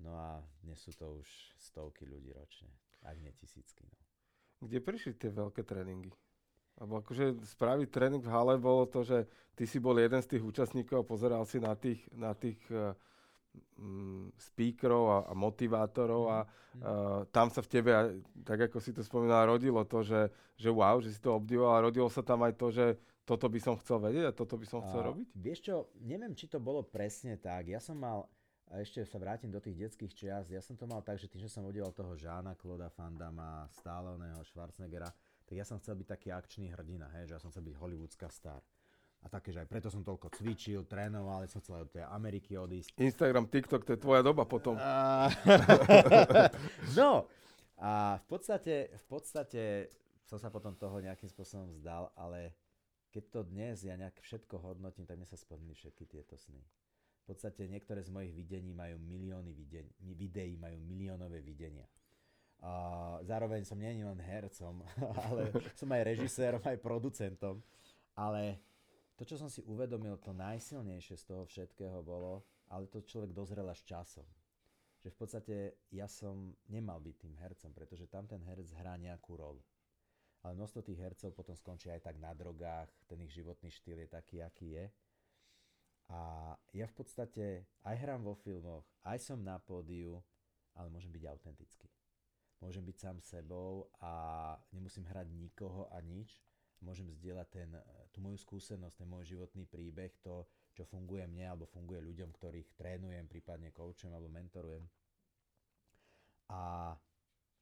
[0.03, 2.69] no a dnes sú to už stovky ľudí ročne,
[3.01, 3.87] ak nie tisícky.
[3.87, 3.97] No.
[4.67, 6.11] Kde prišli tie veľké tréningy?
[6.77, 9.25] Alebo akože spraviť tréning v hale bolo to, že
[9.55, 12.93] ty si bol jeden z tých účastníkov a pozeral si na tých, na tých Mm,
[14.37, 17.91] speakerov a, a motivátorov a uh, tam sa v tebe,
[18.45, 21.85] tak ako si to spomínal, rodilo to, že, že wow, že si to obdivoval a
[21.89, 22.85] rodilo sa tam aj to, že
[23.25, 25.27] toto by som chcel vedieť a toto by som chcel uh, robiť?
[25.33, 25.75] Vieš čo,
[26.05, 27.69] neviem, či to bolo presne tak.
[27.69, 28.29] Ja som mal,
[28.69, 31.41] a ešte sa vrátim do tých detských čias, ja som to mal tak, že tým,
[31.41, 35.09] že som odielal toho Žána, Kloda, Fandama, Stalloneho, Schwarzeneggera,
[35.45, 38.29] tak ja som chcel byť taký akčný hrdina, hej, že ja som chcel byť hollywoodská
[38.29, 38.61] star
[39.21, 42.97] a také, že aj preto som toľko cvičil, trénoval, som chcel do tej Ameriky odísť.
[42.97, 44.73] Instagram, TikTok, to je tvoja doba potom.
[46.97, 47.29] no,
[47.77, 49.63] a v podstate, v podstate
[50.25, 52.57] som sa potom toho nejakým spôsobom vzdal, ale
[53.13, 56.63] keď to dnes ja nejak všetko hodnotím, tak mi sa splnili všetky tieto sny.
[57.21, 61.85] V podstate niektoré z mojich videní majú milióny viden- videí, majú miliónové videnia.
[62.61, 64.81] A zároveň som nie len hercom,
[65.29, 67.61] ale som aj režisérom, aj producentom.
[68.15, 68.57] Ale
[69.21, 72.41] to, čo som si uvedomil, to najsilnejšie z toho všetkého bolo,
[72.73, 74.25] ale to človek dozrel až časom.
[75.05, 75.55] Že v podstate
[75.93, 79.61] ja som nemal byť tým hercom, pretože tam ten herec hrá nejakú rolu.
[80.41, 84.09] Ale množstvo tých hercov potom skončí aj tak na drogách, ten ich životný štýl je
[84.09, 84.85] taký, aký je.
[86.09, 86.21] A
[86.73, 90.17] ja v podstate aj hrám vo filmoch, aj som na pódiu,
[90.73, 91.93] ale môžem byť autentický.
[92.57, 96.41] Môžem byť sám sebou a nemusím hrať nikoho a nič,
[96.81, 97.69] môžem zdieľať ten,
[98.09, 102.75] tú moju skúsenosť, ten môj životný príbeh, to, čo funguje mne alebo funguje ľuďom, ktorých
[102.75, 104.83] trénujem, prípadne koučujem alebo mentorujem.
[106.51, 106.93] A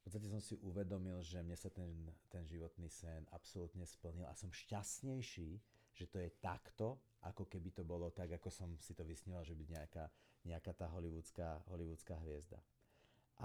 [0.02, 1.92] podstate som si uvedomil, že mne sa ten,
[2.32, 5.60] ten životný sen absolútne splnil a som šťastnejší,
[5.92, 9.52] že to je takto, ako keby to bolo tak, ako som si to vysnila, že
[9.52, 10.04] byť nejaká,
[10.48, 12.56] nejaká tá hollywoodská, hollywoodská hviezda.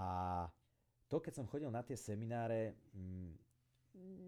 [0.00, 0.08] A
[1.06, 3.45] to, keď som chodil na tie semináre, mm,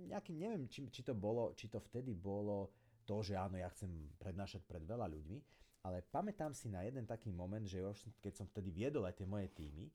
[0.09, 2.73] nejakým, neviem, či, či, to bolo, či to vtedy bolo
[3.05, 3.89] to, že áno, ja chcem
[4.20, 5.39] prednášať pred veľa ľuďmi,
[5.85, 9.28] ale pamätám si na jeden taký moment, že už keď som vtedy viedol aj tie
[9.28, 9.89] moje týmy,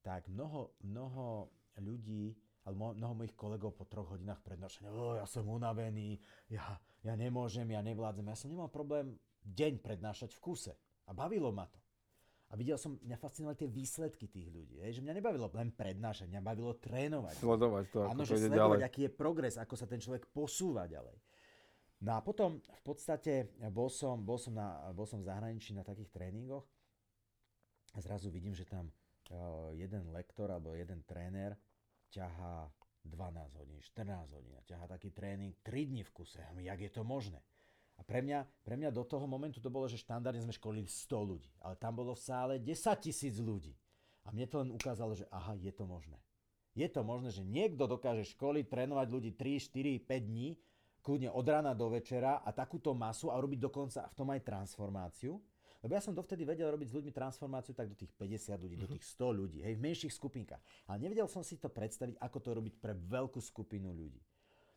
[0.00, 1.50] tak mnoho, mnoho
[1.80, 6.20] ľudí, alebo mnoho mojich kolegov po troch hodinách prednášania, oh, ja som unavený,
[6.52, 8.28] ja, ja nemôžem, ja nevládzem.
[8.28, 10.72] Ja som nemal problém deň prednášať v kuse.
[11.08, 11.80] A bavilo ma to.
[12.50, 14.82] A videl som, mňa fascinovali tie výsledky tých ľudí.
[14.82, 17.38] Hej, že mňa nebavilo len prednášať, mňa bavilo trénovať.
[17.38, 18.88] Sledovať to, ako Áno, že sledovať, ďalej.
[18.90, 21.14] aký je progres, ako sa ten človek posúva ďalej.
[22.00, 25.86] No a potom v podstate bol som, bol som, na, bol som v zahraničí na
[25.86, 26.66] takých tréningoch
[27.94, 31.54] a zrazu vidím, že tam uh, jeden lektor alebo jeden tréner
[32.10, 32.66] ťahá
[33.04, 36.40] 12 hodín, 14 hodín, ťahá taký tréning 3 dní v kuse.
[36.40, 37.38] Jak je to možné?
[38.00, 41.20] A pre mňa, pre mňa do toho momentu to bolo, že štandardne sme školili 100
[41.20, 42.72] ľudí, ale tam bolo v sále 10
[43.04, 43.76] tisíc ľudí.
[44.24, 46.16] A mne to len ukázalo, že aha, je to možné.
[46.72, 50.56] Je to možné, že niekto dokáže školiť, trénovať ľudí 3, 4, 5 dní,
[51.04, 55.36] kľudne od rána do večera a takúto masu a robiť dokonca v tom aj transformáciu.
[55.80, 58.88] Lebo ja som dovtedy vedel robiť s ľuďmi transformáciu tak do tých 50 ľudí, do
[58.88, 60.60] tých 100 ľudí, hej, v menších skupinkách.
[60.88, 64.20] Ale nevedel som si to predstaviť, ako to robiť pre veľkú skupinu ľudí.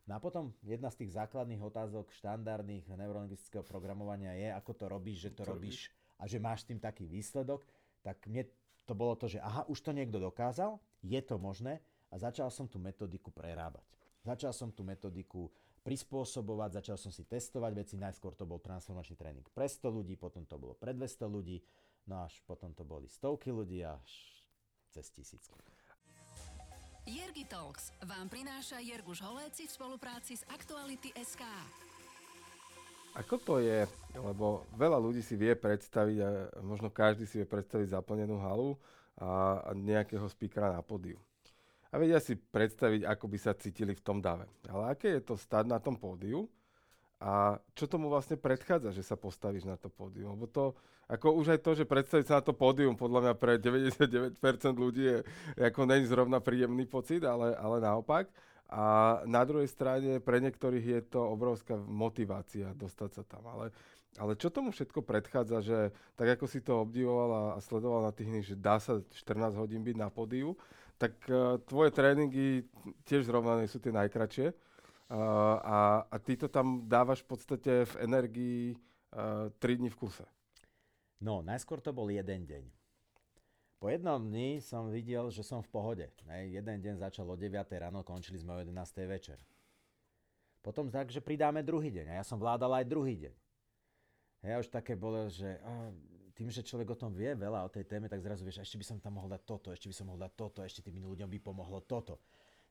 [0.03, 5.17] No a potom jedna z tých základných otázok štandardných neurolingvistického programovania je, ako to robíš,
[5.27, 5.77] že to, to robíš
[6.19, 7.63] a že máš tým taký výsledok.
[8.03, 8.43] Tak mne
[8.83, 11.79] to bolo to, že aha, už to niekto dokázal, je to možné
[12.11, 13.87] a začal som tú metodiku prerábať.
[14.27, 15.47] Začal som tú metodiku
[15.83, 20.47] prispôsobovať, začal som si testovať veci, najskôr to bol transformačný tréning pre 100 ľudí, potom
[20.47, 21.59] to bolo pre 200 ľudí,
[22.07, 24.07] no až potom to boli stovky ľudí až
[24.91, 25.72] cez tisícky.
[27.03, 31.43] Jergi Talks vám prináša Jerguš Holéci v spolupráci s Aktuality SK.
[33.19, 33.83] Ako to je?
[34.15, 36.29] Lebo veľa ľudí si vie predstaviť, a
[36.63, 38.79] možno každý si vie predstaviť zaplnenú halu
[39.19, 41.19] a nejakého speakera na pódiu.
[41.91, 44.47] A vedia si predstaviť, ako by sa cítili v tom dave.
[44.71, 46.47] Ale aké je to stať na tom pódiu
[47.23, 50.35] a čo tomu vlastne predchádza, že sa postavíš na to pódium?
[50.35, 50.75] Lebo to,
[51.07, 54.35] ako už aj to, že predstaviť sa na to pódium, podľa mňa pre 99%
[54.75, 55.17] ľudí je,
[55.55, 58.27] ako není zrovna príjemný pocit, ale, ale naopak.
[58.67, 63.47] A na druhej strane pre niektorých je to obrovská motivácia dostať sa tam.
[63.47, 63.71] Ale,
[64.19, 65.79] ale čo tomu všetko predchádza, že
[66.19, 69.95] tak ako si to obdivoval a, sledoval na tých že dá sa 14 hodín byť
[69.95, 70.59] na pódiu,
[70.99, 72.67] tak uh, tvoje tréningy
[73.07, 74.72] tiež zrovna nie sú tie najkračšie.
[75.13, 75.77] Uh, a,
[76.09, 78.73] a ty to tam dávaš v podstate v energii
[79.13, 80.25] uh, 3 dní v kuse.
[81.21, 82.65] No, najskôr to bol jeden deň.
[83.77, 86.09] Po jednom dni som videl, že som v pohode.
[86.33, 87.45] Hej, jeden deň začal o 9
[87.77, 88.73] ráno, končili sme o 11
[89.05, 89.37] večer.
[90.65, 92.09] Potom tak, že pridáme druhý deň.
[92.09, 93.35] A ja som vládal aj druhý deň.
[94.49, 95.93] Ja už také bolo, že oh,
[96.33, 98.85] tým, že človek o tom vie veľa, o tej téme, tak zrazu vieš, ešte by
[98.89, 101.37] som tam mohol dať toto, ešte by som mohol dať toto, ešte tým ľuďom by
[101.37, 102.17] pomohlo toto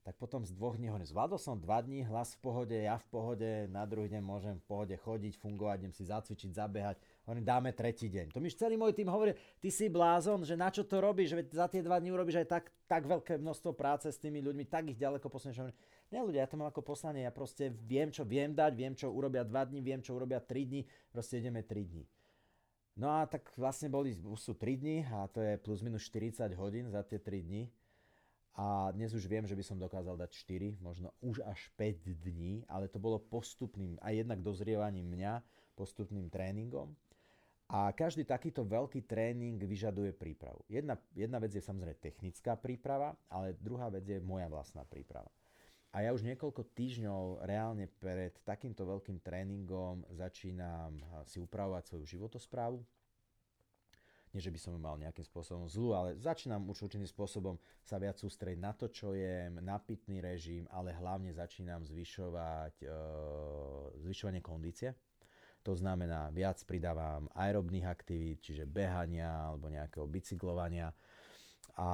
[0.03, 3.07] tak potom z dvoch dní hovorím, zvládol som dva dní, hlas v pohode, ja v
[3.07, 6.99] pohode, na druhý deň môžem v pohode chodiť, fungovať, idem si zacvičiť, zabehať.
[7.23, 8.35] Hovorím, dáme tretí deň.
[8.35, 11.55] To mi celý môj tým hovorí, ty si blázon, že na čo to robíš, že
[11.55, 14.91] za tie dva dní urobíš aj tak, tak veľké množstvo práce s tými ľuďmi, tak
[14.91, 15.71] ich ďaleko posunieš.
[16.11, 19.07] Ne ľudia, ja to mám ako poslanie, ja proste viem, čo viem dať, viem, čo
[19.07, 20.83] urobia dva dní, viem, čo urobia tri dní,
[21.15, 22.03] proste ideme tri dní.
[22.93, 26.93] No a tak vlastne boli, sú 3 dní a to je plus minus 40 hodín
[26.93, 27.73] za tie 3 dní.
[28.53, 32.69] A dnes už viem, že by som dokázal dať 4, možno už až 5 dní,
[32.69, 35.41] ale to bolo postupným, aj jednak dozrievaním mňa,
[35.73, 36.93] postupným tréningom.
[37.73, 40.61] A každý takýto veľký tréning vyžaduje prípravu.
[40.69, 45.33] Jedna, jedna vec je samozrejme technická príprava, ale druhá vec je moja vlastná príprava.
[45.93, 52.85] A ja už niekoľko týždňov reálne pred takýmto veľkým tréningom začínam si upravovať svoju životosprávu,
[54.33, 58.17] nie, že by som mal nejakým spôsobom zlú, ale začínam už určitým spôsobom sa viac
[58.17, 62.87] sústrediť na to, čo jem, na pitný režim, ale hlavne začínam zvyšovať e,
[64.09, 64.97] zvyšovanie kondície.
[65.63, 70.91] To znamená, viac pridávam aerobných aktivít, čiže behania alebo nejakého bicyklovania,
[71.79, 71.89] a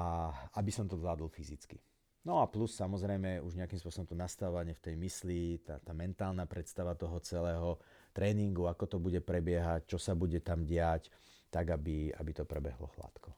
[0.59, 1.79] aby som to zvládol fyzicky.
[2.27, 6.45] No a plus samozrejme už nejakým spôsobom to nastavovanie v tej mysli, tá, tá mentálna
[6.51, 7.79] predstava toho celého
[8.11, 11.09] tréningu, ako to bude prebiehať, čo sa bude tam diať,
[11.49, 13.33] tak aby, aby to prebehlo hladko.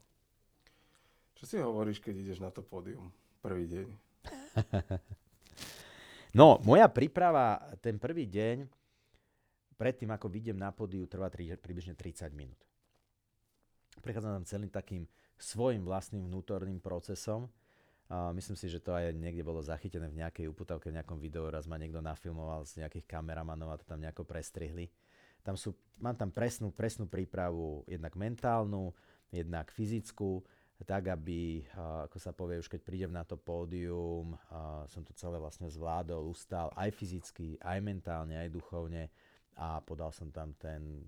[1.41, 3.09] Čo si hovoríš, keď ideš na to pódium
[3.41, 3.87] prvý deň?
[6.39, 8.69] no, moja príprava ten prvý deň,
[9.81, 12.61] predtým ako vidiem na pódiu, trvá tri, približne 30 minút.
[14.05, 15.09] Prechádzam tam celým takým
[15.41, 17.49] svojim vlastným vnútorným procesom.
[18.11, 21.47] Uh, myslím si, že to aj niekde bolo zachytené v nejakej uputavke, v nejakom videu,
[21.47, 24.91] raz ma niekto nafilmoval z nejakých kameramanov a to tam nejako prestrihli.
[25.41, 28.93] Tam sú, mám tam presnú, presnú prípravu, jednak mentálnu,
[29.33, 30.45] jednak fyzickú,
[30.89, 31.61] tak aby,
[32.09, 34.33] ako sa povie, už keď prídem na to pódium,
[34.89, 39.13] som to celé vlastne zvládol, ustal aj fyzicky, aj mentálne, aj duchovne
[39.61, 41.05] a podal som tam ten,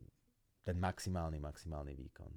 [0.60, 2.32] ten maximálny, maximálny výkon.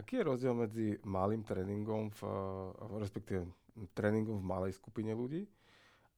[0.00, 2.20] Aký je rozdiel medzi malým tréningom, v,
[2.96, 3.44] respektíve
[3.92, 5.44] tréningom v malej skupine ľudí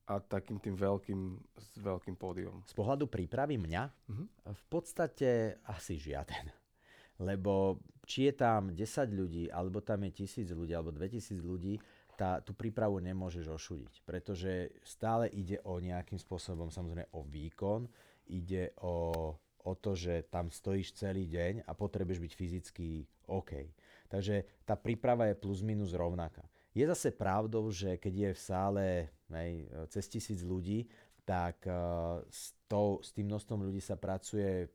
[0.06, 1.20] a takým tým veľkým,
[1.58, 2.62] s veľkým pódium.
[2.66, 4.26] Z pohľadu prípravy mňa uh-huh.
[4.50, 6.50] v podstate asi žiaden.
[7.28, 7.78] Lebo
[8.08, 8.80] či je tam 10
[9.12, 11.78] ľudí, alebo tam je 1000 ľudí, alebo 2000 ľudí,
[12.18, 14.04] tá, tú prípravu nemôžeš ošudiť.
[14.04, 17.86] Pretože stále ide o nejakým spôsobom, samozrejme o výkon,
[18.28, 19.32] ide o,
[19.64, 22.88] o to, že tam stojíš celý deň a potrebuješ byť fyzicky
[23.30, 23.72] OK.
[24.10, 26.42] Takže tá príprava je plus minus rovnaká.
[26.74, 28.86] Je zase pravdou, že keď je v sále
[29.36, 30.86] hej, cez tisíc ľudí,
[31.24, 34.66] tak uh, s, to, s tým množstvom ľudí sa pracuje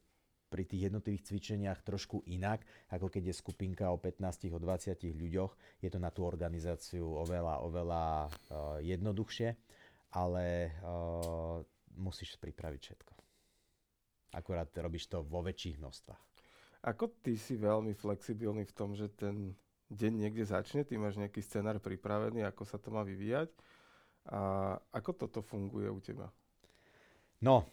[0.47, 5.51] pri tých jednotlivých cvičeniach trošku inak, ako keď je skupinka o 15, o 20 ľuďoch.
[5.83, 9.51] Je to na tú organizáciu oveľa, oveľa uh, jednoduchšie,
[10.15, 11.59] ale uh,
[11.99, 13.13] musíš pripraviť všetko.
[14.35, 16.23] Akurát robíš to vo väčších množstvách.
[16.85, 19.57] Ako ty si veľmi flexibilný v tom, že ten
[19.89, 23.49] deň niekde začne, ty máš nejaký scenár pripravený, ako sa to má vyvíjať.
[24.25, 26.33] A ako toto funguje u teba?
[27.41, 27.69] No,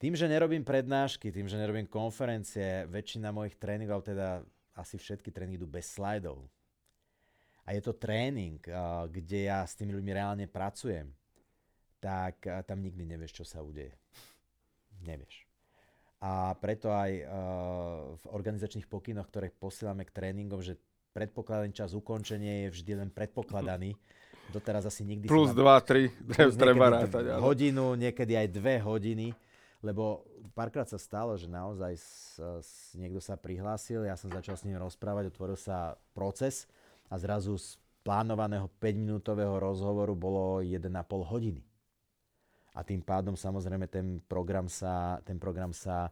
[0.00, 4.40] tým, že nerobím prednášky, tým, že nerobím konferencie, väčšina mojich tréningov, teda
[4.74, 6.44] asi všetky tréningy idú bez slajdov.
[7.64, 8.60] A je to tréning,
[9.08, 11.08] kde ja s tými ľuďmi reálne pracujem.
[12.04, 13.96] tak tam nikdy nevieš, čo sa udeje.
[15.08, 15.48] Nevieš.
[16.20, 17.12] A preto aj
[18.20, 20.76] v organizačných pokynoch, ktoré posielame k tréningom, že
[21.16, 23.96] predpokladaný čas ukončenie je vždy len predpokladaný.
[24.52, 25.26] Doteraz asi nikdy...
[25.30, 27.40] Plus 2, 3, treba rátať.
[27.40, 29.32] Hodinu, niekedy aj dve hodiny,
[29.80, 34.64] lebo párkrát sa stalo, že naozaj s, s, niekto sa prihlásil, ja som začal s
[34.66, 36.70] ním rozprávať, otvoril sa proces
[37.10, 40.86] a zrazu z plánovaného 5-minútového rozhovoru bolo 1,5
[41.24, 41.64] hodiny
[42.74, 46.10] a tým pádom samozrejme ten program sa, ten program sa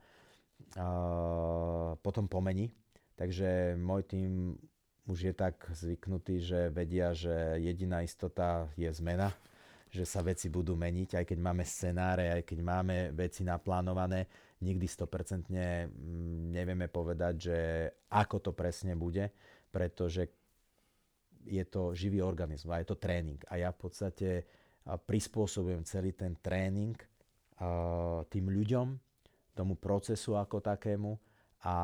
[0.78, 2.70] uh, potom pomení.
[3.18, 4.54] Takže môj tým
[5.06, 9.34] už je tak zvyknutý, že vedia, že jediná istota je zmena,
[9.92, 14.24] že sa veci budú meniť, aj keď máme scenáre, aj keď máme veci naplánované,
[14.62, 17.58] nikdy 100% mm, nevieme povedať, že
[18.14, 19.26] ako to presne bude,
[19.68, 20.30] pretože
[21.42, 23.42] je to živý organizmus a je to tréning.
[23.50, 24.46] A ja v podstate
[24.86, 26.94] prispôsobujem celý ten tréning
[28.30, 28.94] tým ľuďom,
[29.52, 31.18] tomu procesu ako takému
[31.62, 31.76] a, a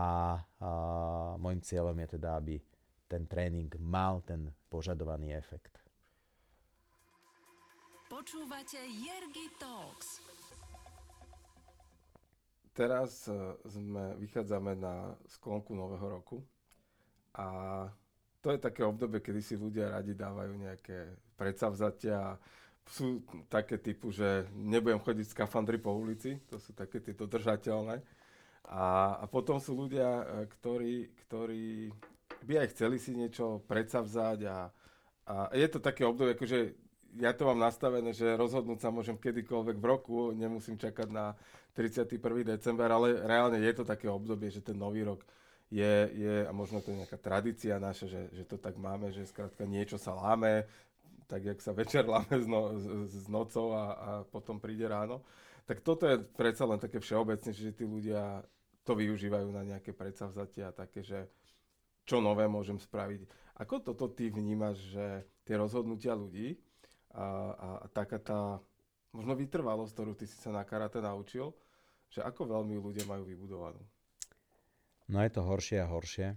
[1.36, 2.56] môjim cieľom je teda, aby
[3.09, 5.80] ten tréning mal ten požadovaný efekt.
[8.09, 10.20] Počúvate Jergy Talks.
[12.72, 13.35] Teraz e,
[13.66, 16.39] sme, vychádzame na sklonku nového roku
[17.35, 17.85] a
[18.39, 22.39] to je také obdobie, kedy si ľudia radi dávajú nejaké predsavzatia
[22.89, 23.20] sú
[23.52, 28.01] také typu, že nebudem chodiť z kafandry po ulici, to sú také tie dodržateľné.
[28.68, 30.94] A, a potom sú ľudia, e, ktorí,
[31.24, 31.93] ktorí
[32.47, 34.59] by aj chceli si niečo predsavzať a,
[35.27, 36.74] a je to také obdobie, akože
[37.16, 41.32] ja to mám nastavené, že rozhodnúť sa môžem kedykoľvek v roku, nemusím čakať na
[41.73, 42.20] 31.
[42.44, 45.24] december, ale reálne je to také obdobie, že ten nový rok
[45.73, 49.28] je, je a možno to je nejaká tradícia naša, že, že to tak máme, že
[49.28, 50.65] skrátka niečo sa láme,
[51.28, 52.85] tak jak sa večer láme s, no, s,
[53.24, 55.20] s nocou a, a potom príde ráno.
[55.69, 58.40] Tak toto je predsa len také všeobecne, že tí ľudia
[58.89, 61.28] to využívajú na nejaké predsavzatia, také, že
[62.09, 63.28] čo nové môžem spraviť.
[63.60, 66.56] Ako toto ty vnímaš, že tie rozhodnutia ľudí
[67.12, 68.40] a, a, a taká tá
[69.12, 71.52] možno vytrvalosť, ktorú ty si sa na karate naučil,
[72.09, 73.85] že ako veľmi ľudia majú vybudovanú?
[75.12, 76.28] No je to horšie a horšie.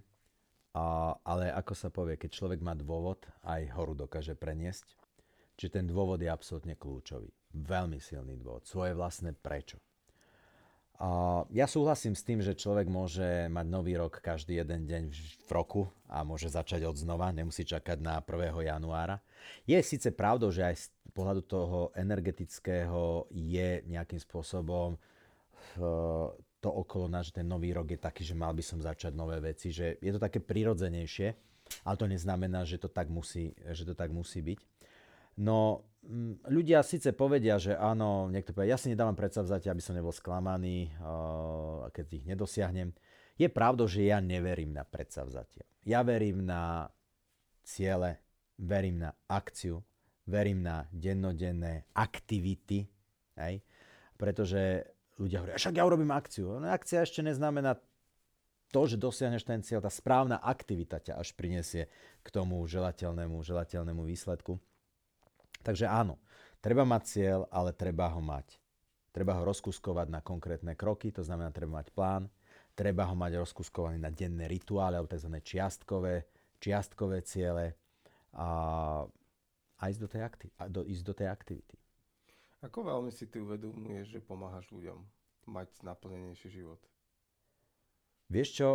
[0.71, 4.87] A, ale ako sa povie, keď človek má dôvod, aj horu dokáže preniesť.
[5.59, 7.27] Čiže ten dôvod je absolútne kľúčový.
[7.51, 8.63] Veľmi silný dôvod.
[8.63, 9.83] Svoje vlastné prečo.
[11.49, 15.03] Ja súhlasím s tým, že človek môže mať nový rok každý jeden deň
[15.45, 18.53] v roku a môže začať od znova, nemusí čakať na 1.
[18.69, 19.17] januára.
[19.65, 20.87] Je síce pravdou, že aj z
[21.17, 25.01] pohľadu toho energetického je nejakým spôsobom
[26.61, 29.41] to okolo nás, že ten nový rok je taký, že mal by som začať nové
[29.41, 31.33] veci, že je to také prirodzenejšie,
[31.81, 34.59] ale to neznamená, že to tak musí, že to tak musí byť.
[35.41, 35.81] No,
[36.49, 40.89] ľudia síce povedia, že áno, niekto povie, ja si nedávam predsavzatia, aby som nebol sklamaný,
[41.93, 42.89] keď ich nedosiahnem.
[43.37, 45.65] Je pravdou, že ja neverím na predsavzatia.
[45.85, 46.89] Ja verím na
[47.65, 48.21] ciele,
[48.57, 49.81] verím na akciu,
[50.25, 52.85] verím na dennodenné aktivity,
[53.37, 53.61] hej?
[54.17, 54.85] pretože
[55.17, 56.61] ľudia hovoria, však ja urobím akciu.
[56.61, 57.77] No akcia ešte neznamená
[58.71, 61.91] to, že dosiahneš ten cieľ, tá správna aktivita ťa až prinesie
[62.21, 64.61] k tomu želateľnému, želateľnému výsledku.
[65.61, 66.17] Takže áno,
[66.59, 68.57] treba mať cieľ, ale treba ho mať.
[69.11, 72.31] Treba ho rozkuskovať na konkrétne kroky, to znamená, treba mať plán,
[72.73, 75.29] treba ho mať rozkuskovaný na denné rituály alebo tzv.
[75.43, 76.25] čiastkové,
[76.63, 77.75] čiastkové ciele
[78.31, 78.47] a,
[79.77, 81.75] a ísť, do tej akti- a do, ísť do tej aktivity.
[82.61, 85.01] Ako veľmi si ty uvedomuješ, že pomáhaš ľuďom
[85.49, 86.79] mať naplnenejší život?
[88.31, 88.69] Vieš čo,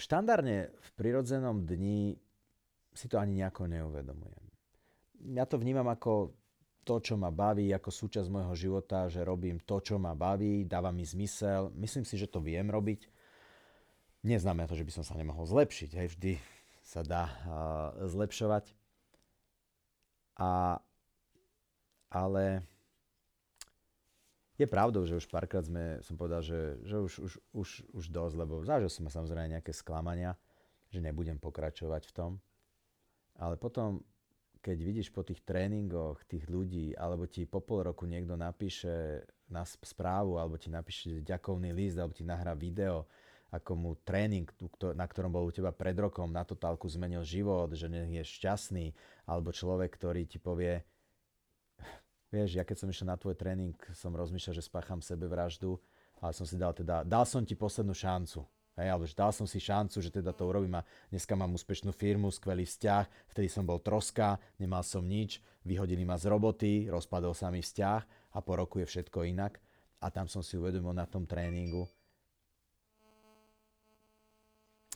[0.00, 2.16] štandardne v prirodzenom dni
[2.92, 4.51] si to ani nejako neuvedomujem.
[5.30, 6.34] Ja to vnímam ako
[6.82, 10.90] to, čo ma baví, ako súčasť môjho života, že robím to, čo ma baví, dáva
[10.90, 11.70] mi zmysel.
[11.78, 13.06] Myslím si, že to viem robiť.
[14.26, 15.90] Neznamená to, že by som sa nemohol zlepšiť.
[15.94, 16.32] Hej, vždy
[16.82, 18.74] sa dá uh, zlepšovať.
[20.42, 20.82] A,
[22.10, 22.66] ale
[24.58, 28.34] je pravdou, že už párkrát sme, som povedal, že, že už, už, už, už dosť,
[28.38, 30.34] lebo zažil som samozrejme nejaké sklamania,
[30.90, 32.30] že nebudem pokračovať v tom.
[33.38, 34.04] Ale potom,
[34.62, 39.66] keď vidíš po tých tréningoch tých ľudí, alebo ti po pol roku niekto napíše na
[39.66, 43.10] správu, alebo ti napíše ďakovný list, alebo ti nahrá video,
[43.50, 44.48] ako mu tréning,
[44.96, 48.96] na ktorom bol u teba pred rokom, na totálku zmenil život, že je šťastný,
[49.28, 50.80] alebo človek, ktorý ti povie,
[52.32, 55.76] Vieš, ja keď som išiel na tvoj tréning, som rozmýšľal, že spácham sebevraždu,
[56.16, 58.40] ale som si dal teda, dal som ti poslednú šancu.
[58.72, 61.92] Hej, alebo že dal som si šancu, že teda to urobím a dneska mám úspešnú
[61.92, 67.36] firmu, skvelý vzťah, vtedy som bol troska, nemal som nič, vyhodili ma z roboty, rozpadol
[67.36, 69.60] sa mi vzťah a po roku je všetko inak.
[70.00, 71.86] A tam som si uvedomil na tom tréningu,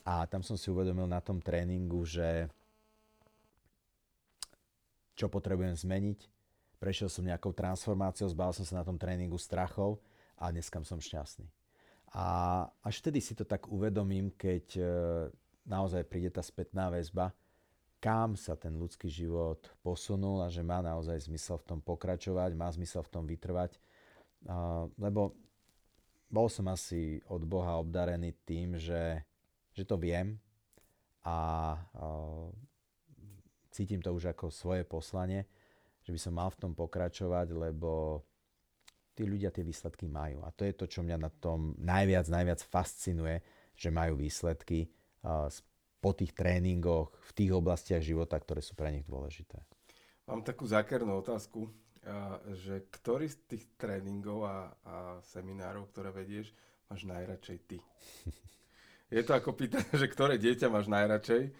[0.07, 2.47] a tam som si uvedomil na tom tréningu, že
[5.19, 6.31] čo potrebujem zmeniť.
[6.79, 9.99] Prešiel som nejakou transformáciou, zbal som sa na tom tréningu strachov
[10.39, 11.56] a dneska som šťastný.
[12.15, 12.25] A
[12.83, 14.83] až vtedy si to tak uvedomím, keď e,
[15.67, 17.35] naozaj príde tá spätná väzba,
[17.99, 22.69] kam sa ten ľudský život posunul a že má naozaj zmysel v tom pokračovať, má
[22.69, 23.81] zmysel v tom vytrvať.
[25.01, 25.33] Lebo
[26.29, 29.25] bol som asi od Boha obdarený tým, že,
[29.73, 30.37] že to viem
[31.25, 31.73] a
[33.73, 35.49] cítim to už ako svoje poslanie,
[36.05, 38.21] že by som mal v tom pokračovať, lebo
[39.17, 40.45] tí ľudia tie výsledky majú.
[40.45, 43.41] A to je to, čo mňa na tom najviac, najviac fascinuje,
[43.73, 44.93] že majú výsledky
[45.97, 49.57] po tých tréningoch, v tých oblastiach života, ktoré sú pre nich dôležité.
[50.29, 51.65] Mám takú zákernú otázku,
[52.53, 54.95] že ktorý z tých tréningov a, a
[55.25, 56.53] seminárov, ktoré vedieš,
[56.87, 57.77] máš najradšej ty?
[59.15, 61.55] Je to ako pýtanie, že ktoré dieťa máš najradšej,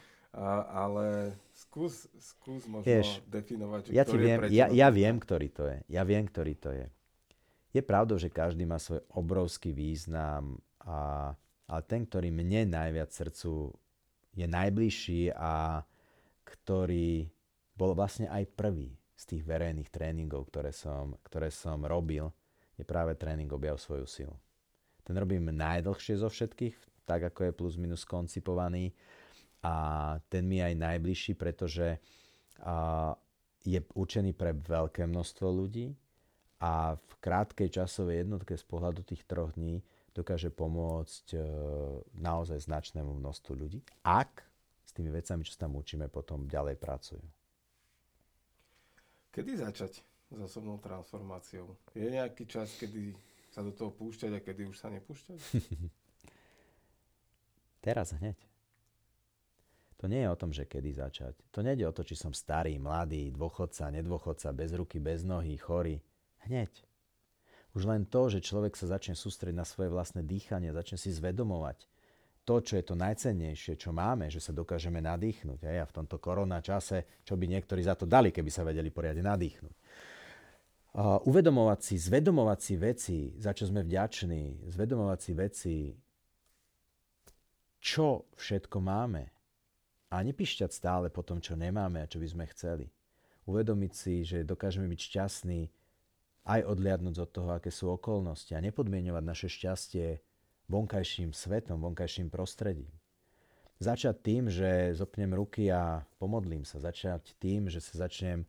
[0.67, 5.63] ale skús, skús možno Vieš, definovať, že ja, ti viem, ja, ja viem, ktorý to
[5.65, 5.77] je.
[5.87, 6.85] Ja viem, ktorý to je.
[7.75, 11.31] Je pravdou, že každý má svoj obrovský význam, a,
[11.67, 13.75] ale ten, ktorý mne najviac srdcu
[14.37, 15.83] je najbližší a
[16.47, 17.27] ktorý
[17.75, 22.29] bol vlastne aj prvý z tých verejných tréningov, ktoré som, ktoré som robil,
[22.77, 24.35] je práve tréning objav svoju silu.
[25.01, 28.93] Ten robím najdlhšie zo všetkých, tak ako je plus minus koncipovaný
[29.65, 29.73] a
[30.29, 31.97] ten mi aj najbližší, pretože
[32.61, 33.17] a,
[33.65, 35.91] je určený pre veľké množstvo ľudí,
[36.57, 39.85] a v krátkej časovej jednotke z pohľadu tých troch dní
[40.17, 41.39] dokáže pomôcť e,
[42.17, 44.41] naozaj značnému množstvu ľudí, ak
[44.81, 47.21] s tými vecami, čo sa tam učíme, potom ďalej pracujú.
[49.29, 50.01] Kedy začať
[50.33, 51.77] s osobnou transformáciou?
[51.93, 53.13] Je nejaký čas, kedy
[53.53, 55.37] sa do toho púšťať a kedy už sa nepúšťať?
[57.85, 58.37] Teraz hneď.
[59.97, 61.33] To nie je o tom, že kedy začať.
[61.53, 65.57] To nie je o to, či som starý, mladý, dôchodca, nedôchodca, bez ruky, bez nohy,
[65.57, 65.97] chorý.
[66.47, 66.71] Hneď.
[67.75, 71.85] Už len to, že človek sa začne sústrediť na svoje vlastné dýchanie, začne si zvedomovať
[72.47, 75.67] to, čo je to najcennejšie, čo máme, že sa dokážeme nadýchnuť.
[75.67, 79.27] A v tomto korona čase, čo by niektorí za to dali, keby sa vedeli poriadne
[79.27, 79.75] nadýchnuť.
[80.97, 85.75] Uh, uvedomovať si, zvedomovať si veci, za čo sme vďační, zvedomovať si veci,
[87.83, 89.27] čo všetko máme.
[90.07, 92.87] A nepišťať stále po tom, čo nemáme a čo by sme chceli.
[93.43, 95.67] Uvedomiť si, že dokážeme byť šťastní
[96.47, 100.23] aj odliadnúť od toho, aké sú okolnosti a nepodmienovať naše šťastie
[100.71, 102.91] vonkajším svetom, vonkajším prostredím.
[103.77, 106.81] Začať tým, že zopnem ruky a pomodlím sa.
[106.81, 108.41] Začať tým, že sa začnem,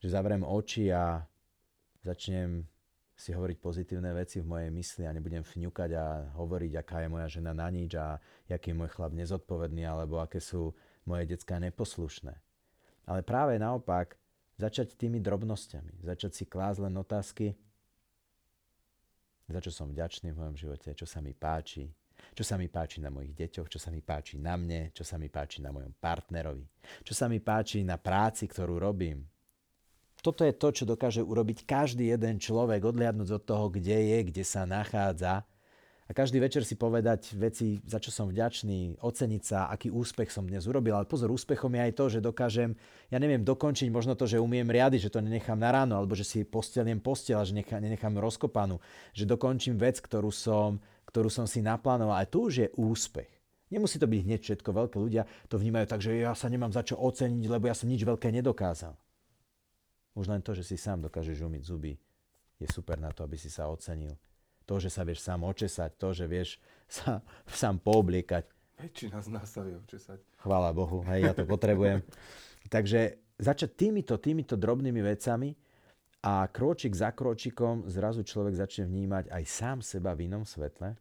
[0.00, 1.20] že zavriem oči a
[2.00, 2.64] začnem
[3.16, 6.04] si hovoriť pozitívne veci v mojej mysli a nebudem fňukať a
[6.36, 10.40] hovoriť, aká je moja žena na nič a aký je môj chlap nezodpovedný alebo aké
[10.40, 10.76] sú
[11.08, 12.36] moje decka neposlušné.
[13.08, 14.20] Ale práve naopak,
[14.56, 16.00] Začať tými drobnosťami.
[16.00, 17.52] Začať si klásť len otázky,
[19.46, 21.86] za čo som vďačný v mojom živote, čo sa mi páči,
[22.34, 25.20] čo sa mi páči na mojich deťoch, čo sa mi páči na mne, čo sa
[25.20, 26.66] mi páči na mojom partnerovi,
[27.06, 29.22] čo sa mi páči na práci, ktorú robím.
[30.18, 34.42] Toto je to, čo dokáže urobiť každý jeden človek, odliadnúť od toho, kde je, kde
[34.42, 35.46] sa nachádza
[36.06, 40.46] a každý večer si povedať veci, za čo som vďačný, oceniť sa, aký úspech som
[40.46, 40.94] dnes urobil.
[40.94, 42.78] Ale pozor, úspechom je aj to, že dokážem,
[43.10, 46.22] ja neviem, dokončiť možno to, že umiem riady, že to nenechám na ráno, alebo že
[46.22, 48.78] si posteliem postel že nechám, nenechám rozkopanú,
[49.10, 50.78] že dokončím vec, ktorú som,
[51.10, 52.22] ktorú som si naplánoval.
[52.22, 53.30] A to už je úspech.
[53.66, 54.68] Nemusí to byť hneď všetko.
[54.70, 57.90] Veľké ľudia to vnímajú tak, že ja sa nemám za čo oceniť, lebo ja som
[57.90, 58.94] nič veľké nedokázal.
[60.14, 61.98] Už len to, že si sám dokážeš umyť zuby,
[62.62, 64.14] je super na to, aby si sa ocenil
[64.66, 66.58] to, že sa vieš sám očesať, to, že vieš
[66.90, 68.44] sa sám poobliekať.
[68.76, 70.20] Väčšina z nás sa vie očesať.
[70.42, 72.04] Chvála Bohu, hej, ja to potrebujem.
[72.74, 75.54] Takže začať týmito, týmito drobnými vecami
[76.20, 80.98] a kročik za kročikom zrazu človek začne vnímať aj sám seba v inom svetle.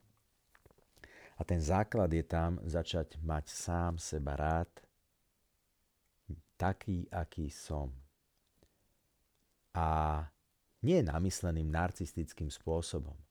[1.36, 4.72] A ten základ je tam začať mať sám seba rád,
[6.56, 7.92] taký, aký som.
[9.76, 10.24] A
[10.80, 13.25] nie namysleným narcistickým spôsobom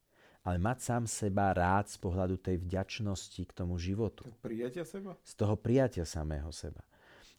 [0.44, 4.28] ale mať sám seba rád z pohľadu tej vďačnosti k tomu životu.
[4.44, 5.16] Prijatia seba?
[5.24, 6.84] Z toho prijatia samého seba.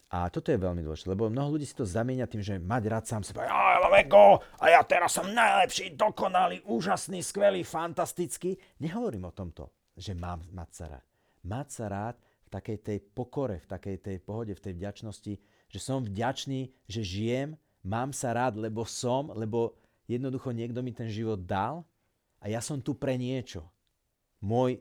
[0.10, 3.06] A toto je veľmi dôležité, lebo mnoho ľudí si to zamieňa tým, že mať rád
[3.06, 3.46] sám seba.
[3.46, 8.58] Ja, ja ego, a ja teraz som najlepší, dokonalý, úžasný, skvelý, fantastický.
[8.82, 9.70] Nehovorím o tomto.
[9.96, 11.06] že mám mať sa rád.
[11.48, 15.34] Mať sa rád v takej tej pokore, v takej tej pohode, v tej vďačnosti,
[15.72, 21.08] že som vďačný, že žijem, mám sa rád, lebo som, lebo jednoducho niekto mi ten
[21.08, 21.88] život dal
[22.46, 23.66] a ja som tu pre niečo.
[24.46, 24.78] Môj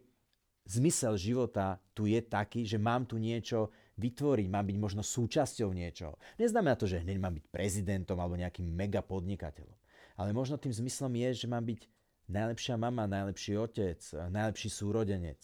[0.68, 6.20] zmysel života tu je taký, že mám tu niečo vytvoriť, mám byť možno súčasťou niečoho.
[6.36, 9.72] Neznamená to, že hneď mám byť prezidentom alebo nejakým mega podnikateľom.
[10.20, 11.80] Ale možno tým zmyslom je, že mám byť
[12.28, 15.40] najlepšia mama, najlepší otec, najlepší súrodenec.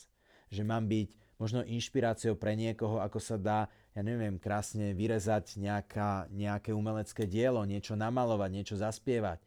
[0.53, 1.09] Že mám byť
[1.41, 7.65] možno inšpiráciou pre niekoho, ako sa dá, ja neviem, krásne vyrezať nejaká, nejaké umelecké dielo,
[7.65, 9.41] niečo namalovať, niečo zaspievať.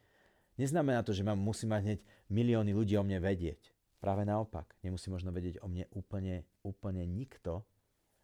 [0.53, 1.99] Neznamená to, že mám, musí mať hneď
[2.33, 3.69] milióny ľudí o mne vedieť.
[4.01, 7.61] Práve naopak, nemusí možno vedieť o mne úplne, úplne nikto,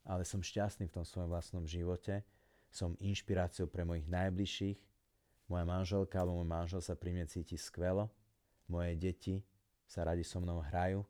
[0.03, 2.26] ale som šťastný v tom svojom vlastnom živote,
[2.73, 4.80] som inšpiráciou pre mojich najbližších,
[5.48, 8.10] moja manželka alebo môj manžel sa pri mne cíti skvelo,
[8.68, 9.36] moje deti
[9.86, 11.06] sa radi so mnou hrajú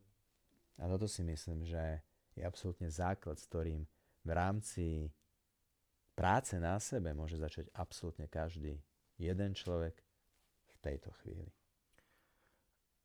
[0.80, 2.00] a toto si myslím, že
[2.32, 3.84] je absolútne základ, s ktorým
[4.24, 5.12] v rámci
[6.16, 8.80] práce na sebe môže začať absolútne každý
[9.20, 10.00] jeden človek
[10.72, 11.59] v tejto chvíli.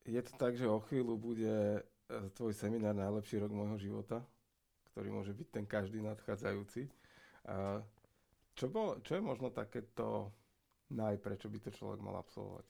[0.06, 1.82] Je to tak, že o chvíľu bude e,
[2.38, 4.22] tvoj seminár Najlepší rok môjho života,
[4.94, 6.88] ktorý môže byť ten každý nadchádzajúci.
[8.56, 10.32] Čo, bol, čo je možno takéto
[10.94, 12.66] naj, prečo by to človek mal absolvovať?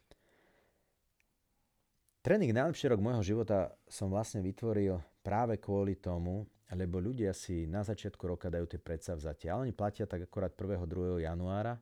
[2.26, 7.86] Tréning Najlepší rok môjho života som vlastne vytvoril práve kvôli tomu, lebo ľudia si na
[7.86, 9.53] začiatku roka dajú tie predsavzatia.
[9.53, 10.90] Ale oni platia tak akorát 1.
[10.90, 11.22] 2.
[11.22, 11.78] januára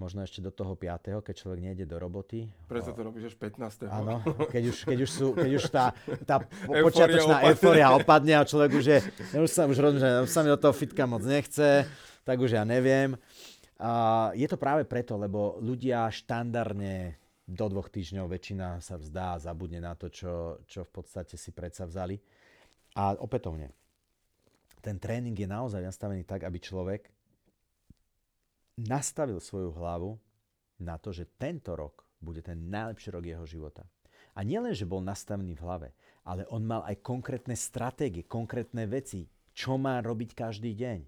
[0.00, 2.48] možno ešte do toho 5., keď človek nejde do roboty.
[2.64, 3.92] Preto to robíš až 15.
[3.92, 5.92] Áno, keď už, keď už, sú, keď už tá,
[6.24, 8.98] tá počiatočná euforia opadne a človek už je,
[9.36, 11.84] už sa už rozumiem, že sa mi do toho fitka moc nechce,
[12.24, 13.20] tak už ja neviem.
[13.76, 17.20] A je to práve preto, lebo ľudia štandardne
[17.50, 21.52] do dvoch týždňov väčšina sa vzdá a zabudne na to, čo, čo v podstate si
[21.52, 22.16] predsa vzali.
[22.96, 23.74] A opätovne,
[24.80, 27.19] ten tréning je naozaj nastavený tak, aby človek
[28.80, 30.16] nastavil svoju hlavu
[30.80, 33.84] na to, že tento rok bude ten najlepší rok jeho života.
[34.36, 35.88] A nielen, že bol nastavený v hlave,
[36.22, 39.26] ale on mal aj konkrétne stratégie, konkrétne veci,
[39.56, 41.00] čo má robiť každý deň.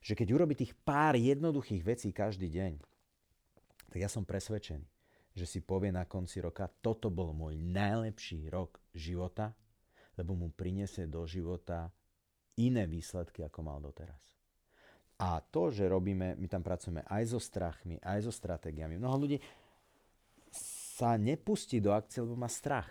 [0.00, 2.78] Že keď urobí tých pár jednoduchých vecí každý deň,
[3.90, 4.86] tak ja som presvedčený,
[5.36, 9.52] že si povie na konci roka, toto bol môj najlepší rok života,
[10.16, 11.92] lebo mu prinesie do života
[12.56, 14.35] iné výsledky, ako mal doteraz.
[15.16, 19.00] A to, že robíme, my tam pracujeme aj so strachmi, aj so stratégiami.
[19.00, 19.38] Mnoho ľudí
[20.96, 22.88] sa nepustí do akcie, lebo má strach.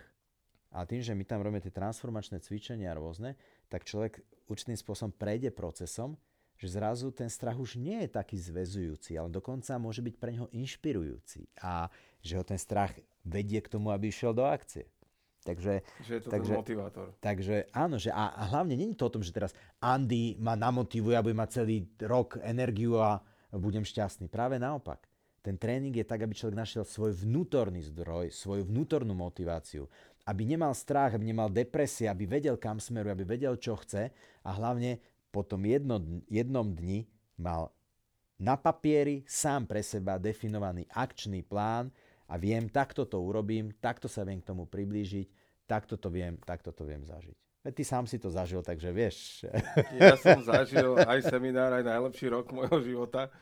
[0.74, 3.38] A tým, že my tam robíme tie transformačné cvičenia rôzne,
[3.70, 6.18] tak človek určitým spôsobom prejde procesom,
[6.56, 10.48] že zrazu ten strach už nie je taký zväzujúci, ale dokonca môže byť pre neho
[10.56, 11.48] inšpirujúci.
[11.62, 11.92] A
[12.24, 14.88] že ho ten strach vedie k tomu, aby išiel do akcie.
[15.46, 17.08] Takže, že je to takže, ten motivátor.
[17.22, 21.14] Takže áno, že a, a hlavne není to o tom, že teraz Andy ma namotivuje
[21.14, 23.22] a bude mať celý rok energiu a
[23.54, 24.26] budem šťastný.
[24.26, 25.06] Práve naopak.
[25.46, 29.86] Ten tréning je tak, aby človek našiel svoj vnútorný zdroj, svoju vnútornú motiváciu.
[30.26, 34.10] Aby nemal strach, aby nemal depresie, aby vedel, kam smeruje, aby vedel, čo chce
[34.42, 34.98] a hlavne
[35.30, 37.06] po tom jedno, jednom dni
[37.38, 37.70] mal
[38.42, 41.94] na papieri sám pre seba definovaný akčný plán,
[42.26, 45.28] a viem, takto to urobím, takto sa viem k tomu priblížiť,
[45.70, 47.38] takto to viem, takto to viem zažiť.
[47.66, 49.42] Ty sám si to zažil, takže vieš.
[49.98, 53.34] Ja som zažil aj seminár, aj najlepší rok môjho života,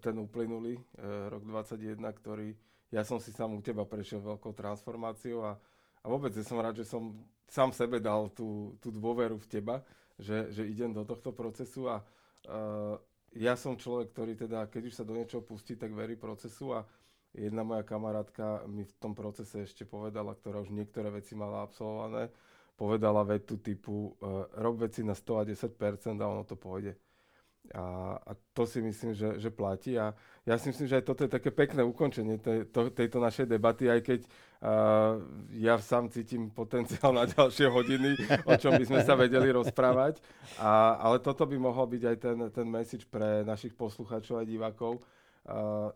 [0.00, 2.56] ten uplynulý, e, rok 21, ktorý
[2.90, 5.54] ja som si sám u teba prešiel veľkou transformáciou a,
[6.02, 7.14] a vôbec ja som rád, že som
[7.46, 9.76] sám sebe dal tú, tú dôveru v teba,
[10.18, 12.02] že, že idem do tohto procesu a,
[12.50, 12.98] a
[13.30, 16.82] ja som človek, ktorý teda, keď už sa do niečoho pustí, tak verí procesu a
[17.30, 22.26] Jedna moja kamarátka mi v tom procese ešte povedala, ktorá už niektoré veci mala absolvované,
[22.74, 25.70] povedala vetu typu uh, rob veci na 110%
[26.18, 26.98] a ono to pôjde.
[27.70, 29.94] A, a to si myslím, že, že platí.
[29.94, 30.10] A
[30.42, 33.86] ja si myslím, že aj toto je také pekné ukončenie tej, to, tejto našej debaty,
[33.86, 35.22] aj keď uh,
[35.54, 40.18] ja sám cítim potenciál na ďalšie hodiny, o čom by sme sa vedeli rozprávať.
[40.58, 44.98] A, ale toto by mohol byť aj ten, ten message pre našich poslucháčov a divákov.
[45.46, 45.94] Uh,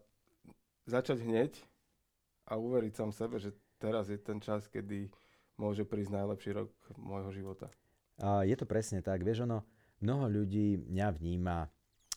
[0.85, 1.52] začať hneď
[2.48, 5.09] a uveriť sám sebe, že teraz je ten čas, kedy
[5.56, 7.70] môže prísť najlepší rok môjho života.
[8.23, 9.23] A je to presne tak.
[9.23, 9.65] Vieš, ono,
[10.02, 11.66] mnoho ľudí mňa vníma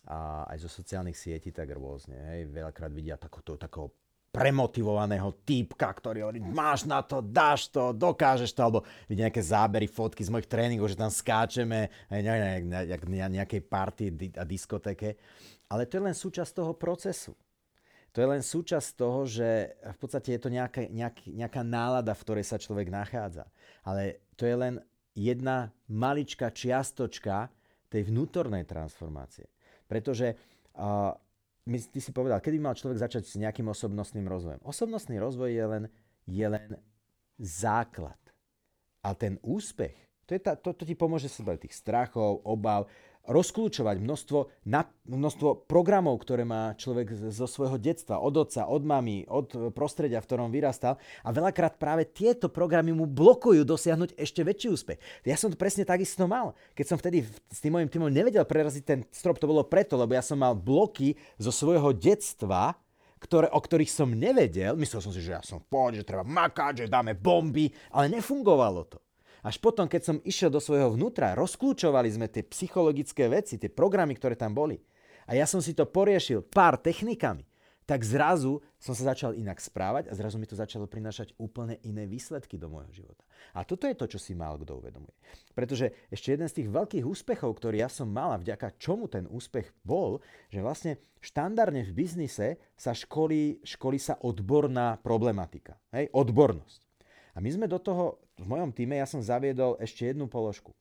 [0.07, 2.15] a aj zo sociálnych sietí tak rôzne.
[2.15, 2.48] Hej.
[2.48, 3.91] Veľakrát vidia takúto, takého
[4.31, 8.80] premotivovaného týpka, ktorý hovorí, máš na to, dáš to, dokážeš to, alebo
[9.10, 15.18] vidia nejaké zábery, fotky z mojich tréningov, že tam skáčeme na nejakej party a diskotéke.
[15.68, 17.34] Ale to je len súčasť toho procesu.
[18.15, 22.23] To je len súčasť toho, že v podstate je to nejaká, nejak, nejaká nálada, v
[22.23, 23.45] ktorej sa človek nachádza.
[23.85, 24.73] Ale to je len
[25.13, 27.49] jedna maličká čiastočka
[27.89, 29.49] tej vnútornej transformácie.
[29.89, 30.35] Pretože
[30.77, 31.13] uh,
[31.67, 34.61] ty si povedal, kedy mal človek začať s nejakým osobnostným rozvojom.
[34.63, 35.84] Osobnostný rozvoj je len,
[36.27, 36.69] je len
[37.39, 38.19] základ.
[39.03, 39.95] A ten úspech,
[40.27, 42.91] to, je tá, to, to ti pomôže sa tých strachov, obav,
[43.27, 44.39] rozklúčovať množstvo,
[45.05, 50.27] množstvo programov, ktoré má človek zo svojho detstva, od otca, od mamy, od prostredia, v
[50.27, 50.95] ktorom vyrastal.
[51.27, 54.99] A veľakrát práve tieto programy mu blokujú dosiahnuť ešte väčší úspech.
[55.27, 56.55] Ja som to presne takisto mal.
[56.73, 60.15] Keď som vtedy s tým mojim týmom nevedel preraziť ten strop, to bolo preto, lebo
[60.15, 62.79] ja som mal bloky zo svojho detstva,
[63.17, 64.77] ktoré, o ktorých som nevedel.
[64.77, 65.67] Myslel som si, že ja som v
[65.97, 68.97] že treba makať, že dáme bomby, ale nefungovalo to.
[69.45, 74.18] Až potom, keď som išiel do svojho vnútra, rozklúčovali sme tie psychologické veci, tie programy,
[74.18, 74.81] ktoré tam boli.
[75.27, 77.43] A ja som si to poriešil pár technikami,
[77.88, 82.03] tak zrazu som sa začal inak správať a zrazu mi to začalo prinášať úplne iné
[82.03, 83.23] výsledky do môjho života.
[83.55, 85.15] A toto je to, čo si málo kto uvedomuje.
[85.55, 89.23] Pretože ešte jeden z tých veľkých úspechov, ktorý ja som mal a vďaka čomu ten
[89.31, 90.19] úspech bol,
[90.51, 95.80] že vlastne štandardne v biznise sa školí, školí sa odborná problematika.
[95.95, 96.11] Hej?
[96.11, 96.84] Odbornosť.
[97.35, 100.73] A my sme do toho, v mojom týme, ja som zaviedol ešte jednu položku.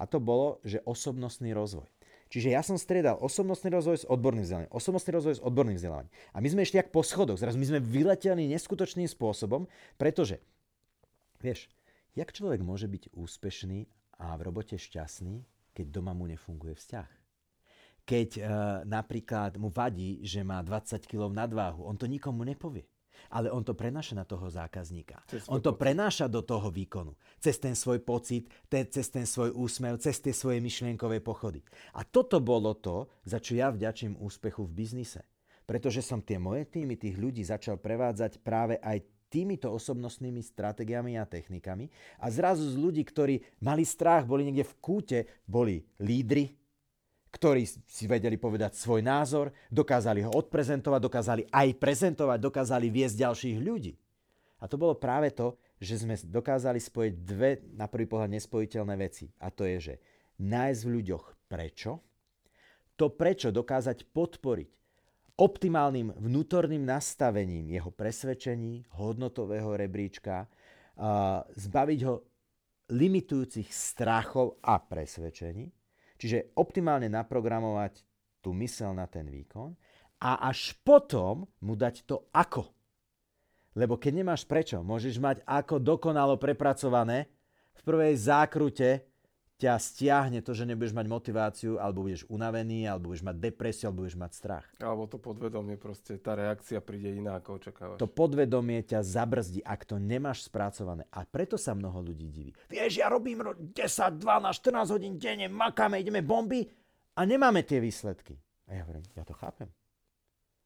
[0.00, 1.86] A to bolo, že osobnostný rozvoj.
[2.32, 6.10] Čiže ja som striedal osobnostný rozvoj s odborným vzdelaním, osobnostný rozvoj s odborným vzdelaním.
[6.34, 10.42] A my sme ešte jak po schodoch, zrazu my sme vyleteli neskutočným spôsobom, pretože,
[11.38, 11.70] vieš,
[12.16, 13.86] jak človek môže byť úspešný
[14.18, 17.08] a v robote šťastný, keď doma mu nefunguje vzťah?
[18.04, 18.42] Keď e,
[18.88, 22.88] napríklad mu vadí, že má 20 kg nadváhu, on to nikomu nepovie
[23.30, 25.22] ale on to prenáša na toho zákazníka.
[25.50, 25.82] On to pocit.
[25.82, 27.14] prenáša do toho výkonu.
[27.42, 31.62] Cez ten svoj pocit, te, cez ten svoj úsmev, cez tie svoje myšlienkové pochody.
[31.96, 35.22] A toto bolo to, za čo ja vďačím úspechu v biznise.
[35.64, 39.00] Pretože som tie moje týmy, tých ľudí začal prevádzať práve aj
[39.32, 41.90] týmito osobnostnými stratégiami a technikami
[42.22, 46.54] a zrazu z ľudí, ktorí mali strach, boli niekde v kúte, boli lídry,
[47.34, 53.58] ktorí si vedeli povedať svoj názor, dokázali ho odprezentovať, dokázali aj prezentovať, dokázali viesť ďalších
[53.58, 53.98] ľudí.
[54.62, 59.26] A to bolo práve to, že sme dokázali spojiť dve na prvý pohľad nespojiteľné veci.
[59.42, 59.94] A to je, že
[60.38, 61.98] nájsť v ľuďoch prečo,
[62.94, 64.70] to prečo dokázať podporiť
[65.34, 70.46] optimálnym vnútorným nastavením jeho presvedčení, hodnotového rebríčka,
[71.58, 72.22] zbaviť ho
[72.94, 75.74] limitujúcich strachov a presvedčení
[76.18, 78.02] Čiže optimálne naprogramovať
[78.44, 79.74] tú mysel na ten výkon
[80.20, 82.70] a až potom mu dať to ako.
[83.74, 87.26] Lebo keď nemáš prečo, môžeš mať ako dokonalo prepracované,
[87.74, 89.02] v prvej zákrute
[89.54, 94.02] ťa stiahne to, že nebudeš mať motiváciu, alebo budeš unavený, alebo budeš mať depresiu, alebo
[94.02, 94.66] budeš mať strach.
[94.82, 97.98] Alebo to podvedomie proste, tá reakcia príde iná, ako očakávaš.
[98.02, 101.06] To podvedomie ťa zabrzdí, ak to nemáš spracované.
[101.14, 102.52] A preto sa mnoho ľudí diví.
[102.66, 103.74] Vieš, ja robím 10,
[104.18, 106.66] 12, 14 hodín denne, makáme, ideme bomby
[107.14, 108.34] a nemáme tie výsledky.
[108.66, 109.70] A ja hovorím, ja to chápem.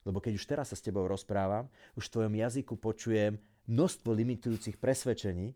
[0.09, 3.37] Lebo keď už teraz sa s tebou rozprávam, už v tvojom jazyku počujem
[3.69, 5.53] množstvo limitujúcich presvedčení,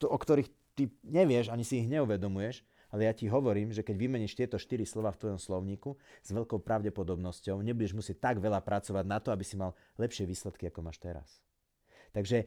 [0.00, 4.38] o ktorých ty nevieš, ani si ich neuvedomuješ, ale ja ti hovorím, že keď vymeníš
[4.38, 9.18] tieto štyri slova v tvojom slovníku, s veľkou pravdepodobnosťou nebudeš musieť tak veľa pracovať na
[9.18, 11.42] to, aby si mal lepšie výsledky, ako máš teraz.
[12.14, 12.46] Takže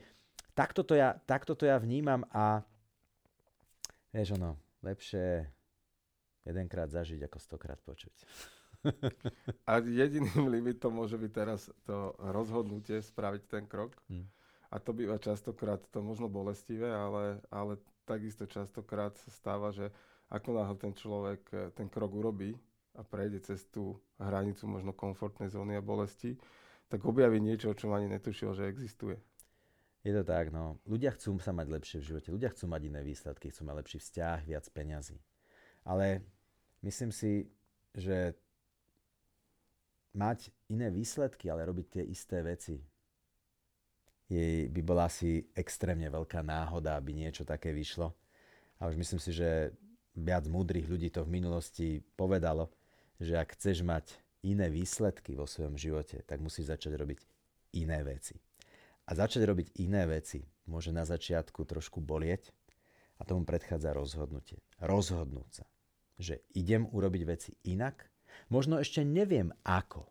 [0.55, 2.63] takto to ja, takto to ja vnímam a
[4.15, 4.55] vieš ono,
[4.87, 5.51] lepšie
[6.47, 8.15] jedenkrát zažiť, ako stokrát počuť.
[9.69, 13.97] A jediným limitom môže byť teraz to rozhodnutie spraviť ten krok.
[14.07, 14.31] Hmm.
[14.71, 19.91] A to býva častokrát to možno bolestivé, ale, ale takisto častokrát sa stáva, že
[20.31, 22.55] ako náhle ten človek eh, ten krok urobí
[22.95, 26.33] a prejde cez tú hranicu možno komfortnej zóny a bolesti,
[26.87, 29.19] tak objaví niečo, čo ani netušil, že existuje.
[30.01, 30.79] Je to tak, no.
[30.87, 33.99] Ľudia chcú sa mať lepšie v živote, ľudia chcú mať iné výsledky, chcú mať lepší
[33.99, 35.19] vzťah, viac peňazí.
[35.83, 36.23] Ale
[36.81, 37.51] myslím si,
[37.91, 38.33] že
[40.15, 42.81] mať iné výsledky, ale robiť tie isté veci,
[44.27, 48.11] jej by bola asi extrémne veľká náhoda, aby niečo také vyšlo.
[48.77, 49.71] A už myslím si, že
[50.13, 52.67] viac múdrych ľudí to v minulosti povedalo,
[53.17, 54.13] že ak chceš mať
[54.45, 57.19] iné výsledky vo svojom živote, tak musíš začať robiť
[57.79, 58.37] iné veci.
[59.07, 62.51] A začať robiť iné veci môže na začiatku trošku bolieť
[63.17, 64.59] a tomu predchádza rozhodnutie.
[64.83, 65.65] Rozhodnúť sa,
[66.19, 68.11] že idem urobiť veci inak,
[68.51, 70.05] možno ešte neviem ako,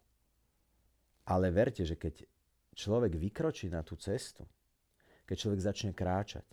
[1.29, 2.25] ale verte, že keď
[2.77, 4.45] človek vykročí na tú cestu,
[5.25, 6.45] keď človek začne kráčať,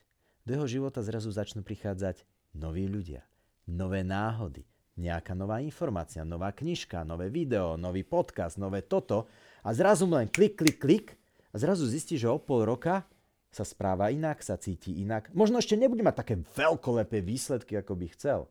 [0.47, 2.23] do jeho života zrazu začnú prichádzať
[2.55, 3.23] noví ľudia,
[3.67, 4.63] nové náhody,
[4.95, 9.27] nejaká nová informácia, nová knižka, nové video, nový podcast, nové toto
[9.65, 11.07] a zrazu len klik, klik, klik
[11.51, 13.05] a zrazu zistí, že o pol roka
[13.53, 15.29] sa správa inak, sa cíti inak.
[15.33, 18.49] Možno ešte nebude mať také veľkolepé výsledky, ako by chcel.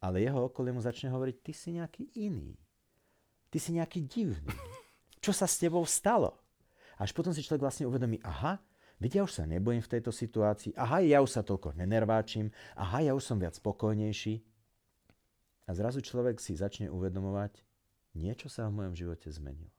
[0.00, 2.56] Ale jeho okolie mu začne hovoriť, ty si nejaký iný.
[3.52, 4.52] Ty si nejaký divný.
[5.20, 6.39] Čo sa s tebou stalo?
[7.00, 8.60] Až potom si človek vlastne uvedomí, aha,
[9.00, 13.00] veď ja už sa nebojím v tejto situácii, aha, ja už sa toľko nenerváčim, aha,
[13.00, 14.44] ja už som viac spokojnejší.
[15.64, 17.64] A zrazu človek si začne uvedomovať,
[18.12, 19.72] niečo sa v mojom živote zmenilo.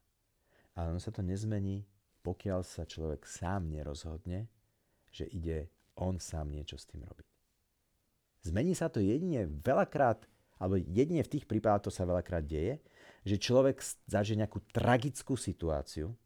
[0.73, 1.85] Ale ono sa to nezmení,
[2.25, 4.49] pokiaľ sa človek sám nerozhodne,
[5.13, 5.69] že ide
[5.99, 7.27] on sám niečo s tým robiť.
[8.41, 10.25] Zmení sa to jedine veľakrát,
[10.57, 12.81] alebo jedine v tých prípadoch to sa veľakrát deje,
[13.21, 13.77] že človek
[14.09, 16.17] zažije nejakú tragickú situáciu,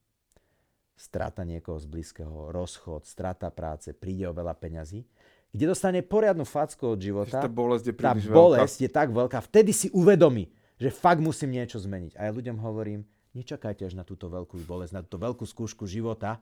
[0.96, 5.04] strata niekoho z blízkeho, rozchod, strata práce, príde o veľa peňazí,
[5.52, 7.44] kde dostane poriadnu facku od života.
[7.44, 8.86] Tá bolesť je tá bolesť veľká.
[8.88, 12.16] je tak veľká, vtedy si uvedomí, že fakt musím niečo zmeniť.
[12.16, 13.04] A ja ľuďom hovorím,
[13.36, 16.40] nečakajte až na túto veľkú bolesť, na túto veľkú skúšku života.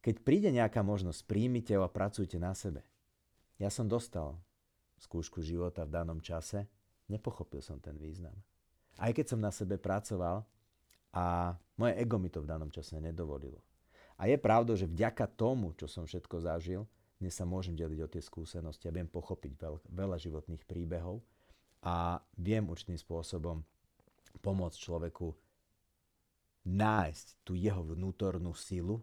[0.00, 2.80] Keď príde nejaká možnosť, príjmite ho a pracujte na sebe.
[3.60, 4.40] Ja som dostal
[5.00, 6.64] skúšku života v danom čase,
[7.08, 8.36] nepochopil som ten význam.
[8.96, 10.44] Aj keď som na sebe pracoval
[11.14, 13.58] a moje ego mi to v danom čase nedovolilo.
[14.20, 16.84] A je pravda, že vďaka tomu, čo som všetko zažil,
[17.20, 21.20] dnes sa môžem deliť o tie skúsenosti a viem pochopiť veľ, veľa životných príbehov
[21.84, 23.60] a viem určitým spôsobom
[24.40, 25.32] pomôcť človeku
[26.64, 29.00] nájsť tú jeho vnútornú silu,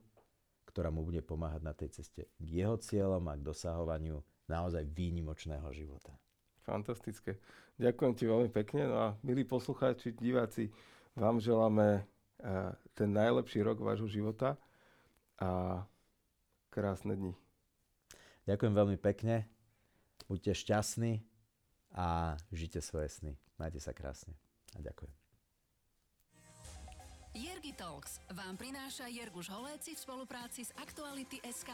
[0.69, 5.65] ktorá mu bude pomáhať na tej ceste k jeho cieľom a k dosahovaniu naozaj výnimočného
[5.73, 6.13] života.
[6.61, 7.41] Fantastické.
[7.77, 8.89] Ďakujem ti veľmi pekne.
[8.89, 10.69] No a milí poslucháči, diváci,
[11.17, 14.57] vám želáme eh, ten najlepší rok vášho života
[15.41, 15.81] a
[16.69, 17.33] krásne dni.
[18.45, 19.49] Ďakujem veľmi pekne.
[20.29, 21.25] Buďte šťastní
[21.97, 23.33] a žite svoje sny.
[23.57, 24.37] Majte sa krásne.
[24.77, 25.11] A ďakujem.
[27.37, 31.69] Jergi Talks vám prináša Jerguš Holéci v spolupráci s Aktuality SK.